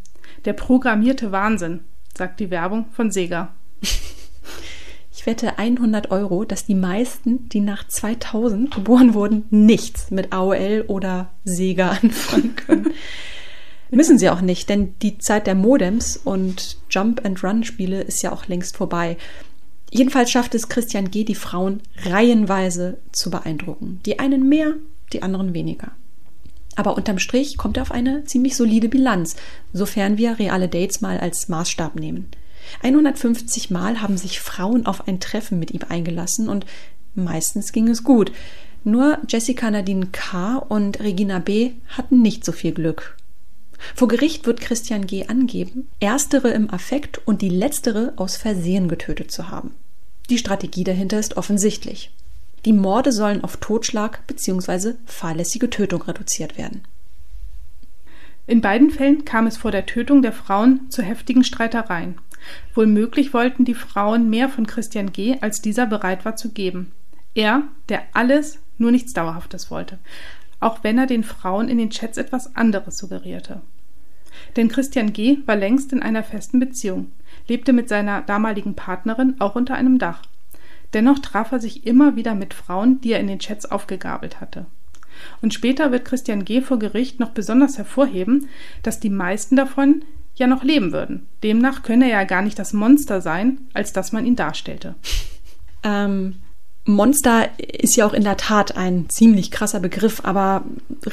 Der 0.44 0.52
programmierte 0.52 1.30
Wahnsinn, 1.30 1.84
sagt 2.16 2.40
die 2.40 2.50
Werbung 2.50 2.86
von 2.92 3.10
Sega. 3.12 3.54
Ich 5.18 5.26
wette 5.26 5.58
100 5.58 6.12
Euro, 6.12 6.44
dass 6.44 6.64
die 6.64 6.76
meisten, 6.76 7.48
die 7.48 7.58
nach 7.58 7.88
2000 7.88 8.72
geboren 8.72 9.14
wurden, 9.14 9.46
nichts 9.50 10.12
mit 10.12 10.32
AOL 10.32 10.84
oder 10.86 11.30
Sega 11.42 11.90
anfangen 12.02 12.54
können. 12.54 12.92
Müssen 13.90 14.16
sie 14.16 14.30
auch 14.30 14.42
nicht, 14.42 14.68
denn 14.68 14.94
die 15.02 15.18
Zeit 15.18 15.48
der 15.48 15.56
Modems 15.56 16.16
und 16.16 16.78
Jump-and-Run-Spiele 16.88 18.00
ist 18.00 18.22
ja 18.22 18.30
auch 18.30 18.46
längst 18.46 18.76
vorbei. 18.76 19.16
Jedenfalls 19.90 20.30
schafft 20.30 20.54
es 20.54 20.68
Christian 20.68 21.10
G., 21.10 21.24
die 21.24 21.34
Frauen 21.34 21.82
reihenweise 22.04 22.98
zu 23.10 23.28
beeindrucken. 23.28 23.98
Die 24.06 24.20
einen 24.20 24.48
mehr, 24.48 24.74
die 25.12 25.24
anderen 25.24 25.52
weniger. 25.52 25.90
Aber 26.76 26.96
unterm 26.96 27.18
Strich 27.18 27.56
kommt 27.56 27.76
er 27.76 27.82
auf 27.82 27.90
eine 27.90 28.22
ziemlich 28.22 28.54
solide 28.54 28.88
Bilanz, 28.88 29.34
sofern 29.72 30.16
wir 30.16 30.38
reale 30.38 30.68
Dates 30.68 31.00
mal 31.00 31.18
als 31.18 31.48
Maßstab 31.48 31.96
nehmen. 31.96 32.30
150 32.82 33.70
Mal 33.70 34.00
haben 34.00 34.16
sich 34.16 34.40
Frauen 34.40 34.86
auf 34.86 35.06
ein 35.08 35.20
Treffen 35.20 35.58
mit 35.58 35.72
ihm 35.72 35.80
eingelassen 35.88 36.48
und 36.48 36.66
meistens 37.14 37.72
ging 37.72 37.88
es 37.88 38.04
gut. 38.04 38.32
Nur 38.84 39.18
Jessica 39.28 39.70
Nadine 39.70 40.06
K. 40.12 40.56
und 40.56 41.00
Regina 41.00 41.40
B. 41.40 41.72
hatten 41.88 42.22
nicht 42.22 42.44
so 42.44 42.52
viel 42.52 42.72
Glück. 42.72 43.16
Vor 43.94 44.08
Gericht 44.08 44.46
wird 44.46 44.60
Christian 44.60 45.06
G. 45.06 45.26
angeben, 45.26 45.88
erstere 46.00 46.50
im 46.50 46.70
Affekt 46.70 47.20
und 47.26 47.42
die 47.42 47.48
letztere 47.48 48.12
aus 48.16 48.36
Versehen 48.36 48.88
getötet 48.88 49.30
zu 49.30 49.50
haben. 49.50 49.72
Die 50.30 50.38
Strategie 50.38 50.84
dahinter 50.84 51.18
ist 51.18 51.36
offensichtlich. 51.36 52.10
Die 52.64 52.72
Morde 52.72 53.12
sollen 53.12 53.44
auf 53.44 53.56
Totschlag 53.58 54.26
bzw. 54.26 54.94
fahrlässige 55.06 55.70
Tötung 55.70 56.02
reduziert 56.02 56.58
werden. 56.58 56.82
In 58.46 58.60
beiden 58.60 58.90
Fällen 58.90 59.24
kam 59.24 59.46
es 59.46 59.58
vor 59.58 59.70
der 59.70 59.86
Tötung 59.86 60.22
der 60.22 60.32
Frauen 60.32 60.90
zu 60.90 61.02
heftigen 61.02 61.44
Streitereien. 61.44 62.18
Wohlmöglich 62.74 63.34
wollten 63.34 63.64
die 63.64 63.74
Frauen 63.74 64.30
mehr 64.30 64.48
von 64.48 64.66
Christian 64.66 65.12
G., 65.12 65.36
als 65.40 65.60
dieser 65.60 65.86
bereit 65.86 66.24
war 66.24 66.36
zu 66.36 66.50
geben. 66.50 66.92
Er, 67.34 67.62
der 67.88 68.02
alles, 68.14 68.58
nur 68.78 68.90
nichts 68.90 69.12
Dauerhaftes 69.12 69.70
wollte, 69.70 69.98
auch 70.60 70.82
wenn 70.82 70.98
er 70.98 71.06
den 71.06 71.24
Frauen 71.24 71.68
in 71.68 71.78
den 71.78 71.90
Chats 71.90 72.18
etwas 72.18 72.56
anderes 72.56 72.98
suggerierte. 72.98 73.60
Denn 74.56 74.68
Christian 74.68 75.12
G. 75.12 75.38
war 75.46 75.56
längst 75.56 75.92
in 75.92 76.02
einer 76.02 76.22
festen 76.22 76.60
Beziehung, 76.60 77.12
lebte 77.48 77.72
mit 77.72 77.88
seiner 77.88 78.22
damaligen 78.22 78.74
Partnerin 78.74 79.36
auch 79.40 79.56
unter 79.56 79.74
einem 79.74 79.98
Dach. 79.98 80.22
Dennoch 80.94 81.18
traf 81.18 81.52
er 81.52 81.60
sich 81.60 81.86
immer 81.86 82.16
wieder 82.16 82.34
mit 82.34 82.54
Frauen, 82.54 83.00
die 83.00 83.12
er 83.12 83.20
in 83.20 83.26
den 83.26 83.40
Chats 83.40 83.66
aufgegabelt 83.66 84.40
hatte. 84.40 84.66
Und 85.42 85.52
später 85.52 85.90
wird 85.90 86.04
Christian 86.04 86.44
G. 86.44 86.60
vor 86.60 86.78
Gericht 86.78 87.20
noch 87.20 87.30
besonders 87.30 87.76
hervorheben, 87.76 88.48
dass 88.82 89.00
die 89.00 89.10
meisten 89.10 89.56
davon 89.56 90.04
ja 90.38 90.46
noch 90.46 90.64
leben 90.64 90.92
würden. 90.92 91.26
Demnach 91.42 91.82
könne 91.82 92.06
er 92.06 92.20
ja 92.20 92.24
gar 92.24 92.42
nicht 92.42 92.58
das 92.58 92.72
Monster 92.72 93.20
sein, 93.20 93.58
als 93.74 93.92
dass 93.92 94.12
man 94.12 94.26
ihn 94.26 94.36
darstellte. 94.36 94.94
Ähm, 95.84 96.34
Monster 96.86 97.50
ist 97.58 97.94
ja 97.94 98.04
auch 98.04 98.14
in 98.14 98.24
der 98.24 98.36
Tat 98.36 98.76
ein 98.76 99.08
ziemlich 99.08 99.52
krasser 99.52 99.78
Begriff, 99.78 100.22
aber 100.24 100.64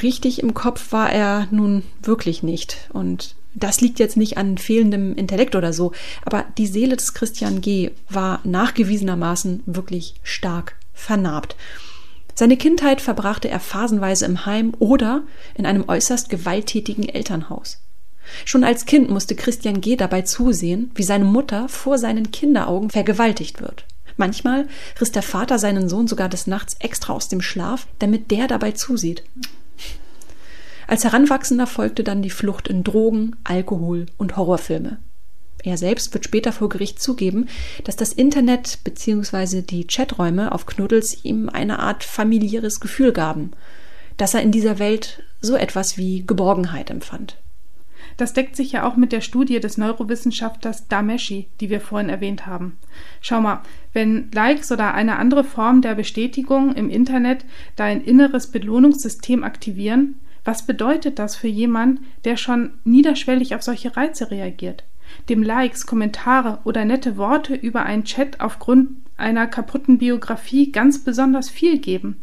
richtig 0.01 0.41
im 0.41 0.55
Kopf 0.55 0.91
war 0.91 1.11
er 1.11 1.47
nun 1.51 1.83
wirklich 2.01 2.41
nicht. 2.41 2.89
Und 2.91 3.35
das 3.53 3.81
liegt 3.81 3.99
jetzt 3.99 4.17
nicht 4.17 4.37
an 4.37 4.57
fehlendem 4.57 5.15
Intellekt 5.15 5.55
oder 5.55 5.73
so, 5.73 5.91
aber 6.23 6.45
die 6.57 6.65
Seele 6.65 6.95
des 6.95 7.13
Christian 7.13 7.61
G. 7.61 7.91
war 8.09 8.39
nachgewiesenermaßen 8.43 9.63
wirklich 9.65 10.15
stark 10.23 10.77
vernarbt. 10.93 11.55
Seine 12.33 12.57
Kindheit 12.57 12.99
verbrachte 12.99 13.49
er 13.49 13.59
phasenweise 13.59 14.25
im 14.25 14.45
Heim 14.45 14.73
oder 14.79 15.23
in 15.55 15.65
einem 15.65 15.85
äußerst 15.87 16.29
gewalttätigen 16.29 17.07
Elternhaus. 17.07 17.84
Schon 18.43 18.63
als 18.63 18.85
Kind 18.85 19.09
musste 19.09 19.35
Christian 19.35 19.81
G. 19.81 19.95
dabei 19.95 20.23
zusehen, 20.23 20.91
wie 20.95 21.03
seine 21.03 21.25
Mutter 21.25 21.69
vor 21.69 21.97
seinen 21.97 22.31
Kinderaugen 22.31 22.89
vergewaltigt 22.89 23.61
wird. 23.61 23.85
Manchmal 24.17 24.67
riss 24.99 25.11
der 25.11 25.23
Vater 25.23 25.59
seinen 25.59 25.89
Sohn 25.89 26.07
sogar 26.07 26.29
des 26.29 26.47
Nachts 26.47 26.75
extra 26.79 27.13
aus 27.13 27.27
dem 27.27 27.41
Schlaf, 27.41 27.87
damit 27.99 28.31
der 28.31 28.47
dabei 28.47 28.71
zusieht. 28.71 29.23
Als 30.87 31.03
Heranwachsender 31.03 31.67
folgte 31.67 32.03
dann 32.03 32.21
die 32.21 32.29
Flucht 32.29 32.67
in 32.67 32.83
Drogen, 32.83 33.35
Alkohol 33.43 34.05
und 34.17 34.37
Horrorfilme. 34.37 34.97
Er 35.63 35.77
selbst 35.77 36.13
wird 36.13 36.25
später 36.25 36.51
vor 36.51 36.69
Gericht 36.69 37.01
zugeben, 37.01 37.47
dass 37.83 37.95
das 37.95 38.13
Internet 38.13 38.79
bzw. 38.83 39.63
die 39.63 39.87
Chaträume 39.87 40.51
auf 40.51 40.67
Knuddels 40.67 41.23
ihm 41.23 41.49
eine 41.49 41.79
Art 41.79 42.03
familiäres 42.03 42.79
Gefühl 42.79 43.11
gaben, 43.11 43.51
dass 44.17 44.35
er 44.35 44.43
in 44.43 44.51
dieser 44.51 44.77
Welt 44.77 45.23
so 45.41 45.55
etwas 45.55 45.97
wie 45.97 46.25
Geborgenheit 46.25 46.91
empfand. 46.91 47.37
Das 48.17 48.33
deckt 48.33 48.55
sich 48.55 48.71
ja 48.71 48.87
auch 48.87 48.95
mit 48.95 49.11
der 49.11 49.21
Studie 49.21 49.59
des 49.59 49.77
Neurowissenschaftlers 49.77 50.87
Dameshi, 50.87 51.47
die 51.59 51.69
wir 51.69 51.81
vorhin 51.81 52.09
erwähnt 52.09 52.45
haben. 52.45 52.77
Schau 53.21 53.41
mal, 53.41 53.61
wenn 53.93 54.31
Likes 54.31 54.71
oder 54.71 54.93
eine 54.93 55.17
andere 55.17 55.43
Form 55.43 55.81
der 55.81 55.95
Bestätigung 55.95 56.73
im 56.75 56.89
Internet 56.89 57.45
dein 57.75 58.01
inneres 58.01 58.47
Belohnungssystem 58.47 59.43
aktivieren, 59.43 60.15
was 60.45 60.65
bedeutet 60.65 61.19
das 61.19 61.35
für 61.35 61.47
jemanden, 61.47 62.05
der 62.23 62.37
schon 62.37 62.75
niederschwellig 62.83 63.55
auf 63.55 63.63
solche 63.63 63.97
Reize 63.97 64.31
reagiert? 64.31 64.83
Dem 65.27 65.43
Likes, 65.43 65.85
Kommentare 65.85 66.59
oder 66.63 66.85
nette 66.85 67.17
Worte 67.17 67.55
über 67.55 67.83
einen 67.83 68.05
Chat 68.05 68.39
aufgrund 68.39 68.89
einer 69.17 69.47
kaputten 69.47 69.97
Biografie 69.97 70.71
ganz 70.71 71.03
besonders 71.03 71.49
viel 71.49 71.79
geben. 71.79 72.17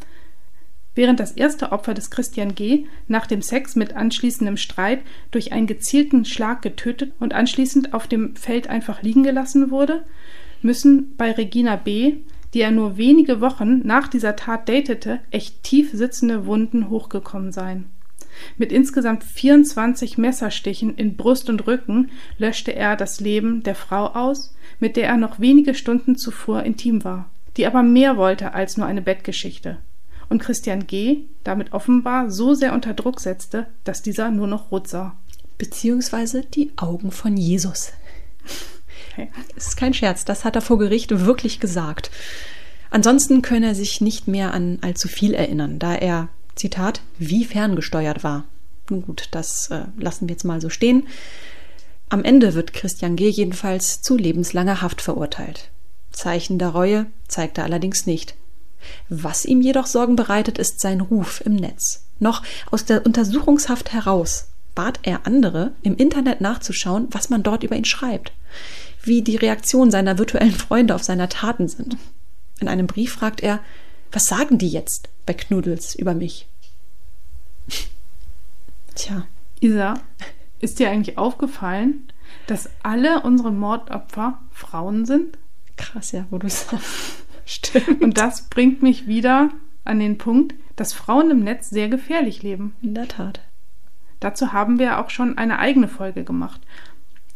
Während 0.94 1.20
das 1.20 1.32
erste 1.32 1.72
Opfer 1.72 1.94
des 1.94 2.10
Christian 2.10 2.54
G. 2.54 2.84
nach 3.08 3.26
dem 3.26 3.40
Sex 3.40 3.76
mit 3.76 3.94
anschließendem 3.94 4.58
Streit 4.58 5.00
durch 5.30 5.52
einen 5.52 5.66
gezielten 5.66 6.24
Schlag 6.24 6.60
getötet 6.60 7.12
und 7.18 7.32
anschließend 7.32 7.94
auf 7.94 8.06
dem 8.06 8.36
Feld 8.36 8.68
einfach 8.68 9.02
liegen 9.02 9.22
gelassen 9.22 9.70
wurde, 9.70 10.04
müssen 10.60 11.14
bei 11.16 11.32
Regina 11.32 11.76
B., 11.76 12.16
die 12.52 12.60
er 12.60 12.70
nur 12.70 12.98
wenige 12.98 13.40
Wochen 13.40 13.80
nach 13.86 14.08
dieser 14.08 14.36
Tat 14.36 14.68
datete, 14.68 15.20
echt 15.30 15.62
tief 15.62 15.90
sitzende 15.92 16.44
Wunden 16.44 16.90
hochgekommen 16.90 17.50
sein. 17.50 17.86
Mit 18.58 18.72
insgesamt 18.72 19.24
24 19.24 20.18
Messerstichen 20.18 20.94
in 20.96 21.16
Brust 21.16 21.48
und 21.48 21.66
Rücken 21.66 22.10
löschte 22.38 22.74
er 22.74 22.96
das 22.96 23.20
Leben 23.20 23.62
der 23.62 23.74
Frau 23.74 24.06
aus, 24.08 24.54
mit 24.80 24.96
der 24.96 25.06
er 25.06 25.16
noch 25.16 25.40
wenige 25.40 25.74
Stunden 25.74 26.16
zuvor 26.16 26.62
intim 26.62 27.04
war, 27.04 27.30
die 27.56 27.66
aber 27.66 27.82
mehr 27.82 28.18
wollte 28.18 28.52
als 28.52 28.76
nur 28.76 28.86
eine 28.86 29.02
Bettgeschichte. 29.02 29.78
Und 30.32 30.38
Christian 30.38 30.86
G. 30.86 31.24
damit 31.44 31.74
offenbar 31.74 32.30
so 32.30 32.54
sehr 32.54 32.72
unter 32.72 32.94
Druck 32.94 33.20
setzte, 33.20 33.66
dass 33.84 34.00
dieser 34.00 34.30
nur 34.30 34.46
noch 34.46 34.70
rot 34.70 34.88
sah. 34.88 35.14
Beziehungsweise 35.58 36.40
die 36.40 36.72
Augen 36.76 37.10
von 37.10 37.36
Jesus. 37.36 37.92
Okay. 39.12 39.28
Es 39.58 39.66
ist 39.66 39.76
kein 39.76 39.92
Scherz, 39.92 40.24
das 40.24 40.46
hat 40.46 40.56
er 40.56 40.62
vor 40.62 40.78
Gericht 40.78 41.26
wirklich 41.26 41.60
gesagt. 41.60 42.10
Ansonsten 42.88 43.42
könne 43.42 43.66
er 43.66 43.74
sich 43.74 44.00
nicht 44.00 44.26
mehr 44.26 44.54
an 44.54 44.78
allzu 44.80 45.06
viel 45.06 45.34
erinnern, 45.34 45.78
da 45.78 45.94
er 45.94 46.30
Zitat, 46.54 47.02
wie 47.18 47.44
ferngesteuert 47.44 48.24
war. 48.24 48.44
Nun 48.88 49.02
gut, 49.02 49.28
das 49.32 49.70
äh, 49.70 49.82
lassen 49.98 50.28
wir 50.28 50.32
jetzt 50.32 50.44
mal 50.44 50.62
so 50.62 50.70
stehen. 50.70 51.08
Am 52.08 52.24
Ende 52.24 52.54
wird 52.54 52.72
Christian 52.72 53.16
G. 53.16 53.28
jedenfalls 53.28 54.00
zu 54.00 54.16
lebenslanger 54.16 54.80
Haft 54.80 55.02
verurteilt. 55.02 55.68
Zeichen 56.10 56.58
der 56.58 56.70
Reue 56.70 57.04
zeigt 57.28 57.58
er 57.58 57.64
allerdings 57.64 58.06
nicht. 58.06 58.34
Was 59.08 59.44
ihm 59.44 59.60
jedoch 59.60 59.86
Sorgen 59.86 60.16
bereitet, 60.16 60.58
ist 60.58 60.80
sein 60.80 61.00
Ruf 61.00 61.42
im 61.44 61.56
Netz. 61.56 62.04
Noch 62.18 62.42
aus 62.70 62.84
der 62.84 63.04
Untersuchungshaft 63.04 63.92
heraus 63.92 64.48
bat 64.74 65.00
er 65.02 65.26
andere, 65.26 65.72
im 65.82 65.96
Internet 65.96 66.40
nachzuschauen, 66.40 67.08
was 67.10 67.30
man 67.30 67.42
dort 67.42 67.62
über 67.62 67.76
ihn 67.76 67.84
schreibt, 67.84 68.32
wie 69.02 69.22
die 69.22 69.36
Reaktionen 69.36 69.90
seiner 69.90 70.18
virtuellen 70.18 70.52
Freunde 70.52 70.94
auf 70.94 71.02
seine 71.02 71.28
Taten 71.28 71.68
sind. 71.68 71.96
In 72.60 72.68
einem 72.68 72.86
Brief 72.86 73.12
fragt 73.12 73.42
er, 73.42 73.60
was 74.12 74.26
sagen 74.26 74.58
die 74.58 74.68
jetzt 74.68 75.08
bei 75.26 75.34
Knuddels 75.34 75.94
über 75.94 76.14
mich? 76.14 76.46
Tja. 78.94 79.26
Isa, 79.60 79.94
ist 80.60 80.78
dir 80.78 80.90
eigentlich 80.90 81.18
aufgefallen, 81.18 82.08
dass 82.46 82.68
alle 82.82 83.22
unsere 83.22 83.52
Mordopfer 83.52 84.38
Frauen 84.50 85.06
sind? 85.06 85.38
Krass, 85.76 86.12
ja, 86.12 86.26
wo 86.30 86.38
du 86.38 86.48
sagst. 86.48 87.21
Stimmt. 87.44 88.02
Und 88.02 88.18
das 88.18 88.48
bringt 88.48 88.82
mich 88.82 89.06
wieder 89.06 89.50
an 89.84 89.98
den 89.98 90.18
Punkt, 90.18 90.54
dass 90.76 90.92
Frauen 90.92 91.30
im 91.30 91.40
Netz 91.40 91.70
sehr 91.70 91.88
gefährlich 91.88 92.42
leben. 92.42 92.74
In 92.82 92.94
der 92.94 93.08
Tat. 93.08 93.40
Dazu 94.20 94.52
haben 94.52 94.78
wir 94.78 95.00
auch 95.00 95.10
schon 95.10 95.36
eine 95.36 95.58
eigene 95.58 95.88
Folge 95.88 96.24
gemacht. 96.24 96.60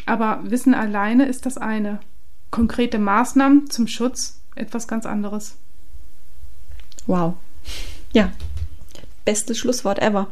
Aber 0.07 0.40
Wissen 0.44 0.74
alleine 0.74 1.26
ist 1.26 1.46
das 1.46 1.59
eine. 1.59 1.98
Konkrete 2.50 2.98
Maßnahmen 2.98 3.68
zum 3.70 3.88
Schutz 3.88 4.40
etwas 4.54 4.86
ganz 4.86 5.04
anderes. 5.04 5.59
Wow. 7.07 7.34
Ja. 8.12 8.32
Bestes 9.24 9.59
Schlusswort 9.59 9.98
ever. 9.98 10.28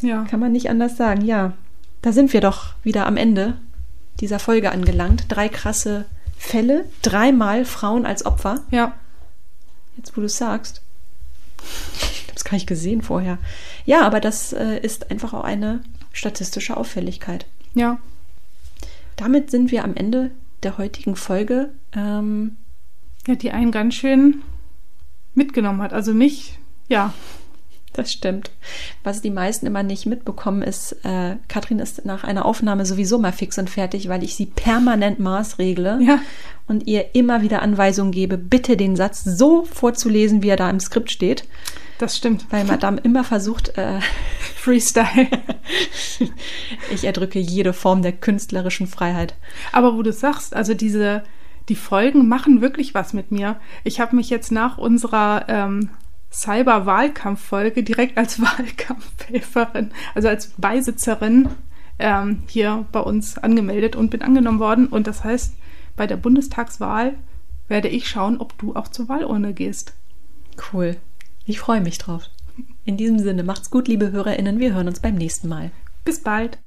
Ja. 0.00 0.24
Kann 0.24 0.40
man 0.40 0.52
nicht 0.52 0.70
anders 0.70 0.96
sagen. 0.96 1.22
Ja. 1.22 1.52
Da 2.00 2.12
sind 2.12 2.32
wir 2.32 2.40
doch 2.40 2.74
wieder 2.82 3.06
am 3.06 3.16
Ende 3.16 3.58
dieser 4.20 4.38
Folge 4.38 4.72
angelangt. 4.72 5.26
Drei 5.28 5.48
krasse 5.48 6.06
Fälle, 6.36 6.84
dreimal 7.02 7.64
Frauen 7.64 8.06
als 8.06 8.24
Opfer. 8.26 8.62
Ja. 8.70 8.94
Jetzt, 9.96 10.16
wo 10.16 10.20
du 10.20 10.26
es 10.26 10.36
sagst. 10.36 10.82
Ich 12.12 12.22
habe 12.28 12.36
es 12.36 12.44
gar 12.44 12.52
nicht 12.52 12.66
gesehen 12.66 13.02
vorher. 13.02 13.38
Ja, 13.84 14.02
aber 14.02 14.20
das 14.20 14.52
äh, 14.52 14.78
ist 14.78 15.10
einfach 15.10 15.32
auch 15.32 15.44
eine 15.44 15.80
statistische 16.12 16.76
Auffälligkeit. 16.76 17.46
Ja. 17.74 17.98
Damit 19.16 19.50
sind 19.50 19.70
wir 19.70 19.84
am 19.84 19.94
Ende 19.94 20.30
der 20.62 20.78
heutigen 20.78 21.16
Folge. 21.16 21.70
Ähm, 21.92 22.56
ja, 23.26 23.34
die 23.34 23.50
einen 23.50 23.72
ganz 23.72 23.94
schön 23.94 24.42
mitgenommen 25.34 25.82
hat. 25.82 25.92
Also 25.92 26.12
mich, 26.12 26.58
ja. 26.88 27.12
Das 27.96 28.12
stimmt. 28.12 28.50
Was 29.04 29.22
die 29.22 29.30
meisten 29.30 29.64
immer 29.64 29.82
nicht 29.82 30.04
mitbekommen, 30.04 30.60
ist, 30.60 30.92
äh, 31.02 31.36
Katrin 31.48 31.78
ist 31.78 32.04
nach 32.04 32.24
einer 32.24 32.44
Aufnahme 32.44 32.84
sowieso 32.84 33.18
mal 33.18 33.32
fix 33.32 33.56
und 33.56 33.70
fertig, 33.70 34.10
weil 34.10 34.22
ich 34.22 34.34
sie 34.34 34.44
permanent 34.44 35.18
maßregle 35.18 36.00
ja. 36.02 36.18
und 36.68 36.86
ihr 36.86 37.14
immer 37.14 37.40
wieder 37.40 37.62
Anweisungen 37.62 38.12
gebe, 38.12 38.36
bitte 38.36 38.76
den 38.76 38.96
Satz 38.96 39.24
so 39.24 39.64
vorzulesen, 39.64 40.42
wie 40.42 40.50
er 40.50 40.56
da 40.56 40.68
im 40.68 40.78
Skript 40.78 41.10
steht. 41.10 41.44
Das 41.96 42.18
stimmt. 42.18 42.44
Weil 42.50 42.64
Madame 42.64 43.00
immer 43.00 43.24
versucht, 43.24 43.78
äh, 43.78 44.00
Freestyle. 44.56 45.28
ich 46.92 47.04
erdrücke 47.04 47.38
jede 47.38 47.72
Form 47.72 48.02
der 48.02 48.12
künstlerischen 48.12 48.86
Freiheit. 48.86 49.34
Aber 49.72 49.96
wo 49.96 50.02
du 50.02 50.12
sagst, 50.12 50.54
also 50.54 50.74
diese 50.74 51.22
die 51.70 51.76
Folgen 51.76 52.28
machen 52.28 52.60
wirklich 52.60 52.94
was 52.94 53.12
mit 53.12 53.32
mir. 53.32 53.56
Ich 53.84 53.98
habe 53.98 54.14
mich 54.14 54.30
jetzt 54.30 54.52
nach 54.52 54.78
unserer 54.78 55.46
ähm, 55.48 55.90
Cyber-Wahlkampf-Folge 56.30 57.82
direkt 57.82 58.18
als 58.18 58.40
Wahlkampfhelferin, 58.40 59.90
also 60.14 60.28
als 60.28 60.48
Beisitzerin 60.58 61.48
ähm, 61.98 62.42
hier 62.48 62.86
bei 62.92 63.00
uns 63.00 63.38
angemeldet 63.38 63.96
und 63.96 64.10
bin 64.10 64.22
angenommen 64.22 64.58
worden. 64.58 64.86
Und 64.86 65.06
das 65.06 65.24
heißt, 65.24 65.54
bei 65.96 66.06
der 66.06 66.16
Bundestagswahl 66.16 67.14
werde 67.68 67.88
ich 67.88 68.08
schauen, 68.08 68.38
ob 68.38 68.56
du 68.58 68.76
auch 68.76 68.88
zur 68.88 69.08
Wahlurne 69.08 69.54
gehst. 69.54 69.94
Cool. 70.72 70.96
Ich 71.44 71.60
freue 71.60 71.80
mich 71.80 71.98
drauf. 71.98 72.28
In 72.84 72.96
diesem 72.96 73.18
Sinne, 73.18 73.42
macht's 73.42 73.70
gut, 73.70 73.88
liebe 73.88 74.12
HörerInnen. 74.12 74.58
Wir 74.58 74.74
hören 74.74 74.88
uns 74.88 75.00
beim 75.00 75.14
nächsten 75.14 75.48
Mal. 75.48 75.70
Bis 76.04 76.22
bald. 76.22 76.58